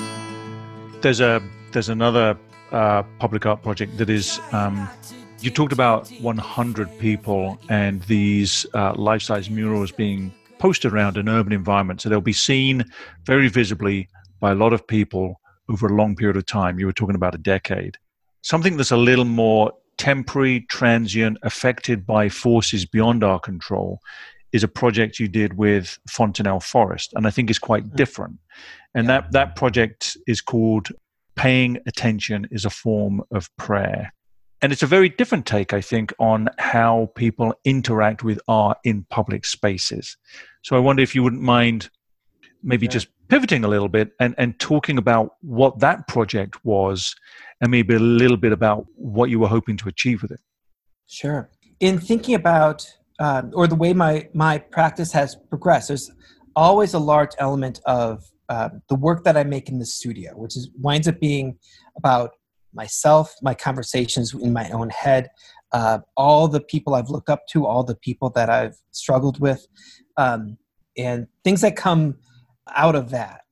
There's 1.00 1.22
a 1.22 1.42
there's 1.72 1.88
another 1.88 2.36
uh, 2.72 3.04
public 3.18 3.46
art 3.46 3.62
project 3.62 3.96
that 3.96 4.10
is. 4.10 4.38
Um, 4.52 4.86
you 5.40 5.50
talked 5.50 5.72
about 5.72 6.08
100 6.20 6.98
people 6.98 7.58
and 7.68 8.02
these 8.02 8.66
uh, 8.72 8.94
life-size 8.94 9.50
murals 9.50 9.92
being 9.92 10.32
posted 10.58 10.92
around 10.92 11.16
an 11.16 11.28
urban 11.28 11.52
environment, 11.52 12.00
so 12.00 12.08
they'll 12.08 12.20
be 12.20 12.32
seen 12.32 12.84
very 13.24 13.48
visibly 13.48 14.08
by 14.40 14.52
a 14.52 14.54
lot 14.54 14.72
of 14.72 14.86
people 14.86 15.40
over 15.68 15.86
a 15.86 15.94
long 15.94 16.14
period 16.16 16.36
of 16.36 16.46
time. 16.46 16.78
You 16.78 16.86
were 16.86 16.92
talking 16.92 17.14
about 17.16 17.34
a 17.34 17.38
decade. 17.38 17.96
Something 18.42 18.76
that's 18.76 18.90
a 18.90 18.96
little 18.96 19.24
more 19.24 19.72
temporary, 19.96 20.66
transient, 20.68 21.38
affected 21.42 22.06
by 22.06 22.28
forces 22.28 22.84
beyond 22.84 23.24
our 23.24 23.38
control 23.38 24.00
is 24.52 24.62
a 24.62 24.68
project 24.68 25.18
you 25.18 25.28
did 25.28 25.54
with 25.54 25.98
Fontenelle 26.08 26.60
Forest, 26.60 27.12
and 27.14 27.26
I 27.26 27.30
think 27.30 27.50
is 27.50 27.58
quite 27.58 27.84
mm. 27.84 27.96
different. 27.96 28.38
And 28.94 29.06
yeah. 29.06 29.20
that 29.20 29.32
that 29.32 29.56
project 29.56 30.16
is 30.26 30.40
called 30.40 30.88
paying 31.34 31.78
attention 31.86 32.46
is 32.50 32.64
a 32.64 32.70
form 32.70 33.22
of 33.32 33.48
prayer. 33.56 34.12
And 34.64 34.72
it's 34.72 34.82
a 34.82 34.86
very 34.86 35.10
different 35.10 35.44
take, 35.44 35.74
I 35.74 35.82
think, 35.82 36.14
on 36.18 36.48
how 36.56 37.10
people 37.16 37.52
interact 37.66 38.24
with 38.24 38.40
art 38.48 38.78
in 38.82 39.04
public 39.10 39.44
spaces. 39.44 40.16
So 40.62 40.74
I 40.74 40.78
wonder 40.78 41.02
if 41.02 41.14
you 41.14 41.22
wouldn't 41.22 41.42
mind 41.42 41.90
maybe 42.62 42.86
yeah. 42.86 42.92
just 42.92 43.08
pivoting 43.28 43.62
a 43.64 43.68
little 43.68 43.90
bit 43.90 44.12
and, 44.20 44.34
and 44.38 44.58
talking 44.58 44.96
about 44.96 45.32
what 45.42 45.80
that 45.80 46.08
project 46.08 46.64
was 46.64 47.14
and 47.60 47.70
maybe 47.70 47.94
a 47.94 47.98
little 47.98 48.38
bit 48.38 48.52
about 48.52 48.86
what 48.94 49.28
you 49.28 49.38
were 49.38 49.48
hoping 49.48 49.76
to 49.76 49.88
achieve 49.90 50.22
with 50.22 50.30
it. 50.30 50.40
Sure. 51.08 51.50
In 51.80 52.00
thinking 52.00 52.34
about, 52.34 52.90
um, 53.20 53.50
or 53.52 53.66
the 53.66 53.74
way 53.74 53.92
my, 53.92 54.30
my 54.32 54.56
practice 54.56 55.12
has 55.12 55.36
progressed, 55.50 55.88
there's 55.88 56.10
always 56.56 56.94
a 56.94 56.98
large 56.98 57.32
element 57.38 57.80
of 57.84 58.24
uh, 58.48 58.70
the 58.88 58.94
work 58.94 59.24
that 59.24 59.36
I 59.36 59.44
make 59.44 59.68
in 59.68 59.78
the 59.78 59.84
studio, 59.84 60.32
which 60.36 60.56
is 60.56 60.70
winds 60.80 61.06
up 61.06 61.20
being 61.20 61.58
about 61.98 62.30
myself, 62.74 63.34
my 63.42 63.54
conversations 63.54 64.34
in 64.34 64.52
my 64.52 64.68
own 64.70 64.90
head, 64.90 65.30
uh, 65.72 65.98
all 66.16 66.48
the 66.48 66.60
people 66.60 66.94
I've 66.94 67.10
looked 67.10 67.28
up 67.28 67.46
to, 67.50 67.66
all 67.66 67.84
the 67.84 67.96
people 67.96 68.30
that 68.30 68.50
I've 68.50 68.76
struggled 68.90 69.40
with, 69.40 69.66
um, 70.16 70.58
and 70.96 71.26
things 71.42 71.60
that 71.62 71.76
come 71.76 72.16
out 72.74 72.94
of 72.94 73.10
that. 73.10 73.42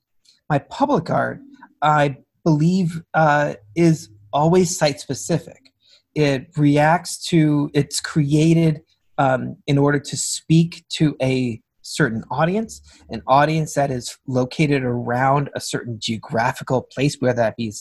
My 0.48 0.58
public 0.58 1.10
art, 1.10 1.40
I 1.80 2.18
believe, 2.44 3.02
uh, 3.14 3.54
is 3.74 4.08
always 4.32 4.76
site 4.76 5.00
specific. 5.00 5.72
It 6.14 6.48
reacts 6.56 7.26
to, 7.28 7.70
it's 7.74 8.00
created 8.00 8.82
um, 9.18 9.56
in 9.66 9.78
order 9.78 9.98
to 9.98 10.16
speak 10.16 10.84
to 10.94 11.16
a 11.22 11.60
certain 11.82 12.22
audience, 12.30 12.80
an 13.10 13.22
audience 13.26 13.74
that 13.74 13.90
is 13.90 14.16
located 14.26 14.82
around 14.82 15.50
a 15.54 15.60
certain 15.60 15.98
geographical 16.00 16.82
place, 16.82 17.16
whether 17.18 17.36
that 17.36 17.56
be 17.56 17.72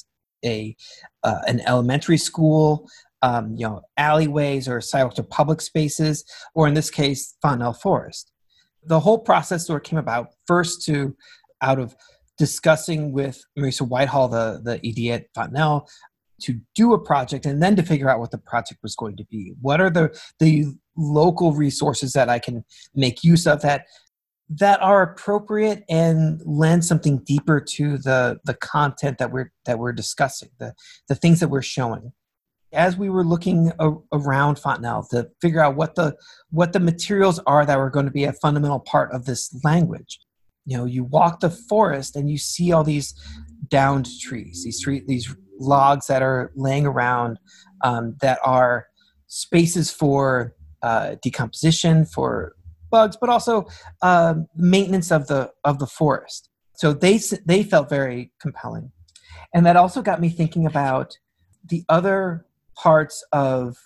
a 0.45 0.75
uh, 1.23 1.39
an 1.47 1.62
elementary 1.67 2.17
school, 2.17 2.89
um, 3.21 3.56
you 3.56 3.65
know, 3.65 3.82
alleyways 3.97 4.67
or 4.67 4.82
sidewalks 4.82 5.19
or 5.19 5.23
public 5.23 5.62
spaces, 5.62 6.23
or 6.56 6.67
in 6.67 6.73
this 6.73 6.89
case, 6.89 7.36
Fontenelle 7.41 7.73
Forest. 7.73 8.32
The 8.84 8.99
whole 8.99 9.19
process 9.19 9.67
sort 9.67 9.86
of 9.86 9.89
came 9.89 9.99
about 9.99 10.30
first 10.47 10.84
to 10.86 11.15
out 11.62 11.80
of 11.80 11.95
discussing 12.38 13.12
with 13.12 13.43
Marisa 13.58 13.88
Whitehall, 13.88 14.27
the, 14.27 14.62
the 14.63 14.80
ED 14.84 15.13
at 15.13 15.27
Fontenelle, 15.36 15.88
to 16.41 16.60
do 16.73 16.93
a 16.93 16.99
project 16.99 17.45
and 17.45 17.62
then 17.62 17.75
to 17.75 17.84
figure 17.84 18.10
out 18.10 18.19
what 18.19 18.32
the 18.32 18.38
project 18.39 18.80
was 18.82 18.95
going 18.95 19.15
to 19.17 19.25
be. 19.25 19.54
What 19.62 19.80
are 19.80 19.91
the, 19.91 20.19
the 20.39 20.65
local 20.97 21.54
resources 21.54 22.13
that 22.13 22.30
I 22.30 22.39
can 22.39 22.65
make 22.95 23.23
use 23.23 23.45
of 23.45 23.62
that 23.62 23.86
that 24.60 24.82
are 24.82 25.02
appropriate 25.02 25.84
and 25.90 26.42
lend 26.46 26.84
something 26.84 27.20
deeper 27.20 27.62
to 27.62 27.98
the 27.98 28.40
the 28.44 28.54
content 28.54 29.18
that 29.18 29.32
we're 29.32 29.52
that 29.66 29.80
we're 29.80 29.94
discussing 29.94 30.50
the 30.60 30.74
the 31.08 31.16
things 31.16 31.40
that 31.40 31.50
we're 31.50 31.62
showing. 31.62 32.12
As 32.74 32.96
we 32.96 33.10
were 33.10 33.26
looking 33.26 33.74
a, 33.80 33.92
around 34.14 34.58
fontenelle 34.58 35.06
to 35.12 35.30
figure 35.42 35.62
out 35.62 35.76
what 35.76 35.96
the 35.96 36.16
what 36.50 36.74
the 36.74 36.80
materials 36.80 37.40
are 37.46 37.66
that 37.66 37.78
were 37.78 37.90
going 37.90 38.06
to 38.06 38.12
be 38.12 38.24
a 38.24 38.34
fundamental 38.34 38.80
part 38.80 39.12
of 39.12 39.26
this 39.26 39.54
language 39.64 40.20
you 40.66 40.78
know 40.78 40.86
you 40.86 41.04
walk 41.04 41.40
the 41.40 41.50
forest 41.50 42.16
and 42.16 42.30
you 42.30 42.38
see 42.38 42.72
all 42.72 42.84
these 42.84 43.16
downed 43.70 44.08
trees 44.22 44.62
these 44.64 44.80
tree, 44.80 45.02
these 45.08 45.36
logs 45.62 46.08
that 46.08 46.22
are 46.22 46.52
laying 46.56 46.86
around 46.86 47.40
um, 47.84 48.16
that 48.22 48.40
are 48.44 48.88
spaces 49.28 49.92
for 49.92 50.54
uh, 50.82 51.16
decomposition, 51.22 52.06
for 52.06 52.56
bugs, 52.91 53.17
but 53.19 53.30
also 53.30 53.65
um, 54.01 54.47
maintenance 54.56 55.12
of 55.12 55.27
the 55.27 55.51
of 55.63 55.80
the 55.80 55.88
forest. 55.88 56.49
So 56.75 56.93
they 56.93 57.19
they 57.45 57.63
felt 57.63 57.89
very 57.89 58.32
compelling, 58.39 58.91
and 59.54 59.65
that 59.65 59.75
also 59.75 60.01
got 60.01 60.21
me 60.21 60.30
thinking 60.30 60.65
about 60.65 61.17
the 61.67 61.84
other 61.89 62.45
parts 62.75 63.23
of 63.32 63.77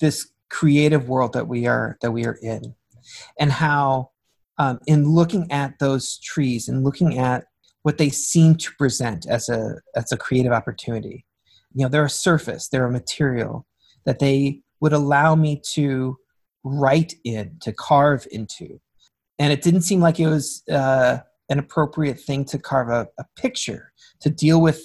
this 0.00 0.30
creative 0.48 1.08
world 1.08 1.32
that 1.34 1.48
we 1.48 1.66
are 1.66 1.96
that 2.00 2.12
we 2.12 2.24
are 2.24 2.38
in, 2.42 2.74
and 3.38 3.52
how 3.52 4.10
um, 4.58 4.80
in 4.86 5.08
looking 5.08 5.50
at 5.52 5.78
those 5.78 6.18
trees 6.18 6.68
and 6.68 6.82
looking 6.82 7.18
at 7.18 7.44
what 7.82 7.98
they 7.98 8.08
seem 8.08 8.56
to 8.56 8.72
present 8.78 9.26
as 9.28 9.48
a 9.48 9.76
as 9.94 10.10
a 10.12 10.16
creative 10.16 10.52
opportunity, 10.52 11.24
you 11.74 11.84
know, 11.84 11.88
they're 11.88 12.04
a 12.04 12.10
surface, 12.10 12.68
they're 12.68 12.86
a 12.86 12.92
material 12.92 13.66
that 14.06 14.18
they 14.18 14.62
would 14.80 14.92
allow 14.92 15.34
me 15.34 15.60
to 15.72 16.16
write 16.66 17.14
in, 17.24 17.56
to 17.60 17.72
carve 17.72 18.26
into. 18.30 18.80
And 19.38 19.52
it 19.52 19.62
didn't 19.62 19.82
seem 19.82 20.00
like 20.00 20.18
it 20.18 20.28
was 20.28 20.62
uh, 20.70 21.18
an 21.48 21.58
appropriate 21.58 22.20
thing 22.20 22.44
to 22.46 22.58
carve 22.58 22.88
a, 22.88 23.06
a 23.18 23.24
picture, 23.36 23.92
to 24.20 24.30
deal 24.30 24.60
with 24.60 24.80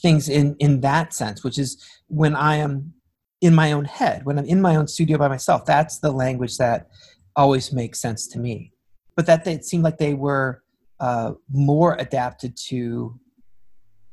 things 0.00 0.28
in, 0.28 0.56
in 0.58 0.80
that 0.80 1.14
sense, 1.14 1.44
which 1.44 1.58
is 1.58 1.82
when 2.08 2.34
I 2.34 2.56
am 2.56 2.92
in 3.40 3.54
my 3.54 3.72
own 3.72 3.84
head, 3.84 4.24
when 4.24 4.38
I'm 4.38 4.44
in 4.44 4.60
my 4.60 4.76
own 4.76 4.86
studio 4.86 5.18
by 5.18 5.28
myself, 5.28 5.64
that's 5.64 5.98
the 5.98 6.12
language 6.12 6.58
that 6.58 6.88
always 7.34 7.72
makes 7.72 8.00
sense 8.00 8.28
to 8.28 8.38
me. 8.38 8.72
But 9.16 9.26
that 9.26 9.46
it 9.46 9.64
seemed 9.64 9.84
like 9.84 9.98
they 9.98 10.14
were 10.14 10.62
uh, 11.00 11.32
more 11.50 11.96
adapted 11.98 12.56
to 12.68 13.18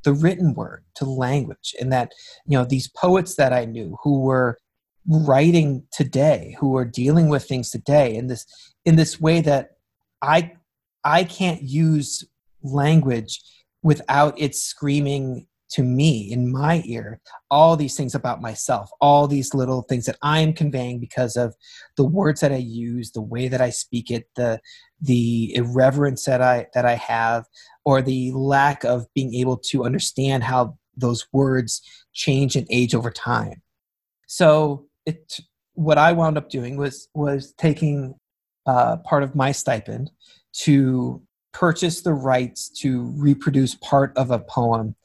the 0.03 0.13
written 0.13 0.53
word, 0.53 0.83
to 0.95 1.05
language, 1.05 1.75
and 1.79 1.91
that 1.91 2.13
you 2.45 2.57
know 2.57 2.65
these 2.65 2.89
poets 2.89 3.35
that 3.35 3.53
I 3.53 3.65
knew 3.65 3.97
who 4.03 4.21
were 4.21 4.57
writing 5.07 5.83
today 5.91 6.55
who 6.59 6.75
are 6.77 6.85
dealing 6.85 7.29
with 7.29 7.43
things 7.43 7.69
today 7.69 8.15
in 8.15 8.27
this 8.27 8.45
in 8.85 8.95
this 8.95 9.19
way 9.19 9.41
that 9.41 9.71
i 10.21 10.51
i 11.03 11.23
can't 11.23 11.63
use 11.63 12.23
language 12.63 13.41
without 13.81 14.39
it 14.39 14.55
screaming 14.55 15.45
to 15.69 15.83
me 15.83 16.31
in 16.31 16.51
my 16.51 16.81
ear 16.85 17.19
all 17.49 17.77
these 17.77 17.95
things 17.95 18.13
about 18.13 18.41
myself 18.41 18.89
all 18.99 19.27
these 19.27 19.53
little 19.53 19.83
things 19.83 20.05
that 20.05 20.17
i 20.21 20.39
am 20.39 20.51
conveying 20.51 20.99
because 20.99 21.37
of 21.37 21.55
the 21.95 22.05
words 22.05 22.41
that 22.41 22.51
i 22.51 22.57
use 22.57 23.11
the 23.11 23.21
way 23.21 23.47
that 23.47 23.61
i 23.61 23.69
speak 23.69 24.11
it 24.11 24.27
the 24.35 24.59
the 25.01 25.55
irreverence 25.55 26.25
that 26.25 26.41
i 26.41 26.65
that 26.73 26.85
i 26.85 26.95
have 26.95 27.45
or 27.85 28.01
the 28.01 28.31
lack 28.33 28.83
of 28.83 29.05
being 29.15 29.33
able 29.33 29.57
to 29.57 29.85
understand 29.85 30.43
how 30.43 30.77
those 30.99 31.27
words 31.31 31.81
change 32.13 32.55
and 32.55 32.67
age 32.69 32.93
over 32.93 33.11
time. 33.11 33.61
So 34.27 34.87
it 35.09 35.39
what 35.73 35.97
i 35.97 36.11
wound 36.11 36.37
up 36.37 36.49
doing 36.49 36.77
was 36.77 37.09
was 37.13 37.53
taking 37.57 38.15
uh, 38.65 38.97
part 38.97 39.23
of 39.23 39.35
my 39.35 39.51
stipend 39.51 40.11
to 40.53 41.21
purchase 41.53 42.01
the 42.01 42.13
rights 42.13 42.69
to 42.69 43.11
reproduce 43.17 43.75
part 43.75 44.15
of 44.15 44.31
a 44.31 44.39
poem 44.39 44.95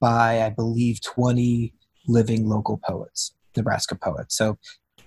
by, 0.00 0.42
I 0.42 0.50
believe, 0.50 1.00
20 1.02 1.72
living 2.08 2.48
local 2.48 2.80
poets, 2.84 3.34
Nebraska 3.56 3.94
poets. 3.94 4.36
So 4.36 4.58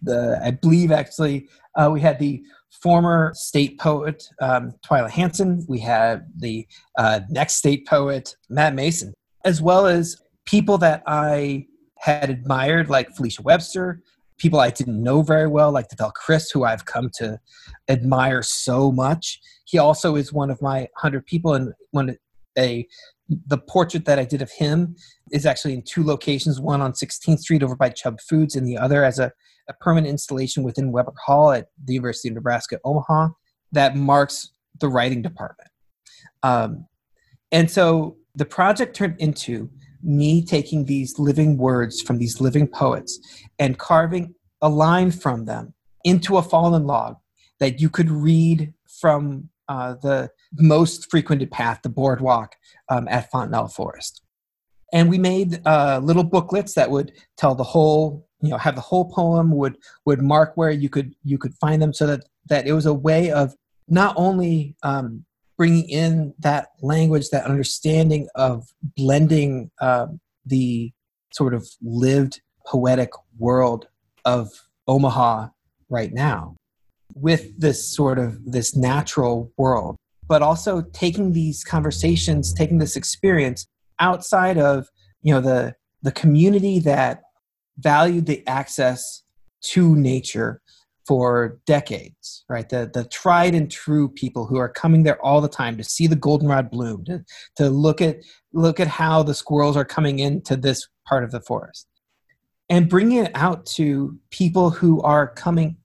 the, 0.01 0.39
I 0.43 0.51
believe 0.51 0.91
actually 0.91 1.49
uh, 1.75 1.89
we 1.91 1.99
had 1.99 2.19
the 2.19 2.41
former 2.71 3.33
state 3.35 3.79
poet 3.79 4.23
um, 4.41 4.73
Twyla 4.85 5.09
Hansen, 5.09 5.65
we 5.67 5.79
had 5.79 6.25
the 6.37 6.67
uh, 6.97 7.21
next 7.29 7.55
state 7.55 7.85
poet 7.87 8.35
Matt 8.49 8.75
Mason, 8.75 9.13
as 9.43 9.61
well 9.61 9.85
as 9.85 10.21
people 10.45 10.77
that 10.77 11.03
I 11.07 11.67
had 11.99 12.29
admired 12.29 12.89
like 12.89 13.15
Felicia 13.15 13.41
Webster, 13.41 14.01
people 14.37 14.59
I 14.59 14.69
didn't 14.69 15.01
know 15.01 15.21
very 15.21 15.47
well 15.47 15.71
like 15.71 15.87
Devel 15.89 16.13
Crisp, 16.13 16.53
who 16.53 16.63
I've 16.63 16.85
come 16.85 17.09
to 17.15 17.39
admire 17.87 18.41
so 18.43 18.91
much. 18.91 19.39
He 19.65 19.77
also 19.77 20.15
is 20.15 20.33
one 20.33 20.49
of 20.49 20.61
my 20.61 20.81
100 21.01 21.25
people 21.25 21.53
and 21.53 21.73
one 21.91 22.17
a 22.57 22.87
the 23.47 23.57
portrait 23.57 24.05
that 24.05 24.19
I 24.19 24.25
did 24.25 24.41
of 24.41 24.51
him 24.51 24.95
is 25.31 25.45
actually 25.45 25.73
in 25.73 25.81
two 25.81 26.03
locations 26.03 26.61
one 26.61 26.81
on 26.81 26.93
16th 26.93 27.39
Street 27.39 27.63
over 27.63 27.75
by 27.75 27.89
Chubb 27.89 28.19
Foods, 28.21 28.55
and 28.55 28.67
the 28.67 28.77
other 28.77 29.03
as 29.03 29.17
a, 29.19 29.31
a 29.67 29.73
permanent 29.73 30.07
installation 30.11 30.63
within 30.63 30.91
Weber 30.91 31.13
Hall 31.25 31.51
at 31.51 31.69
the 31.83 31.93
University 31.93 32.29
of 32.29 32.35
Nebraska 32.35 32.79
Omaha 32.83 33.29
that 33.71 33.95
marks 33.95 34.51
the 34.79 34.87
writing 34.87 35.21
department. 35.21 35.69
Um, 36.43 36.85
and 37.51 37.69
so 37.69 38.17
the 38.35 38.45
project 38.45 38.95
turned 38.95 39.15
into 39.19 39.69
me 40.05 40.45
taking 40.45 40.85
these 40.85 41.17
living 41.17 41.57
words 41.57 42.01
from 42.01 42.17
these 42.17 42.39
living 42.39 42.67
poets 42.67 43.19
and 43.59 43.77
carving 43.77 44.35
a 44.61 44.69
line 44.69 45.11
from 45.11 45.45
them 45.45 45.73
into 46.03 46.37
a 46.37 46.43
fallen 46.43 46.85
log 46.85 47.17
that 47.59 47.81
you 47.81 47.89
could 47.89 48.11
read 48.11 48.73
from 48.99 49.49
uh, 49.67 49.95
the 50.01 50.29
most 50.53 51.09
frequented 51.09 51.51
path, 51.51 51.79
the 51.81 51.89
boardwalk 51.89 52.55
um, 52.89 53.07
at 53.07 53.29
Fontenelle 53.31 53.67
Forest. 53.67 54.21
And 54.93 55.09
we 55.09 55.17
made 55.17 55.65
uh, 55.65 55.99
little 56.03 56.23
booklets 56.23 56.75
that 56.75 56.91
would 56.91 57.11
tell 57.37 57.55
the 57.55 57.63
whole, 57.63 58.27
you 58.41 58.49
know, 58.49 58.57
have 58.57 58.75
the 58.75 58.81
whole 58.81 59.09
poem, 59.09 59.51
would 59.51 59.77
would 60.05 60.21
mark 60.21 60.55
where 60.55 60.69
you 60.69 60.89
could 60.89 61.15
you 61.23 61.37
could 61.37 61.55
find 61.55 61.81
them, 61.81 61.93
so 61.93 62.05
that 62.05 62.21
that 62.47 62.67
it 62.67 62.73
was 62.73 62.85
a 62.85 62.93
way 62.93 63.31
of 63.31 63.55
not 63.87 64.13
only 64.17 64.75
um, 64.83 65.25
bringing 65.57 65.87
in 65.89 66.33
that 66.39 66.69
language, 66.81 67.29
that 67.29 67.45
understanding 67.45 68.27
of 68.35 68.67
blending 68.81 69.71
uh, 69.79 70.07
the 70.45 70.91
sort 71.33 71.53
of 71.53 71.67
lived 71.81 72.41
poetic 72.65 73.09
world 73.37 73.87
of 74.23 74.49
Omaha 74.87 75.49
right 75.89 76.13
now 76.13 76.55
with 77.13 77.59
this 77.59 77.87
sort 77.95 78.19
of 78.19 78.43
this 78.45 78.75
natural 78.75 79.51
world 79.57 79.95
but 80.27 80.41
also 80.41 80.81
taking 80.93 81.33
these 81.33 81.63
conversations 81.63 82.53
taking 82.53 82.79
this 82.79 82.95
experience 82.95 83.67
outside 83.99 84.57
of 84.57 84.87
you 85.21 85.33
know 85.33 85.41
the 85.41 85.75
the 86.01 86.11
community 86.11 86.79
that 86.79 87.21
valued 87.77 88.25
the 88.25 88.45
access 88.47 89.23
to 89.61 89.95
nature 89.95 90.61
for 91.07 91.59
decades 91.65 92.43
right? 92.49 92.69
The 92.69 92.89
the 92.93 93.05
tried 93.05 93.55
and 93.55 93.69
true 93.69 94.09
people 94.09 94.45
who 94.45 94.57
are 94.57 94.69
coming 94.69 95.03
there 95.03 95.23
all 95.23 95.41
the 95.41 95.49
time 95.49 95.77
to 95.77 95.83
see 95.83 96.07
the 96.07 96.15
goldenrod 96.15 96.71
bloom 96.71 97.05
to, 97.05 97.23
to 97.57 97.69
look 97.69 98.01
at 98.01 98.17
look 98.53 98.79
at 98.79 98.87
how 98.87 99.23
the 99.23 99.33
squirrels 99.33 99.77
are 99.77 99.85
coming 99.85 100.19
into 100.19 100.55
this 100.55 100.87
part 101.07 101.23
of 101.23 101.31
the 101.31 101.41
forest 101.41 101.87
and 102.69 102.89
bringing 102.89 103.19
it 103.19 103.31
out 103.35 103.65
to 103.65 104.17
people 104.31 104.69
who 104.69 105.01
are 105.01 105.27
coming 105.27 105.77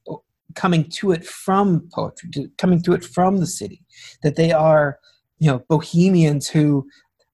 coming 0.54 0.84
to 0.84 1.12
it 1.12 1.24
from 1.24 1.88
poetry, 1.92 2.30
to, 2.30 2.50
coming 2.58 2.82
to 2.82 2.92
it 2.92 3.04
from 3.04 3.38
the 3.38 3.46
city, 3.46 3.82
that 4.22 4.36
they 4.36 4.52
are, 4.52 4.98
you 5.38 5.50
know, 5.50 5.62
bohemians 5.68 6.48
who 6.48 6.86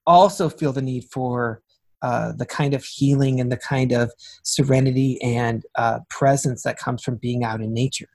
also 0.07 0.49
feel 0.49 0.73
the 0.73 0.83
need 0.83 1.05
for 1.11 1.63
uh, 2.07 2.31
the 2.37 2.47
kind 2.47 2.73
of 2.73 2.85
healing 2.85 3.41
and 3.41 3.51
the 3.51 3.57
kind 3.57 3.91
of 3.91 4.13
serenity 4.45 5.21
and 5.23 5.65
uh, 5.75 5.99
presence 6.09 6.63
that 6.63 6.79
comes 6.79 7.03
from 7.03 7.17
being 7.17 7.43
out 7.43 7.61
in 7.61 7.75
nature 7.75 8.07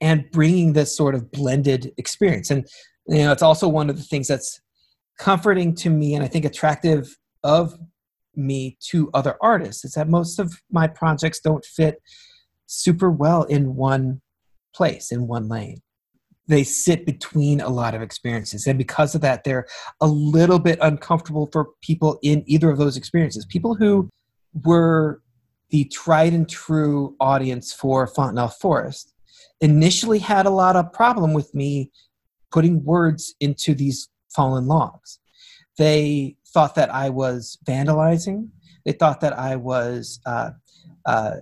and 0.00 0.28
bringing 0.32 0.72
this 0.72 0.96
sort 0.96 1.14
of 1.14 1.30
blended 1.30 1.92
experience. 1.96 2.50
And, 2.50 2.66
you 3.06 3.18
know, 3.18 3.30
it's 3.30 3.44
also 3.44 3.68
one 3.68 3.88
of 3.88 3.96
the 3.96 4.02
things 4.02 4.26
that's 4.26 4.60
comforting 5.20 5.76
to 5.76 5.90
me 5.90 6.16
and 6.16 6.24
I 6.24 6.26
think 6.26 6.44
attractive 6.44 7.16
of 7.44 7.78
me 8.34 8.78
to 8.90 9.10
other 9.14 9.36
artists 9.40 9.84
is 9.84 9.92
that 9.92 10.08
most 10.08 10.40
of 10.40 10.52
my 10.72 10.88
projects 10.88 11.38
don't 11.38 11.64
fit 11.64 12.02
super 12.66 13.12
well 13.12 13.44
in 13.44 13.76
one 13.76 14.22
place 14.74 15.12
in 15.12 15.28
one 15.28 15.46
lane. 15.46 15.78
They 16.48 16.64
sit 16.64 17.04
between 17.04 17.60
a 17.60 17.68
lot 17.68 17.94
of 17.94 18.02
experiences. 18.02 18.66
And 18.66 18.78
because 18.78 19.14
of 19.14 19.20
that, 19.22 19.44
they're 19.44 19.66
a 20.00 20.06
little 20.06 20.58
bit 20.58 20.78
uncomfortable 20.80 21.48
for 21.52 21.70
people 21.82 22.18
in 22.22 22.44
either 22.46 22.70
of 22.70 22.78
those 22.78 22.96
experiences. 22.96 23.44
People 23.46 23.74
who 23.74 24.08
were 24.64 25.20
the 25.70 25.84
tried 25.86 26.32
and 26.32 26.48
true 26.48 27.16
audience 27.20 27.72
for 27.72 28.06
Fontenelle 28.06 28.48
Forest 28.48 29.12
initially 29.60 30.18
had 30.18 30.46
a 30.46 30.50
lot 30.50 30.76
of 30.76 30.92
problem 30.92 31.32
with 31.32 31.54
me 31.54 31.90
putting 32.52 32.84
words 32.84 33.34
into 33.40 33.74
these 33.74 34.08
fallen 34.28 34.66
logs. 34.66 35.18
They 35.78 36.36
thought 36.48 36.74
that 36.76 36.94
I 36.94 37.10
was 37.10 37.58
vandalizing. 37.66 38.48
They 38.84 38.92
thought 38.92 39.20
that 39.20 39.38
I 39.38 39.56
was 39.56 40.20
uh, 40.24 40.50
uh, 41.04 41.36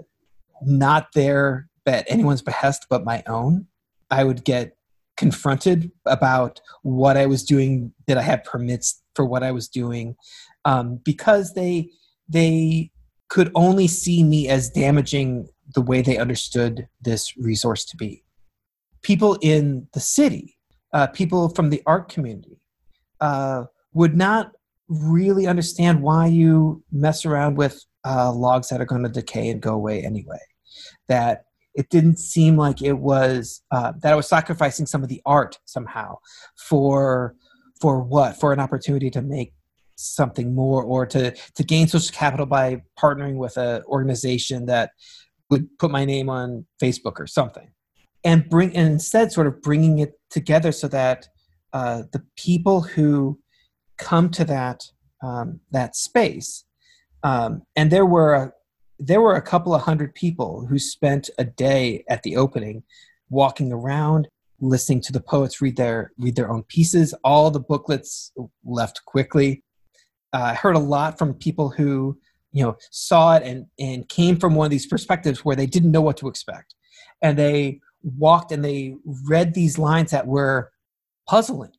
not 0.63 1.09
there 1.15 1.69
at 1.87 2.07
anyone's 2.09 2.43
behest 2.43 2.87
but 2.89 3.05
my 3.05 3.23
own. 3.27 3.67
I 4.11 4.25
would 4.25 4.45
get 4.45 4.74
confronted 5.17 5.91
about 6.07 6.61
what 6.83 7.17
I 7.17 7.27
was 7.27 7.45
doing. 7.45 7.93
Did 8.07 8.19
I 8.19 8.23
have 8.23 8.45
permits 8.45 9.03
for 9.15 9.25
what 9.25 9.43
I 9.43 9.53
was 9.53 9.69
doing? 9.69 10.17
Um, 10.65 11.01
because 11.05 11.55
they 11.55 11.91
they 12.29 12.91
could 13.29 13.51
only 13.55 13.87
see 13.87 14.23
me 14.23 14.49
as 14.49 14.71
damaging 14.71 15.49
the 15.75 15.81
way 15.81 16.03
they 16.03 16.19
understood 16.19 16.89
this 17.01 17.37
resource 17.37 17.85
to 17.87 17.97
be. 17.97 18.23
People 19.03 19.39
in 19.43 19.89
the 19.93 20.01
city, 20.01 20.57
uh, 20.93 21.09
people 21.09 21.49
from 21.49 21.71
the 21.71 21.83
art 21.87 22.09
community, 22.09 22.61
uh, 23.21 23.65
would 23.93 24.17
not 24.17 24.53
really 24.89 25.47
understand 25.47 26.03
why 26.03 26.27
you 26.27 26.83
mess 26.93 27.25
around 27.25 27.57
with 27.57 27.85
uh, 28.07 28.33
logs 28.33 28.69
that 28.69 28.81
are 28.81 28.87
going 28.87 29.03
to 29.03 29.09
decay 29.09 29.49
and 29.49 29.61
go 29.61 29.75
away 29.75 30.05
anyway. 30.05 30.41
That 31.09 31.47
it 31.75 31.89
didn't 31.91 32.19
seem 32.19 32.57
like 32.57 32.83
it 32.83 32.99
was 32.99 33.63
uh, 33.71 33.93
that 34.03 34.13
I 34.13 34.17
was 34.17 34.29
sacrificing 34.29 34.87
some 34.87 35.03
of 35.03 35.09
the 35.09 35.21
art 35.27 35.59
somehow 35.65 36.19
for 36.57 37.35
for 37.81 38.01
what? 38.03 38.39
For 38.39 38.53
an 38.53 38.61
opportunity 38.61 39.11
to 39.11 39.23
make 39.23 39.53
something 39.97 40.55
more 40.55 40.83
or 40.83 41.07
to 41.07 41.33
to 41.33 41.65
gain 41.65 41.87
social 41.89 42.15
capital 42.15 42.47
by 42.47 42.83
partnering 42.99 43.37
with 43.37 43.57
an 43.57 43.83
organization 43.85 44.67
that 44.67 44.91
would 45.51 45.69
put 45.79 45.91
my 45.91 46.05
name 46.05 46.29
on 46.29 46.67
Facebook 46.83 47.19
or 47.19 47.27
something. 47.27 47.71
And 48.25 48.49
bring 48.49 48.75
and 48.77 48.89
instead 48.89 49.33
sort 49.33 49.47
of 49.47 49.61
bringing 49.61 49.99
it 49.99 50.15
together 50.31 50.73
so 50.73 50.89
that 50.89 51.29
uh, 51.73 52.05
the 52.13 52.23
people 52.37 52.81
who 52.81 53.39
come 53.99 54.31
to 54.31 54.45
that 54.45 54.83
um, 55.23 55.61
that 55.71 55.97
space 55.97 56.65
um, 57.25 57.63
and 57.75 57.91
there 57.91 58.07
were 58.07 58.35
a, 58.35 58.53
there 58.99 59.21
were 59.21 59.35
a 59.35 59.43
couple 59.43 59.75
of 59.75 59.83
hundred 59.83 60.15
people 60.15 60.67
who 60.67 60.79
spent 60.79 61.31
a 61.39 61.45
day 61.45 62.05
at 62.09 62.23
the 62.23 62.37
opening 62.37 62.83
walking 63.31 63.73
around 63.73 64.29
listening 64.61 65.01
to 65.01 65.13
the 65.13 65.21
poets 65.21 65.61
read 65.61 65.77
their 65.77 66.13
read 66.19 66.37
their 66.37 66.51
own 66.51 66.63
pieces. 66.65 67.15
All 67.25 67.51
the 67.51 67.61
booklets 67.61 68.33
left 68.65 69.05
quickly. 69.05 69.63
Uh, 70.33 70.43
i 70.43 70.55
heard 70.55 70.77
a 70.77 70.81
lot 70.81 71.19
from 71.19 71.35
people 71.35 71.71
who 71.71 72.19
you 72.53 72.63
know 72.63 72.77
saw 72.91 73.37
it 73.37 73.43
and 73.43 73.67
and 73.79 74.09
came 74.09 74.37
from 74.37 74.55
one 74.55 74.65
of 74.65 74.71
these 74.71 74.87
perspectives 74.87 75.45
where 75.45 75.57
they 75.57 75.67
didn't 75.67 75.91
know 75.93 76.01
what 76.01 76.17
to 76.19 76.29
expect. 76.29 76.75
And 77.23 77.39
they 77.39 77.81
walked 78.03 78.53
and 78.53 78.65
they 78.65 78.97
read 79.27 79.55
these 79.55 79.79
lines 79.79 80.11
that 80.11 80.27
were 80.27 80.71
puzzling 81.29 81.73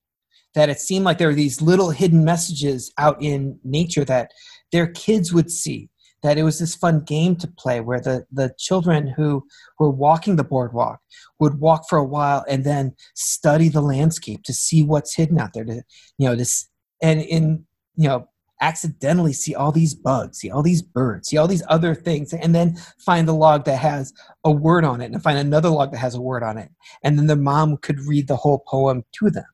that 0.55 0.69
it 0.69 0.79
seemed 0.79 1.05
like 1.05 1.17
there 1.17 1.27
were 1.27 1.33
these 1.33 1.61
little 1.61 1.91
hidden 1.91 2.23
messages 2.23 2.91
out 2.97 3.21
in 3.21 3.59
nature 3.63 4.05
that 4.05 4.31
their 4.71 4.87
kids 4.87 5.33
would 5.33 5.51
see 5.51 5.89
that 6.25 6.37
it 6.37 6.43
was 6.43 6.59
this 6.59 6.75
fun 6.75 7.01
game 7.01 7.35
to 7.35 7.47
play 7.47 7.79
where 7.79 7.99
the, 7.99 8.25
the 8.31 8.51
children 8.57 9.07
who 9.07 9.45
were 9.79 9.91
walking 9.91 10.35
the 10.35 10.43
boardwalk 10.43 10.99
would 11.39 11.59
walk 11.59 11.87
for 11.87 11.97
a 11.99 12.03
while 12.03 12.43
and 12.49 12.63
then 12.63 12.93
study 13.13 13.69
the 13.69 13.81
landscape 13.81 14.41
to 14.43 14.53
see 14.53 14.81
what's 14.81 15.15
hidden 15.15 15.39
out 15.39 15.53
there 15.53 15.63
to 15.63 15.83
you 16.17 16.27
know 16.27 16.35
this 16.35 16.67
and 17.01 17.21
in 17.21 17.63
you 17.95 18.07
know 18.07 18.27
accidentally 18.61 19.33
see 19.33 19.53
all 19.53 19.71
these 19.71 19.93
bugs, 19.93 20.39
see 20.39 20.49
all 20.49 20.63
these 20.63 20.81
birds, 20.81 21.29
see 21.29 21.37
all 21.37 21.47
these 21.47 21.63
other 21.67 21.93
things, 21.93 22.33
and 22.33 22.55
then 22.55 22.75
find 22.97 23.27
the 23.27 23.33
log 23.33 23.65
that 23.65 23.77
has 23.77 24.13
a 24.43 24.51
word 24.51 24.85
on 24.85 25.01
it 25.01 25.11
and 25.11 25.21
find 25.21 25.37
another 25.37 25.69
log 25.69 25.91
that 25.91 25.97
has 25.97 26.15
a 26.15 26.21
word 26.21 26.41
on 26.41 26.57
it. 26.57 26.71
And 27.03 27.19
then 27.19 27.27
their 27.27 27.35
mom 27.35 27.77
could 27.77 27.99
read 27.99 28.27
the 28.27 28.37
whole 28.37 28.63
poem 28.67 29.03
to 29.19 29.29
them, 29.29 29.45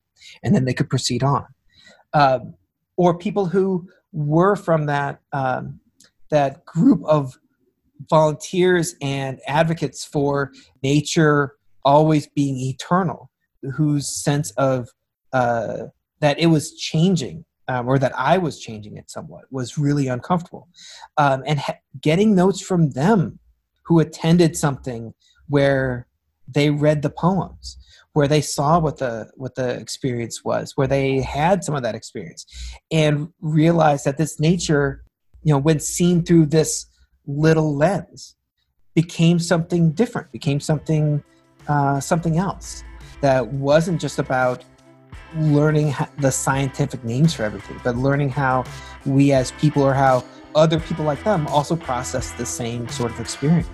and 0.42 0.54
then 0.54 0.64
they 0.64 0.72
could 0.72 0.88
proceed 0.88 1.22
on. 1.22 1.44
Um, 2.14 2.54
or 2.96 3.18
people 3.18 3.46
who 3.46 3.88
were 4.12 4.56
from 4.56 4.86
that 4.86 5.20
um, 5.32 5.80
that 6.32 6.64
group 6.64 7.04
of 7.04 7.38
volunteers 8.10 8.96
and 9.00 9.38
advocates 9.46 10.04
for 10.04 10.50
nature 10.82 11.54
always 11.84 12.26
being 12.26 12.58
eternal, 12.58 13.30
whose 13.76 14.22
sense 14.22 14.50
of 14.52 14.88
uh, 15.32 15.84
that 16.20 16.38
it 16.38 16.46
was 16.46 16.74
changing 16.74 17.44
um, 17.68 17.88
or 17.88 17.98
that 17.98 18.12
I 18.18 18.38
was 18.38 18.60
changing 18.60 18.96
it 18.96 19.10
somewhat 19.10 19.44
was 19.50 19.78
really 19.78 20.08
uncomfortable. 20.08 20.68
Um, 21.16 21.42
and 21.46 21.58
ha- 21.60 21.78
getting 22.00 22.34
notes 22.34 22.60
from 22.60 22.90
them 22.90 23.38
who 23.84 24.00
attended 24.00 24.56
something 24.56 25.14
where 25.48 26.06
they 26.48 26.70
read 26.70 27.02
the 27.02 27.10
poems, 27.10 27.78
where 28.12 28.28
they 28.28 28.40
saw 28.40 28.78
what 28.78 28.98
the 28.98 29.30
what 29.36 29.54
the 29.54 29.70
experience 29.78 30.44
was, 30.44 30.72
where 30.76 30.86
they 30.86 31.20
had 31.20 31.64
some 31.64 31.74
of 31.74 31.82
that 31.82 31.94
experience, 31.94 32.46
and 32.90 33.28
realized 33.40 34.04
that 34.04 34.18
this 34.18 34.40
nature, 34.40 35.01
you 35.42 35.52
know, 35.52 35.58
when 35.58 35.80
seen 35.80 36.22
through 36.22 36.46
this 36.46 36.86
little 37.26 37.76
lens, 37.76 38.36
became 38.94 39.38
something 39.38 39.92
different, 39.92 40.30
became 40.32 40.60
something 40.60 41.22
uh, 41.68 42.00
something 42.00 42.38
else 42.38 42.82
that 43.20 43.46
wasn't 43.46 44.00
just 44.00 44.18
about 44.18 44.64
learning 45.36 45.94
the 46.18 46.30
scientific 46.30 47.02
names 47.04 47.32
for 47.32 47.44
everything, 47.44 47.80
but 47.84 47.96
learning 47.96 48.28
how 48.28 48.64
we 49.06 49.32
as 49.32 49.52
people 49.52 49.82
or 49.82 49.94
how 49.94 50.24
other 50.54 50.78
people 50.80 51.04
like 51.04 51.22
them 51.24 51.46
also 51.46 51.74
process 51.76 52.32
the 52.32 52.44
same 52.44 52.86
sort 52.88 53.10
of 53.10 53.20
experience. 53.20 53.68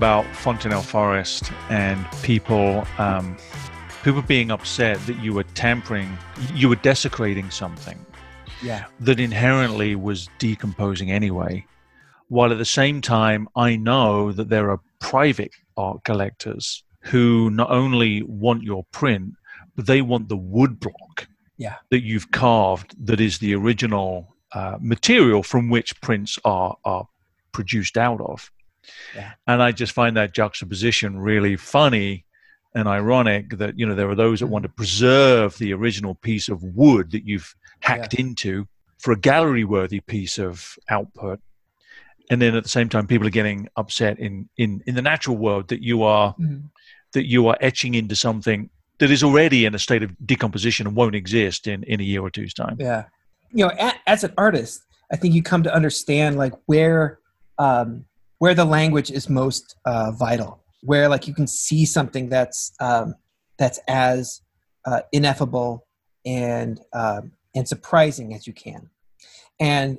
About 0.00 0.24
Fontenelle 0.34 0.80
Forest 0.80 1.52
and 1.68 2.06
people 2.22 2.86
um, 2.96 3.36
people 4.02 4.22
being 4.22 4.50
upset 4.50 4.98
that 5.06 5.18
you 5.18 5.34
were 5.34 5.44
tampering, 5.52 6.16
you 6.54 6.70
were 6.70 6.76
desecrating 6.76 7.50
something 7.50 7.98
yeah. 8.62 8.86
that 9.00 9.20
inherently 9.20 9.94
was 9.96 10.30
decomposing 10.38 11.10
anyway. 11.10 11.66
While 12.28 12.50
at 12.50 12.56
the 12.56 12.64
same 12.64 13.02
time, 13.02 13.46
I 13.56 13.76
know 13.76 14.32
that 14.32 14.48
there 14.48 14.70
are 14.70 14.80
private 15.00 15.52
art 15.76 16.02
collectors 16.04 16.82
who 17.00 17.50
not 17.50 17.70
only 17.70 18.22
want 18.22 18.62
your 18.62 18.84
print, 18.92 19.34
but 19.76 19.86
they 19.86 20.00
want 20.00 20.30
the 20.30 20.36
wood 20.38 20.80
block 20.80 21.28
yeah. 21.58 21.76
that 21.90 22.04
you've 22.04 22.30
carved 22.30 22.94
that 23.06 23.20
is 23.20 23.36
the 23.36 23.54
original 23.54 24.34
uh, 24.54 24.78
material 24.80 25.42
from 25.42 25.68
which 25.68 26.00
prints 26.00 26.38
are, 26.46 26.74
are 26.86 27.06
produced 27.52 27.98
out 27.98 28.22
of. 28.22 28.50
Yeah. 29.14 29.32
And 29.46 29.62
I 29.62 29.72
just 29.72 29.92
find 29.92 30.16
that 30.16 30.34
juxtaposition 30.34 31.18
really 31.18 31.56
funny 31.56 32.24
and 32.74 32.86
ironic 32.86 33.58
that 33.58 33.78
you 33.78 33.86
know 33.86 33.94
there 33.94 34.08
are 34.08 34.14
those 34.14 34.40
that 34.40 34.46
want 34.46 34.62
to 34.62 34.68
preserve 34.68 35.58
the 35.58 35.72
original 35.72 36.14
piece 36.14 36.48
of 36.48 36.62
wood 36.62 37.10
that 37.10 37.26
you've 37.26 37.54
hacked 37.80 38.14
yeah. 38.14 38.20
into 38.20 38.66
for 38.98 39.12
a 39.12 39.18
gallery 39.18 39.64
worthy 39.64 40.00
piece 40.00 40.38
of 40.38 40.76
output 40.88 41.40
and 42.30 42.40
then 42.40 42.54
at 42.54 42.62
the 42.62 42.68
same 42.68 42.88
time 42.88 43.06
people 43.06 43.26
are 43.26 43.30
getting 43.30 43.68
upset 43.76 44.18
in 44.18 44.48
in 44.56 44.82
in 44.86 44.94
the 44.94 45.02
natural 45.02 45.36
world 45.36 45.68
that 45.68 45.82
you 45.82 46.02
are 46.02 46.32
mm-hmm. 46.34 46.66
that 47.12 47.26
you 47.26 47.48
are 47.48 47.56
etching 47.60 47.94
into 47.94 48.14
something 48.14 48.70
that 48.98 49.10
is 49.10 49.22
already 49.22 49.64
in 49.64 49.74
a 49.74 49.78
state 49.78 50.02
of 50.02 50.14
decomposition 50.24 50.86
and 50.86 50.94
won't 50.94 51.14
exist 51.14 51.66
in 51.66 51.82
in 51.84 52.00
a 52.00 52.04
year 52.04 52.22
or 52.22 52.30
two's 52.30 52.54
time 52.54 52.76
yeah 52.78 53.04
you 53.50 53.66
know 53.66 53.90
as 54.06 54.22
an 54.22 54.32
artist 54.38 54.84
i 55.10 55.16
think 55.16 55.34
you 55.34 55.42
come 55.42 55.62
to 55.62 55.74
understand 55.74 56.36
like 56.36 56.54
where 56.66 57.18
um 57.58 58.04
where 58.40 58.54
the 58.54 58.64
language 58.64 59.10
is 59.10 59.28
most 59.28 59.76
uh, 59.84 60.10
vital, 60.10 60.60
where 60.82 61.08
like 61.08 61.28
you 61.28 61.34
can 61.34 61.46
see 61.46 61.84
something 61.84 62.28
that's 62.28 62.72
um, 62.80 63.14
that's 63.58 63.78
as 63.86 64.40
uh, 64.86 65.02
ineffable 65.12 65.86
and 66.26 66.80
um, 66.92 67.32
and 67.54 67.68
surprising 67.68 68.34
as 68.34 68.46
you 68.46 68.52
can. 68.52 68.88
And 69.60 69.98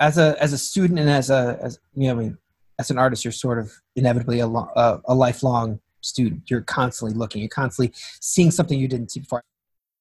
as 0.00 0.18
a 0.18 0.36
as 0.42 0.52
a 0.52 0.58
student 0.58 0.98
and 0.98 1.08
as 1.08 1.30
a 1.30 1.58
as 1.62 1.78
you 1.94 2.08
know, 2.08 2.12
I 2.12 2.16
mean, 2.16 2.38
as 2.78 2.90
an 2.90 2.98
artist, 2.98 3.24
you're 3.24 3.32
sort 3.32 3.58
of 3.58 3.70
inevitably 3.94 4.40
a, 4.40 4.46
lo- 4.46 4.70
uh, 4.74 4.98
a 5.04 5.14
lifelong 5.14 5.78
student. 6.00 6.50
You're 6.50 6.62
constantly 6.62 7.16
looking. 7.16 7.42
You're 7.42 7.50
constantly 7.50 7.94
seeing 8.20 8.50
something 8.50 8.78
you 8.78 8.88
didn't 8.88 9.10
see 9.10 9.20
before. 9.20 9.44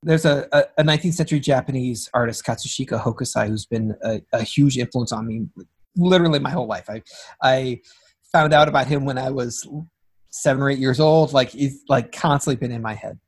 There's 0.03 0.25
a, 0.25 0.47
a, 0.79 0.83
19th 0.83 1.13
century 1.13 1.39
Japanese 1.39 2.09
artist, 2.11 2.43
Katsushika 2.43 2.99
Hokusai, 2.99 3.47
who's 3.47 3.67
been 3.67 3.95
a, 4.03 4.19
a 4.33 4.41
huge 4.41 4.79
influence 4.79 5.11
on 5.11 5.27
me 5.27 5.45
literally 5.95 6.39
my 6.39 6.49
whole 6.49 6.67
life. 6.67 6.89
I 6.89 7.01
I 7.41 7.81
found 8.31 8.53
out 8.53 8.67
about 8.67 8.87
him 8.87 9.05
when 9.05 9.17
I 9.17 9.29
was 9.29 9.67
seven 10.29 10.63
or 10.63 10.69
eight 10.69 10.79
years 10.79 10.99
old. 10.99 11.33
Like 11.33 11.49
he's 11.49 11.83
like 11.89 12.11
constantly 12.11 12.55
been 12.55 12.71
in 12.71 12.81
my 12.81 12.93
head. 12.93 13.19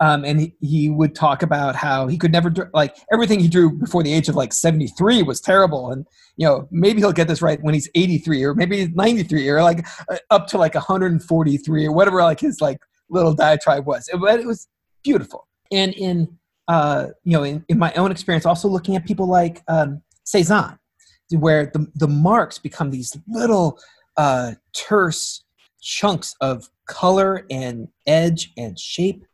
Um, 0.00 0.24
and 0.24 0.40
he, 0.40 0.56
he 0.60 0.90
would 0.90 1.14
talk 1.14 1.44
about 1.44 1.76
how 1.76 2.08
he 2.08 2.18
could 2.18 2.32
never 2.32 2.52
like 2.74 2.96
everything 3.12 3.38
he 3.38 3.46
drew 3.46 3.70
before 3.70 4.02
the 4.02 4.12
age 4.12 4.28
of 4.28 4.34
like 4.34 4.52
73 4.52 5.22
was 5.22 5.40
terrible 5.40 5.92
and 5.92 6.04
you 6.36 6.44
know 6.44 6.66
maybe 6.72 6.98
he'll 6.98 7.12
get 7.12 7.28
this 7.28 7.40
right 7.40 7.62
when 7.62 7.72
he's 7.72 7.88
83 7.94 8.42
or 8.42 8.54
maybe 8.54 8.88
93 8.88 9.48
or 9.48 9.62
like 9.62 9.86
uh, 10.10 10.16
up 10.30 10.48
to 10.48 10.58
like 10.58 10.74
143 10.74 11.86
or 11.86 11.92
whatever 11.92 12.20
like 12.20 12.40
his 12.40 12.60
like 12.60 12.78
little 13.10 13.32
diatribe 13.32 13.86
was 13.86 14.10
but 14.20 14.40
it 14.40 14.46
was 14.46 14.66
beautiful 15.04 15.46
and 15.70 15.94
in 15.94 16.36
uh, 16.66 17.08
you 17.22 17.36
know 17.36 17.44
in, 17.44 17.64
in 17.68 17.78
my 17.78 17.92
own 17.94 18.10
experience 18.10 18.44
also 18.44 18.66
looking 18.66 18.96
at 18.96 19.04
people 19.06 19.28
like 19.28 19.62
um, 19.68 20.02
Cezanne 20.24 20.78
where 21.36 21.66
the, 21.66 21.86
the 21.94 22.08
marks 22.08 22.58
become 22.58 22.90
these 22.90 23.16
little 23.28 23.78
uh, 24.16 24.52
terse 24.74 25.44
chunks 25.80 26.34
of 26.40 26.68
color 26.86 27.46
and 27.50 27.88
edge 28.06 28.52
and 28.56 28.78
shape 28.78 29.24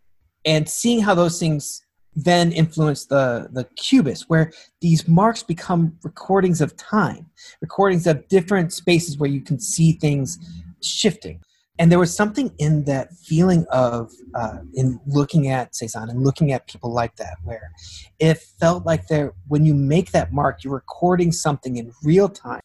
and 0.45 0.69
seeing 0.69 1.01
how 1.01 1.15
those 1.15 1.39
things 1.39 1.83
then 2.15 2.51
influence 2.53 3.07
the 3.07 3.49
the 3.53 3.65
cubist 3.77 4.25
where 4.29 4.51
these 4.81 5.07
marks 5.07 5.43
become 5.43 5.97
recordings 6.03 6.61
of 6.61 6.77
time 6.77 7.27
recordings 7.61 8.07
of 8.07 8.27
different 8.29 8.73
spaces 8.73 9.19
where 9.19 9.31
you 9.31 9.41
can 9.41 9.59
see 9.59 9.93
things 9.93 10.39
shifting 10.83 11.41
and 11.79 11.93
there 11.93 11.99
was 11.99 12.15
something 12.15 12.53
in 12.59 12.85
that 12.85 13.13
feeling 13.15 13.65
of 13.71 14.13
uh, 14.35 14.59
in 14.75 15.01
looking 15.07 15.49
at 15.49 15.75
Cezanne 15.75 16.11
and 16.11 16.25
looking 16.25 16.53
at 16.53 16.67
people 16.67 16.93
like 16.93 17.17
that 17.17 17.37
where 17.45 17.71
it 18.19 18.39
felt 18.39 18.85
like 18.85 19.07
there 19.07 19.35
when 19.47 19.65
you 19.65 19.75
make 19.75 20.11
that 20.13 20.33
mark 20.33 20.65
you're 20.65 20.75
recording 20.75 21.33
something 21.33 21.77
in 21.77 21.93
real 22.03 22.29
time 22.29 22.61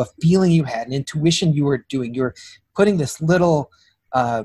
a 0.00 0.06
feeling 0.20 0.50
you 0.50 0.64
had 0.64 0.86
an 0.86 0.92
intuition 0.92 1.52
you 1.52 1.64
were 1.64 1.84
doing. 1.88 2.14
You're 2.14 2.34
putting 2.74 2.96
this 2.96 3.20
little 3.20 3.70
uh, 4.12 4.44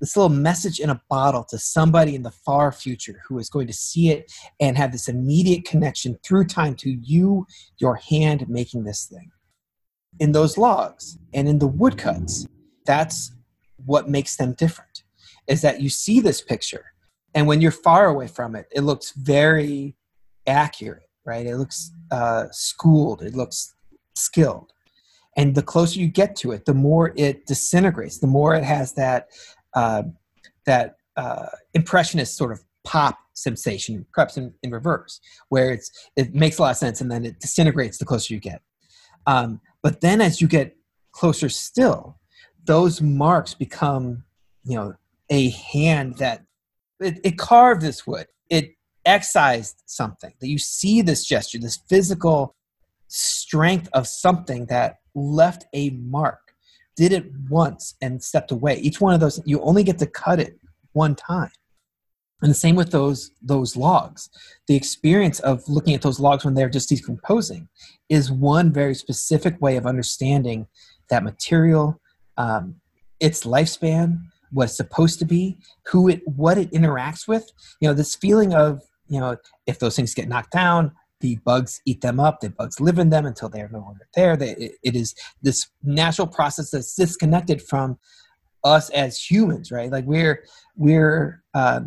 this 0.00 0.16
little 0.16 0.36
message 0.36 0.80
in 0.80 0.90
a 0.90 1.00
bottle 1.08 1.44
to 1.44 1.58
somebody 1.58 2.16
in 2.16 2.24
the 2.24 2.30
far 2.30 2.72
future 2.72 3.22
who 3.26 3.38
is 3.38 3.48
going 3.48 3.68
to 3.68 3.72
see 3.72 4.10
it 4.10 4.32
and 4.60 4.76
have 4.76 4.90
this 4.90 5.08
immediate 5.08 5.64
connection 5.64 6.18
through 6.24 6.44
time 6.46 6.74
to 6.74 6.90
you 6.90 7.46
your 7.78 7.96
hand 7.96 8.48
making 8.48 8.84
this 8.84 9.06
thing. 9.06 9.30
In 10.18 10.32
those 10.32 10.58
logs 10.58 11.18
and 11.32 11.48
in 11.48 11.58
the 11.58 11.68
woodcuts 11.68 12.46
that's 12.86 13.32
what 13.84 14.08
makes 14.08 14.36
them 14.36 14.52
different 14.52 15.02
is 15.48 15.62
that 15.62 15.80
you 15.80 15.88
see 15.88 16.20
this 16.20 16.40
picture 16.40 16.92
and 17.34 17.46
when 17.46 17.60
you're 17.60 17.70
far 17.70 18.06
away 18.06 18.28
from 18.28 18.54
it, 18.54 18.66
it 18.70 18.82
looks 18.82 19.12
very 19.12 19.96
accurate, 20.46 21.08
right? 21.24 21.46
It 21.46 21.56
looks 21.56 21.90
uh, 22.10 22.46
schooled, 22.50 23.22
it 23.22 23.34
looks 23.34 23.74
skilled. 24.14 24.72
And 25.36 25.54
the 25.54 25.62
closer 25.62 25.98
you 25.98 26.08
get 26.08 26.36
to 26.36 26.52
it, 26.52 26.66
the 26.66 26.74
more 26.74 27.14
it 27.16 27.46
disintegrates, 27.46 28.18
the 28.18 28.26
more 28.26 28.54
it 28.54 28.64
has 28.64 28.92
that 28.94 29.28
uh, 29.74 30.02
that 30.66 30.96
uh, 31.16 31.46
impressionist 31.72 32.36
sort 32.36 32.52
of 32.52 32.62
pop 32.84 33.18
sensation, 33.32 34.04
perhaps 34.12 34.36
in, 34.36 34.52
in 34.62 34.70
reverse, 34.70 35.20
where 35.48 35.72
it's 35.72 35.90
it 36.16 36.34
makes 36.34 36.58
a 36.58 36.62
lot 36.62 36.72
of 36.72 36.76
sense 36.76 37.00
and 37.00 37.10
then 37.10 37.24
it 37.24 37.40
disintegrates 37.40 37.96
the 37.96 38.04
closer 38.04 38.34
you 38.34 38.40
get. 38.40 38.60
Um, 39.26 39.60
but 39.82 40.02
then 40.02 40.20
as 40.20 40.42
you 40.42 40.48
get 40.48 40.76
closer 41.12 41.48
still, 41.48 42.18
those 42.64 43.00
marks 43.00 43.54
become, 43.54 44.24
you 44.64 44.76
know, 44.76 44.94
a 45.30 45.50
hand 45.50 46.18
that 46.18 46.44
it, 47.00 47.20
it 47.24 47.38
carved 47.38 47.82
this 47.82 48.06
wood. 48.06 48.26
It 48.50 48.76
excised 49.04 49.82
something. 49.86 50.32
That 50.40 50.48
you 50.48 50.58
see 50.58 51.02
this 51.02 51.24
gesture, 51.24 51.58
this 51.58 51.78
physical 51.88 52.54
strength 53.08 53.88
of 53.92 54.06
something 54.06 54.66
that 54.66 54.98
left 55.14 55.66
a 55.72 55.90
mark, 55.90 56.54
did 56.96 57.12
it 57.12 57.26
once 57.48 57.94
and 58.02 58.22
stepped 58.22 58.50
away. 58.50 58.76
Each 58.76 59.00
one 59.00 59.14
of 59.14 59.20
those, 59.20 59.40
you 59.44 59.60
only 59.62 59.82
get 59.82 59.98
to 59.98 60.06
cut 60.06 60.38
it 60.38 60.58
one 60.92 61.14
time. 61.14 61.50
And 62.42 62.50
the 62.50 62.56
same 62.56 62.74
with 62.74 62.90
those 62.90 63.30
those 63.40 63.76
logs. 63.76 64.28
The 64.66 64.74
experience 64.74 65.38
of 65.40 65.62
looking 65.68 65.94
at 65.94 66.02
those 66.02 66.18
logs 66.18 66.44
when 66.44 66.54
they're 66.54 66.68
just 66.68 66.88
decomposing 66.88 67.68
is 68.08 68.32
one 68.32 68.72
very 68.72 68.94
specific 68.96 69.60
way 69.60 69.76
of 69.76 69.86
understanding 69.86 70.66
that 71.08 71.22
material, 71.22 72.00
um, 72.36 72.76
its 73.20 73.44
lifespan, 73.44 74.18
what 74.50 74.64
it's 74.64 74.76
supposed 74.76 75.18
to 75.20 75.24
be, 75.24 75.58
who 75.86 76.08
it, 76.08 76.22
what 76.26 76.58
it 76.58 76.70
interacts 76.72 77.26
with. 77.26 77.50
You 77.80 77.88
know, 77.88 77.94
this 77.94 78.14
feeling 78.14 78.54
of 78.54 78.82
you 79.12 79.20
know, 79.20 79.36
if 79.66 79.78
those 79.78 79.94
things 79.94 80.14
get 80.14 80.28
knocked 80.28 80.52
down, 80.52 80.92
the 81.20 81.36
bugs 81.44 81.82
eat 81.84 82.00
them 82.00 82.18
up. 82.18 82.40
The 82.40 82.48
bugs 82.48 82.80
live 82.80 82.98
in 82.98 83.10
them 83.10 83.26
until 83.26 83.50
they 83.50 83.60
are 83.60 83.68
no 83.68 83.80
longer 83.80 84.08
there. 84.14 84.38
They, 84.38 84.52
it, 84.52 84.72
it 84.82 84.96
is 84.96 85.14
this 85.42 85.68
natural 85.82 86.26
process 86.26 86.70
that's 86.70 86.94
disconnected 86.94 87.60
from 87.60 87.98
us 88.64 88.88
as 88.90 89.18
humans, 89.18 89.70
right? 89.70 89.90
Like 89.90 90.06
we're 90.06 90.44
we're 90.76 91.42
uh, 91.52 91.80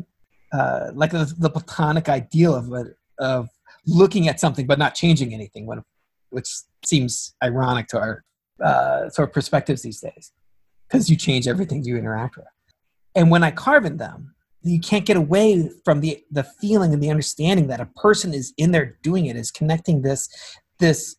uh, 0.53 0.91
like 0.93 1.11
the, 1.11 1.33
the, 1.37 1.49
platonic 1.49 2.09
ideal 2.09 2.53
of 2.53 2.71
of 3.17 3.49
looking 3.87 4.27
at 4.27 4.39
something 4.39 4.67
but 4.67 4.77
not 4.77 4.93
changing 4.93 5.33
anything, 5.33 5.67
which 6.29 6.49
seems 6.85 7.33
ironic 7.43 7.87
to 7.87 7.99
our 7.99 8.23
uh, 8.63 9.09
sort 9.09 9.29
of 9.29 9.33
perspectives 9.33 9.81
these 9.81 9.99
days, 9.99 10.31
because 10.87 11.09
you 11.09 11.15
change 11.15 11.47
everything 11.47 11.83
you 11.83 11.97
interact 11.97 12.37
with. 12.37 12.45
And 13.15 13.31
when 13.31 13.43
I 13.43 13.51
carve 13.51 13.85
in 13.85 13.97
them, 13.97 14.35
you 14.61 14.79
can't 14.79 15.05
get 15.05 15.17
away 15.17 15.69
from 15.83 16.01
the 16.01 16.23
the 16.31 16.43
feeling 16.43 16.93
and 16.93 17.01
the 17.01 17.09
understanding 17.09 17.67
that 17.67 17.79
a 17.79 17.85
person 17.85 18.33
is 18.33 18.53
in 18.57 18.71
there 18.71 18.97
doing 19.03 19.27
it, 19.27 19.35
is 19.35 19.51
connecting 19.51 20.01
this 20.01 20.29
this 20.79 21.15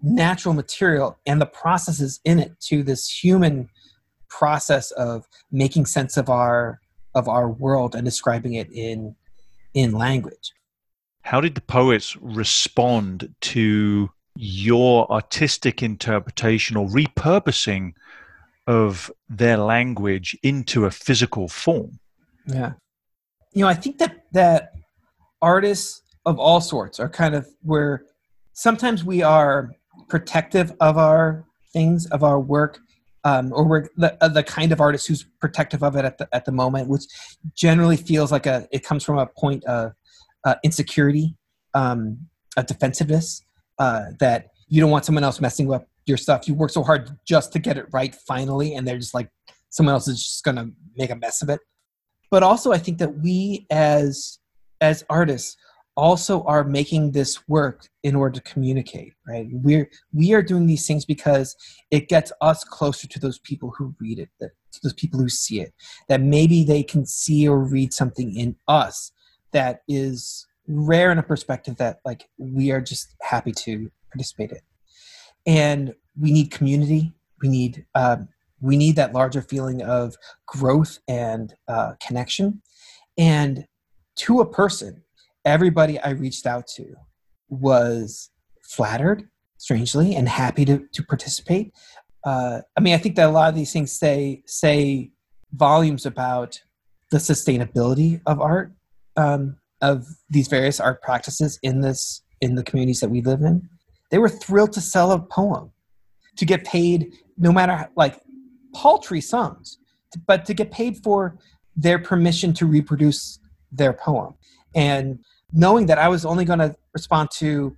natural 0.00 0.54
material 0.54 1.18
and 1.26 1.40
the 1.40 1.46
processes 1.46 2.20
in 2.24 2.38
it 2.38 2.58
to 2.60 2.82
this 2.82 3.08
human 3.08 3.68
process 4.28 4.90
of 4.92 5.26
making 5.50 5.86
sense 5.86 6.16
of 6.16 6.30
our 6.30 6.80
of 7.14 7.28
our 7.28 7.48
world 7.48 7.94
and 7.94 8.04
describing 8.04 8.54
it 8.54 8.70
in 8.72 9.14
in 9.74 9.92
language. 9.92 10.52
How 11.22 11.40
did 11.40 11.54
the 11.54 11.60
poets 11.60 12.16
respond 12.16 13.34
to 13.42 14.10
your 14.40 15.10
artistic 15.10 15.82
interpretation 15.82 16.76
or 16.76 16.86
repurposing 16.86 17.92
of 18.68 19.10
their 19.28 19.56
language 19.56 20.38
into 20.44 20.84
a 20.84 20.92
physical 20.92 21.48
form? 21.48 21.98
Yeah. 22.46 22.74
You 23.52 23.62
know, 23.62 23.68
I 23.68 23.74
think 23.74 23.98
that 23.98 24.26
that 24.32 24.74
artists 25.42 26.02
of 26.24 26.38
all 26.38 26.60
sorts 26.60 27.00
are 27.00 27.08
kind 27.08 27.34
of 27.34 27.48
where 27.62 28.04
sometimes 28.52 29.02
we 29.02 29.22
are 29.22 29.72
protective 30.08 30.72
of 30.78 30.98
our 30.98 31.44
things, 31.72 32.06
of 32.06 32.22
our 32.22 32.38
work, 32.38 32.78
um, 33.24 33.52
or 33.52 33.64
we're 33.64 33.88
the, 33.96 34.16
uh, 34.22 34.28
the 34.28 34.44
kind 34.44 34.70
of 34.70 34.80
artist 34.80 35.08
who's 35.08 35.24
protective 35.40 35.82
of 35.82 35.96
it 35.96 36.04
at 36.04 36.18
the, 36.18 36.28
at 36.32 36.44
the 36.44 36.52
moment, 36.52 36.88
which 36.88 37.06
generally 37.56 37.96
feels 37.96 38.30
like 38.30 38.46
a 38.46 38.68
it 38.70 38.84
comes 38.84 39.02
from 39.02 39.18
a 39.18 39.26
point 39.26 39.64
of 39.64 39.94
uh, 40.44 40.54
insecurity, 40.62 41.34
um, 41.74 42.18
a 42.56 42.62
defensiveness 42.62 43.42
uh, 43.78 44.06
that 44.20 44.48
you 44.68 44.80
don't 44.80 44.90
want 44.90 45.04
someone 45.04 45.24
else 45.24 45.40
messing 45.40 45.72
up 45.72 45.88
your 46.06 46.16
stuff. 46.16 46.48
You 46.48 46.54
work 46.54 46.70
so 46.70 46.82
hard 46.82 47.10
just 47.26 47.52
to 47.52 47.58
get 47.58 47.76
it 47.76 47.86
right 47.92 48.14
finally, 48.26 48.74
and 48.74 48.86
they're 48.86 48.98
just 48.98 49.14
like 49.14 49.30
someone 49.70 49.94
else 49.94 50.08
is 50.08 50.24
just 50.24 50.44
gonna 50.44 50.70
make 50.96 51.10
a 51.10 51.16
mess 51.16 51.42
of 51.42 51.48
it. 51.48 51.60
But 52.30 52.42
also, 52.42 52.72
I 52.72 52.78
think 52.78 52.98
that 52.98 53.18
we 53.18 53.66
as 53.70 54.38
as 54.80 55.04
artists 55.10 55.56
also 55.98 56.44
are 56.44 56.62
making 56.62 57.10
this 57.10 57.48
work 57.48 57.88
in 58.04 58.14
order 58.14 58.38
to 58.38 58.52
communicate 58.52 59.12
right 59.26 59.48
we're 59.50 59.90
we 60.14 60.32
are 60.32 60.42
doing 60.42 60.64
these 60.64 60.86
things 60.86 61.04
because 61.04 61.56
it 61.90 62.08
gets 62.08 62.30
us 62.40 62.62
closer 62.62 63.08
to 63.08 63.18
those 63.18 63.40
people 63.40 63.72
who 63.76 63.92
read 64.00 64.20
it 64.20 64.28
that, 64.38 64.50
to 64.70 64.78
those 64.84 64.92
people 64.92 65.18
who 65.18 65.28
see 65.28 65.60
it 65.60 65.74
that 66.08 66.20
maybe 66.20 66.62
they 66.62 66.84
can 66.84 67.04
see 67.04 67.48
or 67.48 67.58
read 67.58 67.92
something 67.92 68.32
in 68.36 68.54
us 68.68 69.10
that 69.50 69.80
is 69.88 70.46
rare 70.68 71.10
in 71.10 71.18
a 71.18 71.22
perspective 71.22 71.76
that 71.76 72.00
like 72.04 72.28
we 72.38 72.70
are 72.70 72.80
just 72.80 73.14
happy 73.22 73.52
to 73.52 73.90
participate 74.12 74.52
in. 74.52 74.58
And 75.46 75.94
we 76.20 76.32
need 76.32 76.50
community. 76.50 77.14
We 77.42 77.48
need 77.48 77.86
um, 77.94 78.28
we 78.60 78.76
need 78.76 78.96
that 78.96 79.14
larger 79.14 79.40
feeling 79.42 79.82
of 79.82 80.16
growth 80.46 80.98
and 81.06 81.54
uh, 81.68 81.92
connection. 82.04 82.62
And 83.16 83.66
to 84.16 84.40
a 84.40 84.46
person 84.46 85.02
everybody 85.44 85.98
I 86.00 86.10
reached 86.10 86.46
out 86.46 86.66
to 86.76 86.94
was 87.48 88.30
flattered, 88.62 89.28
strangely, 89.56 90.14
and 90.14 90.28
happy 90.28 90.64
to, 90.66 90.86
to 90.92 91.02
participate. 91.02 91.72
Uh, 92.24 92.60
I 92.76 92.80
mean, 92.80 92.94
I 92.94 92.98
think 92.98 93.16
that 93.16 93.28
a 93.28 93.32
lot 93.32 93.48
of 93.48 93.54
these 93.54 93.72
things 93.72 93.92
say 93.92 94.42
say 94.46 95.10
volumes 95.52 96.04
about 96.04 96.60
the 97.10 97.18
sustainability 97.18 98.20
of 98.26 98.40
art, 98.40 98.72
um, 99.16 99.56
of 99.80 100.06
these 100.28 100.48
various 100.48 100.80
art 100.80 101.02
practices 101.02 101.58
in 101.62 101.80
this 101.80 102.22
in 102.40 102.54
the 102.54 102.62
communities 102.62 103.00
that 103.00 103.10
we 103.10 103.20
live 103.20 103.42
in. 103.42 103.68
They 104.10 104.18
were 104.18 104.28
thrilled 104.28 104.72
to 104.72 104.80
sell 104.80 105.12
a 105.12 105.18
poem, 105.18 105.72
to 106.36 106.44
get 106.44 106.64
paid 106.64 107.12
no 107.36 107.52
matter 107.52 107.88
like 107.96 108.20
paltry 108.74 109.20
sums, 109.20 109.78
but 110.26 110.44
to 110.46 110.54
get 110.54 110.70
paid 110.70 110.98
for 110.98 111.36
their 111.76 111.98
permission 111.98 112.52
to 112.54 112.66
reproduce 112.66 113.38
their 113.70 113.92
poem. 113.92 114.34
And 114.74 115.20
knowing 115.52 115.86
that 115.86 115.98
I 115.98 116.08
was 116.08 116.24
only 116.24 116.44
going 116.44 116.58
to 116.58 116.74
respond 116.92 117.30
to 117.34 117.76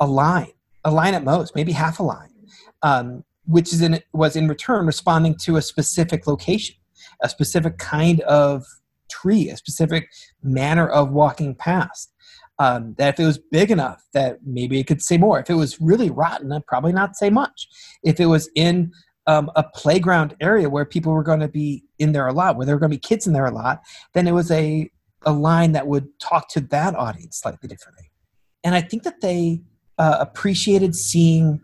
a 0.00 0.06
line, 0.06 0.52
a 0.84 0.90
line 0.90 1.14
at 1.14 1.24
most, 1.24 1.54
maybe 1.54 1.72
half 1.72 1.98
a 1.98 2.02
line, 2.02 2.30
um, 2.82 3.24
which 3.46 3.72
is 3.72 3.82
in, 3.82 4.00
was 4.12 4.36
in 4.36 4.48
return 4.48 4.86
responding 4.86 5.36
to 5.36 5.56
a 5.56 5.62
specific 5.62 6.26
location, 6.26 6.76
a 7.22 7.28
specific 7.28 7.78
kind 7.78 8.20
of 8.22 8.64
tree, 9.24 9.48
a 9.48 9.56
specific 9.56 10.08
manner 10.42 10.88
of 10.88 11.10
walking 11.10 11.54
past. 11.54 12.12
Um, 12.60 12.94
that 12.98 13.14
if 13.14 13.20
it 13.20 13.26
was 13.26 13.40
big 13.50 13.72
enough, 13.72 14.04
that 14.12 14.38
maybe 14.44 14.78
it 14.78 14.86
could 14.86 15.02
say 15.02 15.18
more. 15.18 15.40
If 15.40 15.50
it 15.50 15.54
was 15.54 15.80
really 15.80 16.10
rotten, 16.10 16.52
I'd 16.52 16.66
probably 16.66 16.92
not 16.92 17.16
say 17.16 17.28
much. 17.28 17.66
If 18.04 18.20
it 18.20 18.26
was 18.26 18.48
in 18.54 18.92
um, 19.26 19.50
a 19.56 19.64
playground 19.64 20.36
area 20.40 20.70
where 20.70 20.84
people 20.84 21.12
were 21.12 21.24
going 21.24 21.40
to 21.40 21.48
be 21.48 21.82
in 21.98 22.12
there 22.12 22.28
a 22.28 22.32
lot, 22.32 22.56
where 22.56 22.64
there 22.64 22.76
were 22.76 22.80
going 22.80 22.92
to 22.92 22.96
be 22.96 23.00
kids 23.00 23.26
in 23.26 23.32
there 23.32 23.46
a 23.46 23.50
lot, 23.50 23.80
then 24.12 24.28
it 24.28 24.32
was 24.32 24.50
a 24.50 24.88
a 25.26 25.32
line 25.32 25.72
that 25.72 25.86
would 25.86 26.06
talk 26.20 26.50
to 26.50 26.60
that 26.60 26.94
audience 26.94 27.40
slightly 27.40 27.66
differently. 27.66 28.10
And 28.62 28.74
I 28.74 28.82
think 28.82 29.04
that 29.04 29.22
they 29.22 29.62
uh, 29.96 30.18
appreciated 30.20 30.94
seeing 30.94 31.62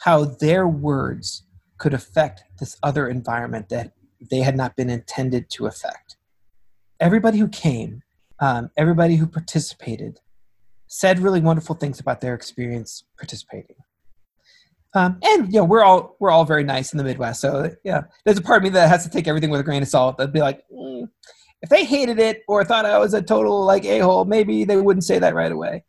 how 0.00 0.26
their 0.26 0.68
words 0.68 1.44
could 1.78 1.94
affect 1.94 2.44
this 2.60 2.76
other 2.82 3.08
environment 3.08 3.70
that 3.70 3.92
they 4.30 4.40
had 4.40 4.56
not 4.56 4.76
been 4.76 4.90
intended 4.90 5.48
to 5.50 5.66
affect. 5.66 6.17
Everybody 7.00 7.38
who 7.38 7.48
came, 7.48 8.02
um, 8.40 8.70
everybody 8.76 9.16
who 9.16 9.26
participated, 9.26 10.20
said 10.88 11.20
really 11.20 11.40
wonderful 11.40 11.74
things 11.74 12.00
about 12.00 12.20
their 12.20 12.34
experience 12.34 13.04
participating. 13.16 13.76
Um, 14.94 15.18
and 15.22 15.52
you 15.52 15.60
know 15.60 15.64
we're 15.64 15.84
all 15.84 16.16
we're 16.18 16.30
all 16.30 16.44
very 16.44 16.64
nice 16.64 16.92
in 16.92 16.98
the 16.98 17.04
Midwest, 17.04 17.42
so 17.42 17.70
yeah, 17.84 18.02
there's 18.24 18.38
a 18.38 18.42
part 18.42 18.58
of 18.58 18.62
me 18.62 18.70
that 18.70 18.88
has 18.88 19.04
to 19.04 19.10
take 19.10 19.28
everything 19.28 19.50
with 19.50 19.60
a 19.60 19.64
grain 19.64 19.82
of 19.82 19.88
salt. 19.88 20.16
That'd 20.16 20.32
be 20.32 20.40
like, 20.40 20.62
mm, 20.72 21.08
if 21.62 21.68
they 21.68 21.84
hated 21.84 22.18
it 22.18 22.42
or 22.48 22.64
thought 22.64 22.86
I 22.86 22.98
was 22.98 23.14
a 23.14 23.22
total 23.22 23.64
like 23.64 23.84
a 23.84 23.98
hole, 23.98 24.24
maybe 24.24 24.64
they 24.64 24.76
wouldn't 24.76 25.04
say 25.04 25.18
that 25.18 25.34
right 25.34 25.52
away. 25.52 25.84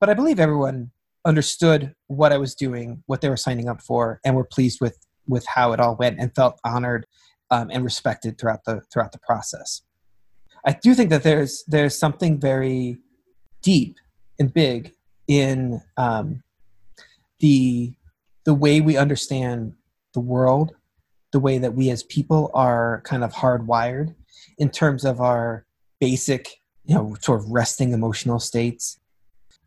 But 0.00 0.10
I 0.10 0.14
believe 0.14 0.40
everyone 0.40 0.90
understood 1.24 1.94
what 2.08 2.32
I 2.32 2.38
was 2.38 2.54
doing, 2.54 3.02
what 3.06 3.20
they 3.20 3.28
were 3.28 3.36
signing 3.36 3.68
up 3.68 3.80
for, 3.80 4.20
and 4.24 4.34
were 4.34 4.44
pleased 4.44 4.80
with 4.80 4.98
with 5.26 5.46
how 5.46 5.72
it 5.72 5.80
all 5.80 5.96
went 5.96 6.18
and 6.18 6.34
felt 6.34 6.60
honored 6.64 7.06
um, 7.50 7.70
and 7.70 7.84
respected 7.84 8.38
throughout 8.38 8.64
the 8.64 8.82
throughout 8.92 9.12
the 9.12 9.20
process. 9.20 9.82
I 10.64 10.72
do 10.72 10.94
think 10.94 11.10
that 11.10 11.22
there's 11.22 11.64
there's 11.66 11.98
something 11.98 12.40
very 12.40 12.98
deep 13.62 13.96
and 14.38 14.52
big 14.52 14.92
in 15.28 15.80
um, 15.96 16.42
the 17.40 17.92
the 18.44 18.54
way 18.54 18.80
we 18.80 18.96
understand 18.96 19.74
the 20.12 20.20
world, 20.20 20.74
the 21.32 21.40
way 21.40 21.58
that 21.58 21.74
we 21.74 21.90
as 21.90 22.02
people 22.02 22.50
are 22.54 23.02
kind 23.04 23.24
of 23.24 23.32
hardwired 23.32 24.14
in 24.58 24.70
terms 24.70 25.04
of 25.04 25.20
our 25.20 25.66
basic, 26.00 26.48
you 26.84 26.94
know, 26.94 27.16
sort 27.20 27.40
of 27.40 27.50
resting 27.50 27.92
emotional 27.92 28.38
states. 28.38 28.98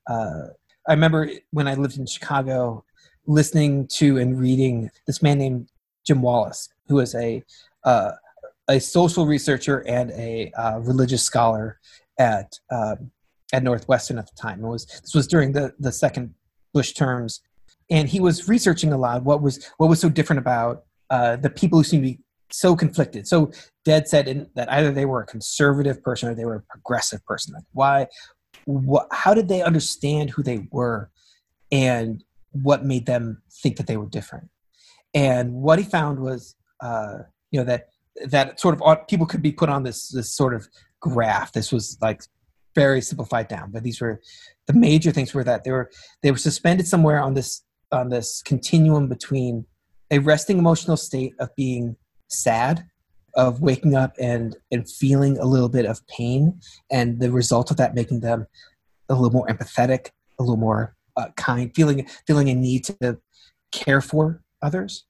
Uh, 0.08 0.48
I 0.88 0.94
remember 0.94 1.30
when 1.52 1.68
I 1.68 1.74
lived 1.74 1.98
in 1.98 2.06
Chicago, 2.06 2.86
listening 3.26 3.88
to 3.96 4.18
and 4.18 4.40
reading 4.40 4.90
this 5.06 5.22
man 5.22 5.40
named 5.40 5.70
Jim 6.06 6.22
Wallis, 6.22 6.70
was 6.90 7.14
a 7.16 7.44
uh, 7.84 8.12
a 8.70 8.80
social 8.80 9.26
researcher 9.26 9.80
and 9.88 10.12
a 10.12 10.52
uh, 10.58 10.80
religious 10.80 11.24
scholar 11.24 11.80
at 12.20 12.54
um, 12.72 13.12
at 13.54 13.64
Northwestern 13.64 14.18
at 14.18 14.28
the 14.28 14.36
time. 14.42 14.64
It 14.64 14.68
was 14.68 14.86
this 14.86 15.14
was 15.14 15.28
during 15.28 15.52
the 15.54 15.74
the 15.80 15.92
second 15.92 16.34
Bush 16.74 16.94
terms, 16.94 17.42
and 17.90 18.10
he 18.10 18.20
was 18.20 18.48
researching 18.48 18.94
a 18.94 18.98
lot. 18.98 19.24
What 19.24 19.42
was 19.42 19.66
what 19.78 19.90
was 19.90 20.00
so 20.00 20.10
different 20.10 20.40
about 20.40 20.84
uh, 21.10 21.38
the 21.38 21.50
people 21.50 21.80
who 21.80 21.84
seemed 21.84 22.04
to 22.04 22.12
be 22.12 22.20
so 22.52 22.76
conflicted, 22.76 23.28
so 23.28 23.52
dead 23.84 24.08
set 24.08 24.28
in 24.28 24.50
that 24.56 24.72
either 24.72 24.92
they 24.92 25.06
were 25.06 25.22
a 25.22 25.26
conservative 25.26 26.02
person 26.02 26.30
or 26.30 26.36
they 26.36 26.46
were 26.46 26.56
a 26.56 26.64
progressive 26.70 27.24
person. 27.26 27.54
Like 27.54 27.64
why, 27.74 28.08
what, 28.66 29.08
how 29.12 29.34
did 29.34 29.48
they 29.48 29.62
understand 29.62 30.30
who 30.30 30.44
they 30.44 30.68
were, 30.72 31.10
and 31.72 32.24
what 32.52 32.86
made 32.86 33.06
them 33.06 33.42
think 33.64 33.78
that 33.78 33.88
they 33.88 33.98
were 33.98 34.08
different? 34.08 34.50
And 35.14 35.54
what 35.54 35.80
he 35.80 35.86
found 35.86 36.20
was, 36.20 36.56
uh, 36.82 37.20
you 37.52 37.60
know, 37.60 37.66
that 37.66 37.88
that 38.26 38.60
sort 38.60 38.80
of 38.82 39.08
people 39.08 39.26
could 39.26 39.42
be 39.42 39.52
put 39.52 39.70
on 39.70 39.84
this 39.84 40.10
this 40.10 40.36
sort 40.36 40.54
of 40.54 40.68
graph. 41.00 41.54
This 41.54 41.72
was 41.72 41.98
like 42.02 42.24
very 42.76 43.02
simplified 43.02 43.48
down, 43.48 43.72
but 43.72 43.84
these 43.84 44.02
were 44.02 44.22
the 44.68 44.74
major 44.74 45.12
things 45.12 45.34
were 45.34 45.44
that 45.44 45.64
they 45.64 45.72
were 45.72 45.90
they 46.22 46.32
were 46.32 46.38
suspended 46.38 46.88
somewhere 46.88 47.20
on 47.20 47.34
this 47.34 47.64
on 47.92 48.10
this 48.10 48.42
continuum 48.44 49.08
between 49.08 49.66
a 50.12 50.20
resting 50.20 50.58
emotional 50.58 50.98
state 50.98 51.34
of 51.40 51.50
being 51.56 51.96
sad 52.28 52.86
of 53.36 53.62
waking 53.62 53.96
up 53.96 54.14
and 54.20 54.58
and 54.72 54.90
feeling 54.90 55.38
a 55.38 55.46
little 55.46 55.70
bit 55.70 55.86
of 55.86 56.06
pain 56.08 56.60
and 56.92 57.20
the 57.20 57.32
result 57.32 57.72
of 57.72 57.78
that 57.78 57.96
making 57.96 58.20
them 58.20 58.48
a 59.10 59.14
little 59.14 59.32
more 59.32 59.48
empathetic 59.48 60.10
a 60.40 60.44
little 60.44 60.58
more 60.58 60.96
uh, 61.16 61.28
kind 61.36 61.74
feeling 61.76 62.08
feeling 62.26 62.50
a 62.50 62.56
need 62.56 62.84
to 62.84 63.18
care 63.72 64.02
for 64.02 64.42
others 64.62 65.06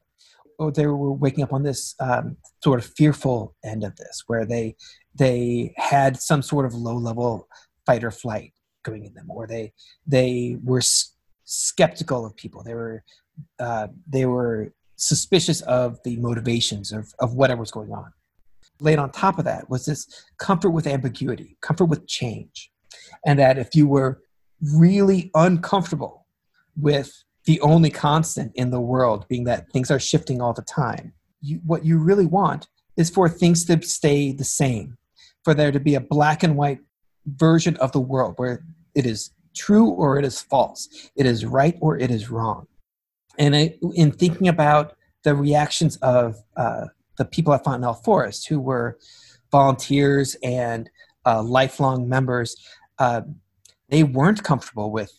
they 0.74 0.88
were 0.88 1.14
waking 1.14 1.44
up 1.44 1.54
on 1.54 1.64
this 1.64 1.96
um, 2.00 2.38
sort 2.64 2.80
of 2.80 2.86
fearful 2.98 3.56
end 3.64 3.84
of 3.84 3.96
this 3.96 4.24
where 4.28 4.46
they 4.46 4.76
they 5.16 5.74
had 5.78 6.18
some 6.18 6.42
sort 6.42 6.66
of 6.66 6.74
low 6.74 6.96
level 6.96 7.48
fight 7.86 8.04
or 8.04 8.12
flight 8.12 8.54
going 8.84 9.06
in 9.06 9.14
them 9.14 9.30
or 9.30 9.48
they 9.48 9.72
they 10.06 10.58
were 10.64 10.80
s- 10.80 11.14
skeptical 11.44 12.26
of 12.26 12.36
people. 12.36 12.64
They 12.64 12.74
were 12.74 13.04
uh, 13.60 13.88
they 14.08 14.26
were 14.26 14.74
suspicious 14.96 15.62
of 15.62 16.00
the 16.04 16.18
motivations 16.18 16.92
of, 16.92 17.14
of 17.20 17.34
whatever 17.34 17.60
was 17.60 17.72
going 17.72 17.92
on. 17.92 18.12
Laid 18.80 19.00
on 19.00 19.12
top 19.12 19.38
of 19.38 19.46
that 19.46 19.70
was 19.70 19.86
this 19.86 20.26
comfort 20.38 20.72
with 20.72 20.88
ambiguity 20.88 21.58
comfort 21.62 21.86
with 21.86 22.08
change 22.08 22.72
and 23.26 23.40
that 23.40 23.58
if 23.58 23.76
you 23.76 23.88
were 23.88 24.22
really 24.76 25.32
uncomfortable 25.36 26.26
with 26.76 27.24
the 27.48 27.60
only 27.62 27.90
constant 27.90 28.52
in 28.56 28.72
the 28.72 28.82
world 28.82 29.26
being 29.30 29.46
that 29.46 29.72
things 29.72 29.90
are 29.90 30.00
shifting 30.00 30.42
all 30.42 30.54
the 30.54 30.62
time. 30.62 31.14
You, 31.40 31.62
what 31.66 31.86
you 31.86 31.98
really 31.98 32.26
want 32.26 32.68
is 32.98 33.10
for 33.10 33.30
things 33.30 33.64
to 33.66 33.82
stay 33.82 34.34
the 34.34 34.44
same, 34.44 34.98
for 35.46 35.54
there 35.54 35.72
to 35.72 35.80
be 35.80 35.96
a 35.96 36.02
black 36.02 36.44
and 36.44 36.58
white 36.58 36.80
version 37.26 37.78
of 37.78 37.94
the 37.94 38.02
world 38.02 38.34
where 38.36 38.66
it 38.94 39.06
is 39.06 39.32
true 39.56 39.88
or 39.88 40.20
it 40.20 40.26
is 40.26 40.42
false, 40.42 41.10
it 41.16 41.26
is 41.26 41.46
right 41.46 41.78
or 41.80 41.98
it 41.98 42.12
is 42.12 42.30
wrong. 42.30 42.68
And 43.40 43.56
I, 43.56 43.76
in 43.94 44.12
thinking 44.12 44.50
about 44.50 44.98
the 45.24 45.34
reactions 45.34 45.96
of 45.98 46.36
uh, 46.58 46.88
the 47.18 47.26
people 47.26 47.54
at 47.54 47.64
Fontenelle 47.64 47.94
Forest 47.94 48.50
who 48.50 48.60
were 48.60 48.98
volunteers 49.54 50.36
and 50.44 50.90
uh, 51.26 51.44
lifelong 51.44 52.10
members, 52.10 52.58
uh, 53.00 53.22
they 53.88 54.04
weren't 54.04 54.44
comfortable 54.44 54.92
with 54.92 55.14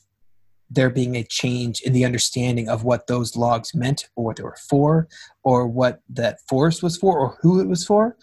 there 0.70 0.90
being 0.90 1.16
a 1.16 1.24
change 1.24 1.80
in 1.80 1.92
the 1.92 2.04
understanding 2.04 2.68
of 2.68 2.84
what 2.84 3.06
those 3.06 3.36
logs 3.36 3.74
meant 3.74 4.08
or 4.16 4.24
what 4.24 4.36
they 4.36 4.42
were 4.42 4.56
for 4.68 5.08
or 5.42 5.66
what 5.66 6.02
that 6.10 6.38
forest 6.48 6.82
was 6.82 6.96
for 6.96 7.18
or 7.18 7.38
who 7.40 7.60
it 7.60 7.68
was 7.68 7.84
for. 7.84 8.16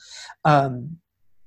Um, 0.44 0.98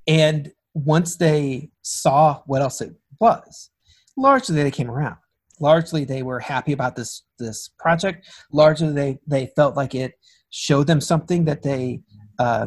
and 0.07 0.53
once 0.75 1.17
they 1.17 1.71
saw 1.83 2.43
what 2.47 2.63
else 2.63 2.81
it 2.81 2.95
was 3.21 3.71
largely 4.19 4.63
they 4.63 4.71
came 4.71 4.91
around. 4.91 5.17
Largely 5.61 6.05
they 6.05 6.23
were 6.23 6.41
happy 6.41 6.73
about 6.73 6.97
this 6.97 7.23
this 7.39 7.71
project. 7.79 8.29
Largely 8.53 8.93
they 8.93 9.19
they 9.27 9.47
felt 9.57 9.77
like 9.77 9.95
it 9.95 10.19
showed 10.51 10.87
them 10.87 11.01
something 11.01 11.45
that 11.47 11.63
they 11.63 12.01
uh, 12.39 12.67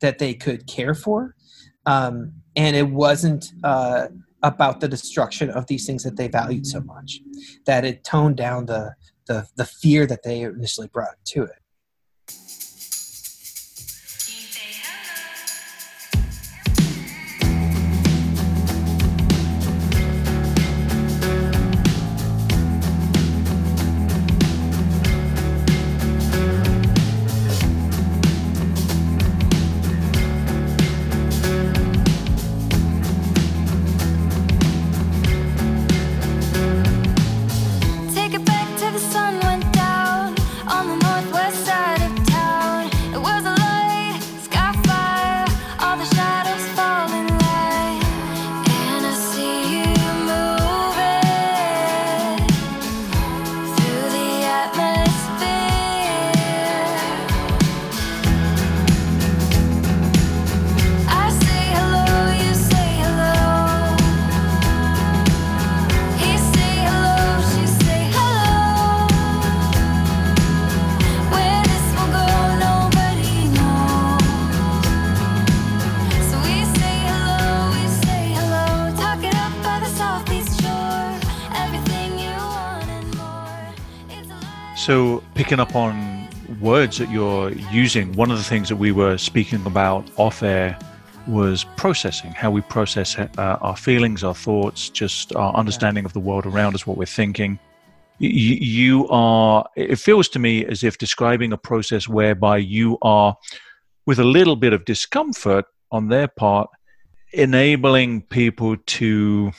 that 0.00 0.18
they 0.18 0.34
could 0.34 0.66
care 0.66 0.94
for. 0.94 1.34
Um, 1.86 2.32
and 2.54 2.74
it 2.74 2.88
wasn't 2.88 3.52
uh, 3.64 4.08
about 4.46 4.80
the 4.80 4.88
destruction 4.88 5.50
of 5.50 5.66
these 5.66 5.86
things 5.86 6.02
that 6.04 6.16
they 6.16 6.28
valued 6.28 6.66
so 6.66 6.80
much 6.80 7.20
that 7.66 7.84
it 7.84 8.04
toned 8.04 8.36
down 8.36 8.66
the 8.66 8.94
the, 9.26 9.46
the 9.56 9.64
fear 9.64 10.06
that 10.06 10.22
they 10.22 10.42
initially 10.42 10.86
brought 10.86 11.16
to 11.24 11.42
it 11.42 11.58
picking 85.46 85.60
up 85.60 85.76
on 85.76 86.28
words 86.60 86.98
that 86.98 87.08
you're 87.08 87.52
using, 87.70 88.12
one 88.14 88.32
of 88.32 88.36
the 88.36 88.42
things 88.42 88.68
that 88.68 88.74
we 88.74 88.90
were 88.90 89.16
speaking 89.16 89.64
about 89.64 90.04
off 90.16 90.42
air 90.42 90.76
was 91.28 91.62
processing, 91.76 92.32
how 92.32 92.50
we 92.50 92.60
process 92.62 93.16
uh, 93.16 93.28
our 93.38 93.76
feelings, 93.76 94.24
our 94.24 94.34
thoughts, 94.34 94.88
just 94.88 95.36
our 95.36 95.54
understanding 95.54 96.04
of 96.04 96.12
the 96.14 96.18
world 96.18 96.46
around 96.46 96.74
us, 96.74 96.84
what 96.84 96.96
we're 96.96 97.04
thinking. 97.06 97.60
You, 98.18 98.28
you 98.28 99.08
are, 99.08 99.64
it 99.76 100.00
feels 100.00 100.28
to 100.30 100.40
me 100.40 100.64
as 100.66 100.82
if 100.82 100.98
describing 100.98 101.52
a 101.52 101.56
process 101.56 102.08
whereby 102.08 102.56
you 102.56 102.98
are, 103.02 103.36
with 104.04 104.18
a 104.18 104.24
little 104.24 104.56
bit 104.56 104.72
of 104.72 104.84
discomfort 104.84 105.66
on 105.92 106.08
their 106.08 106.26
part, 106.26 106.68
enabling 107.32 108.22
people 108.22 108.76
to 108.78 109.52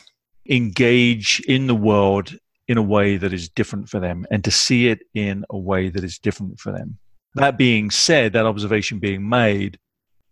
engage 0.49 1.39
in 1.47 1.67
the 1.67 1.75
world 1.75 2.35
in 2.67 2.77
a 2.77 2.81
way 2.81 3.17
that 3.17 3.33
is 3.33 3.49
different 3.49 3.89
for 3.89 3.99
them 3.99 4.25
and 4.29 4.43
to 4.43 4.51
see 4.51 4.87
it 4.89 4.99
in 5.13 5.45
a 5.49 5.57
way 5.57 5.89
that 5.89 6.03
is 6.03 6.19
different 6.19 6.59
for 6.59 6.71
them. 6.71 6.97
That 7.35 7.57
being 7.57 7.91
said, 7.91 8.33
that 8.33 8.45
observation 8.45 8.99
being 8.99 9.27
made, 9.27 9.79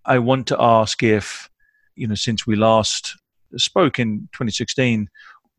I 0.06 0.20
want 0.20 0.48
to 0.48 0.58
ask 0.60 1.02
if, 1.04 1.50
you 1.96 2.08
know, 2.08 2.16
since 2.16 2.46
we 2.46 2.56
last 2.56 3.16
spoke 3.58 4.00
in 4.00 4.28
2016, 4.34 5.08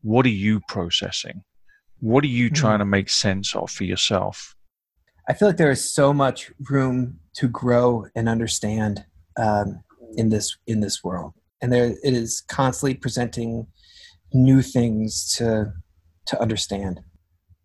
what 0.01 0.25
are 0.25 0.29
you 0.29 0.61
processing? 0.67 1.43
What 1.99 2.23
are 2.23 2.27
you 2.27 2.47
mm-hmm. 2.47 2.55
trying 2.55 2.79
to 2.79 2.85
make 2.85 3.09
sense 3.09 3.55
of 3.55 3.71
for 3.71 3.83
yourself? 3.83 4.55
I 5.29 5.33
feel 5.33 5.47
like 5.49 5.57
there 5.57 5.71
is 5.71 5.93
so 5.93 6.13
much 6.13 6.51
room 6.69 7.19
to 7.35 7.47
grow 7.47 8.05
and 8.15 8.29
understand 8.29 9.03
um, 9.37 9.83
in 10.15 10.29
this 10.29 10.55
in 10.67 10.79
this 10.79 11.03
world, 11.03 11.33
and 11.61 11.71
there 11.71 11.95
it 12.03 12.13
is 12.13 12.41
constantly 12.47 12.93
presenting 12.93 13.67
new 14.33 14.61
things 14.61 15.35
to 15.35 15.73
to 16.27 16.41
understand. 16.41 17.01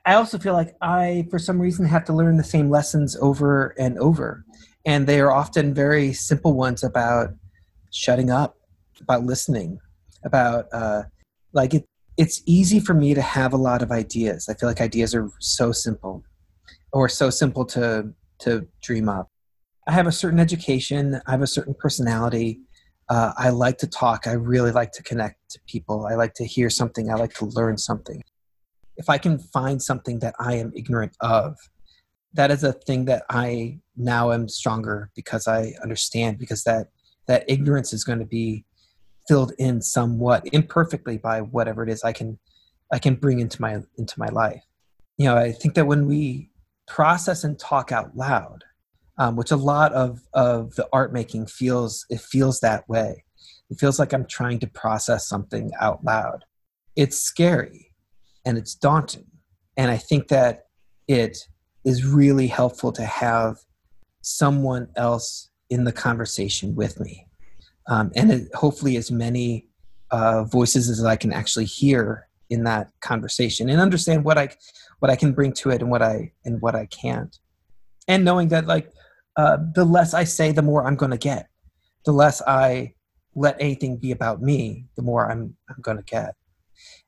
I 0.05 0.15
also 0.15 0.39
feel 0.39 0.53
like 0.53 0.75
I, 0.81 1.27
for 1.31 1.39
some 1.39 1.61
reason, 1.61 1.85
have 1.87 2.05
to 2.07 2.13
learn 2.13 2.37
the 2.37 2.45
same 2.45 2.71
lessons 2.71 3.17
over 3.21 3.75
and 3.79 3.99
over. 3.99 4.45
And 4.85 5.07
they 5.07 5.21
are 5.21 5.31
often 5.31 5.75
very 5.75 6.13
simple 6.13 6.55
ones 6.55 6.83
about 6.83 7.31
shutting 7.93 8.31
up, 8.31 8.57
about 9.01 9.23
listening, 9.25 9.79
about 10.25 10.67
uh, 10.73 11.05
like 11.53 11.75
it. 11.75 11.87
It's 12.19 12.43
easy 12.47 12.79
for 12.79 12.95
me 12.95 13.15
to 13.15 13.23
have 13.23 13.53
a 13.53 13.57
lot 13.57 13.81
of 13.81 13.91
ideas. 13.91 14.49
I 14.49 14.55
feel 14.55 14.69
like 14.69 14.81
ideas 14.81 15.15
are 15.15 15.31
so 15.39 15.73
simple, 15.73 16.25
or 16.93 17.09
so 17.09 17.31
simple 17.31 17.65
to 17.67 18.13
to 18.41 18.67
dream 18.83 19.09
up. 19.09 19.29
I 19.87 19.93
have 19.93 20.07
a 20.07 20.13
certain 20.13 20.41
education. 20.41 21.21
I 21.27 21.31
have 21.31 21.43
a 21.43 21.47
certain 21.47 21.75
personality. 21.75 22.61
Uh, 23.09 23.33
I 23.37 23.51
like 23.51 23.79
to 23.79 23.87
talk. 23.87 24.27
I 24.27 24.33
really 24.33 24.73
like 24.73 24.93
to 24.93 25.03
connect 25.03 25.37
to 25.51 25.61
people. 25.67 26.07
I 26.07 26.15
like 26.15 26.35
to 26.35 26.45
hear 26.45 26.71
something. 26.71 27.11
I 27.11 27.15
like 27.15 27.35
to 27.35 27.47
learn 27.47 27.79
something. 27.79 28.23
If 28.97 29.09
I 29.09 29.19
can 29.19 29.39
find 29.39 29.83
something 29.83 30.19
that 30.21 30.35
I 30.39 30.55
am 30.55 30.73
ignorant 30.75 31.17
of, 31.21 31.57
that 32.35 32.51
is 32.51 32.65
a 32.65 32.73
thing 32.73 33.07
that 33.07 33.25
I 33.29 33.79
now 33.97 34.33
am 34.33 34.49
stronger 34.49 35.11
because 35.15 35.47
I 35.47 35.75
understand 35.83 36.39
because 36.39 36.65
that 36.65 36.89
that 37.27 37.45
ignorance 37.49 37.93
is 37.93 38.05
going 38.05 38.19
to 38.19 38.25
be 38.25 38.65
filled 39.29 39.53
in 39.59 39.81
somewhat 39.81 40.47
imperfectly 40.53 41.19
by 41.19 41.41
whatever 41.41 41.83
it 41.83 41.89
is 41.89 42.03
I 42.03 42.13
can 42.13 42.39
I 42.93 42.99
can 42.99 43.15
bring 43.15 43.41
into 43.41 43.61
my 43.61 43.81
into 43.97 44.15
my 44.19 44.29
life. 44.29 44.63
You 45.19 45.27
know, 45.27 45.37
I 45.37 45.53
think 45.53 45.75
that 45.75 45.87
when 45.87 46.07
we 46.07 46.51
process 46.87 47.45
and 47.45 47.59
talk 47.59 47.93
out 47.93 48.17
loud, 48.17 48.65
um, 49.19 49.37
which 49.37 49.51
a 49.51 49.57
lot 49.57 49.93
of 49.93 50.21
of 50.33 50.75
the 50.75 50.89
art 50.93 51.13
making 51.13 51.47
feels 51.47 52.07
it 52.11 52.21
feels 52.21 52.61
that 52.61 52.89
way. 52.89 53.25
It 53.71 53.79
feels 53.79 53.99
like 53.99 54.13
I'm 54.13 54.27
trying 54.27 54.59
to 54.61 54.67
process 54.67 55.27
something 55.27 55.71
out 55.81 56.05
loud. 56.05 56.45
It's 56.97 57.19
scary 57.19 57.92
and 58.45 58.59
it's 58.59 58.75
daunting, 58.75 59.27
and 59.77 59.91
I 59.91 59.97
think 59.97 60.29
that 60.29 60.67
it 61.09 61.39
is 61.85 62.05
really 62.05 62.47
helpful 62.47 62.93
to 62.93 63.05
have 63.05 63.57
someone 64.23 64.89
else 64.97 65.51
in 65.71 65.85
the 65.85 65.93
conversation 65.93 66.75
with 66.75 67.01
me, 67.01 67.27
um, 67.89 68.11
and 68.15 68.33
it, 68.33 68.55
hopefully 68.55 68.97
as 68.97 69.11
many 69.11 69.69
uh, 70.11 70.45
voices 70.45 70.89
as 70.89 71.05
I 71.05 71.17
can 71.17 71.33
actually 71.33 71.65
hear 71.65 72.29
in 72.51 72.65
that 72.65 72.91
conversation 73.01 73.71
and 73.71 73.81
understand 73.81 74.25
what 74.25 74.37
I 74.37 74.51
what 74.99 75.11
I 75.11 75.17
can 75.17 75.33
bring 75.33 75.53
to 75.55 75.71
it 75.71 75.81
and 75.81 75.91
what 75.91 76.03
I 76.03 76.33
and 76.45 76.61
what 76.61 76.75
I 76.75 76.87
can't, 76.87 77.37
and 78.09 78.25
knowing 78.25 78.49
that 78.49 78.67
like 78.67 78.93
uh, 79.37 79.59
the 79.75 79.85
less 79.85 80.15
I 80.15 80.25
say, 80.25 80.53
the 80.53 80.63
more 80.63 80.87
I'm 80.87 80.97
going 80.97 81.11
to 81.11 81.19
get. 81.19 81.49
The 82.05 82.13
less 82.13 82.43
I 82.43 82.95
let 83.35 83.57
anything 83.61 83.97
be 83.97 84.11
about 84.11 84.43
me, 84.43 84.87
the 84.97 85.03
more 85.03 85.31
I'm 85.31 85.57
I'm 85.69 85.81
going 85.81 85.97
to 85.97 86.03
get. 86.03 86.35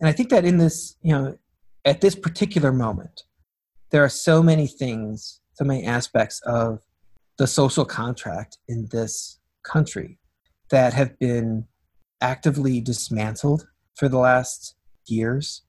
And 0.00 0.08
I 0.08 0.12
think 0.12 0.30
that 0.30 0.44
in 0.44 0.58
this, 0.58 0.96
you 1.02 1.12
know, 1.12 1.38
at 1.84 2.00
this 2.00 2.14
particular 2.14 2.72
moment, 2.72 3.22
there 3.90 4.04
are 4.04 4.08
so 4.08 4.42
many 4.42 4.66
things, 4.66 5.40
so 5.54 5.64
many 5.64 5.84
aspects 5.84 6.40
of 6.46 6.80
the 7.38 7.46
social 7.46 7.84
contract 7.84 8.58
in 8.68 8.88
this 8.90 9.38
country 9.62 10.18
that 10.70 10.92
have 10.94 11.18
been 11.18 11.66
actively 12.20 12.80
dismantled 12.80 13.66
for 13.96 14.08
the 14.08 14.18
last 14.18 14.74
years, 15.06 15.62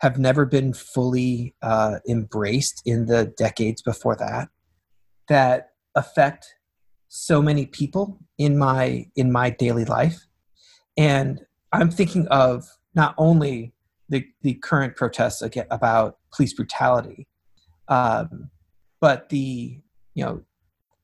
have 0.00 0.18
never 0.18 0.44
been 0.44 0.72
fully 0.72 1.54
uh, 1.62 1.98
embraced 2.08 2.82
in 2.84 3.06
the 3.06 3.32
decades 3.38 3.82
before 3.82 4.16
that, 4.16 4.48
that 5.28 5.70
affect 5.94 6.46
so 7.08 7.42
many 7.42 7.66
people 7.66 8.18
in 8.38 8.56
my 8.56 9.06
in 9.16 9.30
my 9.30 9.50
daily 9.50 9.84
life. 9.84 10.26
And 10.96 11.40
i'm 11.72 11.90
thinking 11.90 12.26
of 12.28 12.64
not 12.94 13.14
only 13.18 13.72
the, 14.08 14.26
the 14.42 14.54
current 14.54 14.96
protests 14.96 15.42
about 15.70 16.18
police 16.34 16.52
brutality 16.52 17.26
um, 17.88 18.50
but 19.00 19.28
the 19.28 19.78
you 20.14 20.24
know 20.24 20.42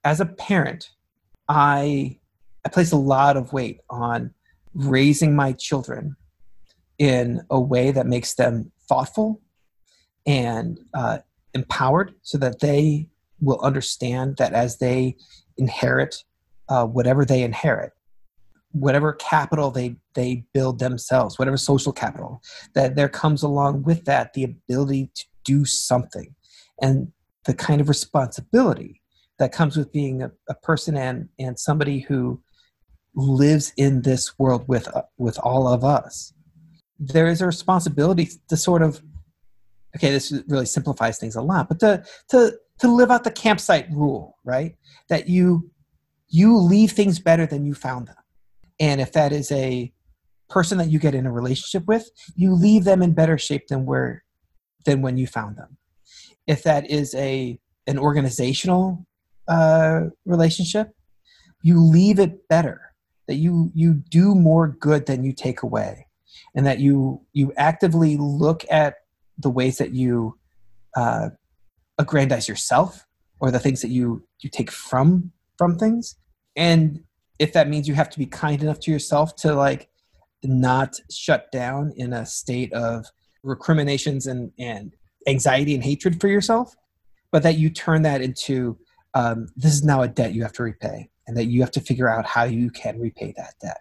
as 0.04 0.20
a 0.20 0.26
parent 0.26 0.90
i 1.48 2.18
i 2.64 2.68
place 2.68 2.92
a 2.92 2.96
lot 2.96 3.36
of 3.36 3.52
weight 3.52 3.80
on 3.90 4.32
raising 4.74 5.34
my 5.34 5.52
children 5.52 6.16
in 6.98 7.40
a 7.50 7.60
way 7.60 7.90
that 7.90 8.06
makes 8.06 8.34
them 8.34 8.70
thoughtful 8.88 9.40
and 10.26 10.78
uh, 10.94 11.18
empowered 11.54 12.14
so 12.22 12.36
that 12.38 12.60
they 12.60 13.08
will 13.40 13.60
understand 13.60 14.36
that 14.36 14.52
as 14.52 14.78
they 14.78 15.16
inherit 15.56 16.24
uh, 16.68 16.84
whatever 16.84 17.24
they 17.24 17.42
inherit, 17.42 17.92
whatever 18.72 19.12
capital 19.14 19.70
they 19.70 19.96
they 20.14 20.44
build 20.52 20.78
themselves, 20.78 21.38
whatever 21.38 21.56
social 21.56 21.92
capital, 21.92 22.42
that 22.74 22.96
there 22.96 23.08
comes 23.08 23.42
along 23.42 23.82
with 23.82 24.04
that 24.04 24.32
the 24.34 24.44
ability 24.44 25.10
to 25.14 25.24
do 25.44 25.64
something, 25.64 26.34
and 26.80 27.12
the 27.44 27.54
kind 27.54 27.80
of 27.80 27.88
responsibility 27.88 29.00
that 29.38 29.52
comes 29.52 29.76
with 29.76 29.92
being 29.92 30.22
a, 30.22 30.30
a 30.48 30.54
person 30.54 30.96
and 30.96 31.28
and 31.38 31.58
somebody 31.58 32.00
who 32.00 32.40
lives 33.14 33.72
in 33.76 34.02
this 34.02 34.38
world 34.38 34.64
with 34.68 34.94
uh, 34.94 35.02
with 35.16 35.38
all 35.38 35.66
of 35.66 35.84
us. 35.84 36.32
There 36.98 37.28
is 37.28 37.40
a 37.40 37.46
responsibility 37.46 38.28
to 38.48 38.56
sort 38.56 38.82
of 38.82 39.00
okay, 39.96 40.10
this 40.10 40.32
really 40.48 40.66
simplifies 40.66 41.18
things 41.18 41.36
a 41.36 41.42
lot, 41.42 41.68
but 41.68 41.80
to 41.80 42.04
to 42.30 42.52
to 42.80 42.88
live 42.88 43.10
out 43.10 43.24
the 43.24 43.30
campsite 43.30 43.90
rule, 43.90 44.36
right? 44.44 44.76
That 45.08 45.28
you 45.28 45.70
you 46.28 46.56
leave 46.56 46.92
things 46.92 47.18
better 47.18 47.46
than 47.46 47.64
you 47.64 47.74
found 47.74 48.08
them. 48.08 48.16
And 48.80 49.00
if 49.00 49.12
that 49.12 49.32
is 49.32 49.50
a 49.52 49.92
person 50.48 50.78
that 50.78 50.90
you 50.90 50.98
get 50.98 51.14
in 51.14 51.26
a 51.26 51.32
relationship 51.32 51.86
with, 51.86 52.10
you 52.34 52.54
leave 52.54 52.84
them 52.84 53.02
in 53.02 53.12
better 53.12 53.38
shape 53.38 53.68
than 53.68 53.86
where 53.86 54.24
than 54.84 55.02
when 55.02 55.16
you 55.16 55.26
found 55.26 55.56
them. 55.56 55.76
If 56.46 56.62
that 56.62 56.90
is 56.90 57.14
a 57.14 57.58
an 57.86 57.98
organizational 57.98 59.06
uh, 59.48 60.02
relationship, 60.24 60.90
you 61.62 61.80
leave 61.80 62.18
it 62.18 62.48
better. 62.48 62.80
That 63.26 63.34
you 63.34 63.70
you 63.74 63.94
do 63.94 64.34
more 64.34 64.68
good 64.68 65.06
than 65.06 65.22
you 65.22 65.32
take 65.32 65.62
away, 65.62 66.06
and 66.54 66.66
that 66.66 66.78
you 66.78 67.22
you 67.32 67.52
actively 67.56 68.16
look 68.16 68.64
at 68.70 68.94
the 69.36 69.50
ways 69.50 69.78
that 69.78 69.92
you 69.92 70.38
uh, 70.96 71.30
aggrandize 71.98 72.48
yourself 72.48 73.04
or 73.40 73.50
the 73.50 73.58
things 73.58 73.82
that 73.82 73.90
you 73.90 74.24
you 74.40 74.48
take 74.48 74.70
from 74.70 75.32
from 75.58 75.76
things 75.78 76.16
and 76.56 77.00
if 77.38 77.52
that 77.52 77.68
means 77.68 77.86
you 77.86 77.94
have 77.94 78.10
to 78.10 78.18
be 78.18 78.26
kind 78.26 78.62
enough 78.62 78.80
to 78.80 78.90
yourself 78.90 79.36
to 79.36 79.54
like 79.54 79.88
not 80.42 80.94
shut 81.10 81.50
down 81.52 81.92
in 81.96 82.12
a 82.12 82.26
state 82.26 82.72
of 82.72 83.06
recriminations 83.42 84.26
and 84.26 84.52
and 84.58 84.94
anxiety 85.26 85.74
and 85.74 85.84
hatred 85.84 86.20
for 86.20 86.28
yourself 86.28 86.74
but 87.30 87.42
that 87.42 87.58
you 87.58 87.70
turn 87.70 88.02
that 88.02 88.20
into 88.20 88.78
um, 89.14 89.48
this 89.56 89.72
is 89.72 89.84
now 89.84 90.02
a 90.02 90.08
debt 90.08 90.34
you 90.34 90.42
have 90.42 90.52
to 90.52 90.62
repay 90.62 91.10
and 91.26 91.36
that 91.36 91.46
you 91.46 91.60
have 91.60 91.70
to 91.72 91.80
figure 91.80 92.08
out 92.08 92.26
how 92.26 92.44
you 92.44 92.70
can 92.70 92.98
repay 92.98 93.34
that 93.36 93.54
debt. 93.60 93.80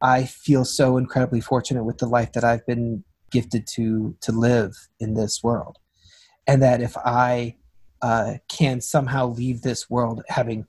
I 0.00 0.24
feel 0.24 0.64
so 0.64 0.96
incredibly 0.96 1.40
fortunate 1.40 1.84
with 1.84 1.98
the 1.98 2.06
life 2.06 2.32
that 2.32 2.44
i've 2.44 2.66
been 2.66 3.04
gifted 3.30 3.66
to 3.66 4.16
to 4.20 4.32
live 4.32 4.74
in 5.00 5.14
this 5.14 5.42
world. 5.42 5.78
And 6.46 6.62
that 6.62 6.80
if 6.80 6.96
I 6.96 7.56
uh, 8.02 8.34
can 8.48 8.80
somehow 8.80 9.28
leave 9.28 9.62
this 9.62 9.88
world 9.88 10.22
having 10.28 10.66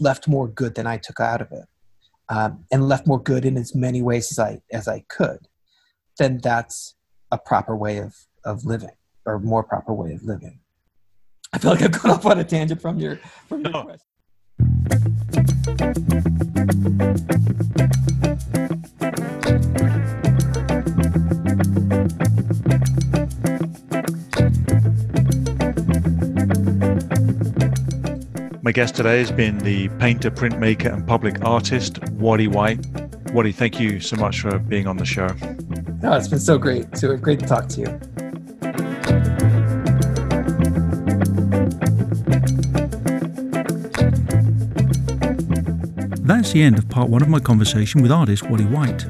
left 0.00 0.26
more 0.26 0.48
good 0.48 0.74
than 0.74 0.86
I 0.86 0.96
took 0.96 1.20
out 1.20 1.40
of 1.40 1.52
it, 1.52 1.66
um, 2.28 2.64
and 2.72 2.88
left 2.88 3.06
more 3.06 3.22
good 3.22 3.44
in 3.44 3.56
as 3.56 3.74
many 3.74 4.02
ways 4.02 4.30
as 4.30 4.38
I 4.38 4.60
as 4.72 4.88
I 4.88 5.04
could, 5.08 5.48
then 6.18 6.40
that's 6.42 6.94
a 7.30 7.38
proper 7.38 7.76
way 7.76 7.98
of 7.98 8.14
of 8.44 8.64
living, 8.64 8.96
or 9.26 9.38
more 9.38 9.62
proper 9.62 9.92
way 9.92 10.12
of 10.12 10.22
living. 10.24 10.60
I 11.52 11.58
feel 11.58 11.72
like 11.72 11.82
I've 11.82 11.92
gone 11.92 12.12
off 12.12 12.26
on 12.26 12.38
a 12.38 12.44
tangent 12.44 12.80
from 12.80 12.98
your 12.98 13.16
from 13.48 13.62
your 13.62 13.72
no. 13.72 13.82
question. 13.84 14.06
My 28.70 28.72
guest 28.72 28.94
today 28.94 29.18
has 29.18 29.32
been 29.32 29.58
the 29.58 29.88
painter, 29.98 30.30
printmaker, 30.30 30.94
and 30.94 31.04
public 31.04 31.44
artist, 31.44 31.94
Watie 32.20 32.46
White. 32.46 32.80
Watie, 33.34 33.52
thank 33.52 33.80
you 33.80 33.98
so 33.98 34.14
much 34.14 34.42
for 34.42 34.60
being 34.60 34.86
on 34.86 34.96
the 34.96 35.04
show. 35.04 35.26
No, 36.00 36.12
it's 36.12 36.28
been 36.28 36.38
so 36.38 36.56
great. 36.56 36.96
So 36.96 37.16
great 37.16 37.40
to 37.40 37.46
talk 37.46 37.66
to 37.70 37.80
you. 37.80 37.86
That's 46.22 46.52
the 46.52 46.62
end 46.62 46.78
of 46.78 46.88
part 46.88 47.10
one 47.10 47.22
of 47.22 47.28
my 47.28 47.40
conversation 47.40 48.02
with 48.02 48.12
artist 48.12 48.44
Watie 48.44 48.70
White. 48.70 49.04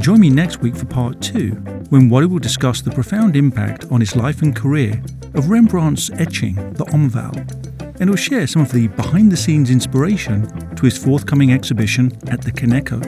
Join 0.00 0.18
me 0.18 0.30
next 0.30 0.62
week 0.62 0.76
for 0.76 0.86
part 0.86 1.20
two, 1.20 1.50
when 1.90 2.08
Watie 2.08 2.30
will 2.30 2.38
discuss 2.38 2.80
the 2.80 2.90
profound 2.90 3.36
impact 3.36 3.84
on 3.92 4.00
his 4.00 4.16
life 4.16 4.40
and 4.40 4.56
career 4.56 5.02
of 5.34 5.50
Rembrandt's 5.50 6.10
etching, 6.12 6.54
The 6.72 6.86
Omval, 6.86 7.63
and 8.00 8.10
will 8.10 8.16
share 8.16 8.46
some 8.46 8.62
of 8.62 8.72
the 8.72 8.88
behind 8.88 9.30
the 9.30 9.36
scenes 9.36 9.70
inspiration 9.70 10.48
to 10.76 10.84
his 10.84 10.96
forthcoming 10.96 11.52
exhibition 11.52 12.12
at 12.28 12.42
the 12.42 12.52
Kaneko. 12.52 13.00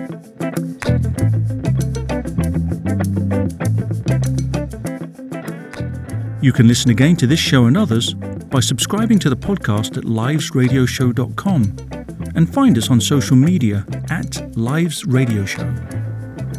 You 6.43 6.53
can 6.53 6.69
listen 6.69 6.91
again 6.91 7.17
to 7.17 7.27
this 7.27 7.41
show 7.41 7.67
and 7.67 7.77
others 7.77 8.15
by 8.15 8.61
subscribing 8.61 9.19
to 9.19 9.29
the 9.29 9.37
podcast 9.37 9.97
at 9.97 10.05
livesradioshow.com 10.05 11.77
and 12.37 12.55
find 12.55 12.79
us 12.79 12.91
on 12.91 13.01
social 13.01 13.37
media 13.37 13.85
at 14.11 14.57
Lives 14.57 15.05
Radio 15.07 15.45
Show. 15.45 15.69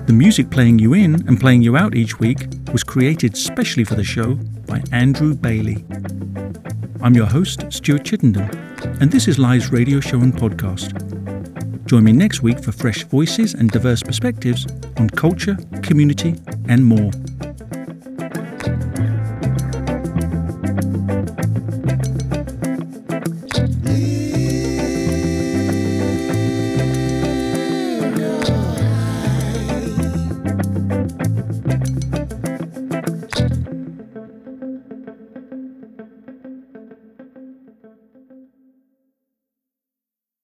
The 0.08 0.14
music 0.14 0.50
playing 0.50 0.80
you 0.80 0.94
in 0.94 1.16
and 1.28 1.40
playing 1.40 1.62
you 1.62 1.78
out 1.78 1.96
each 1.96 2.20
week 2.20 2.48
was 2.74 2.84
created 2.84 3.38
specially 3.38 3.84
for 3.84 3.96
the 3.96 4.04
show 4.04 4.36
by 4.66 4.84
Andrew 4.92 5.34
Bailey. 5.36 5.86
I'm 7.02 7.14
your 7.14 7.28
host, 7.28 7.66
Stuart 7.70 8.04
Chittenden, 8.06 8.50
and 9.00 9.12
this 9.12 9.28
is 9.28 9.38
Lives 9.38 9.72
Radio 9.72 10.00
Show 10.00 10.20
and 10.20 10.34
Podcast. 10.34 10.96
Join 11.86 12.04
me 12.04 12.12
next 12.12 12.42
week 12.42 12.60
for 12.60 12.72
fresh 12.72 13.04
voices 13.04 13.54
and 13.54 13.70
diverse 13.70 14.02
perspectives 14.02 14.66
on 14.98 15.10
culture, 15.12 15.58
community, 15.84 16.36
and 16.68 16.84
more. 16.84 17.12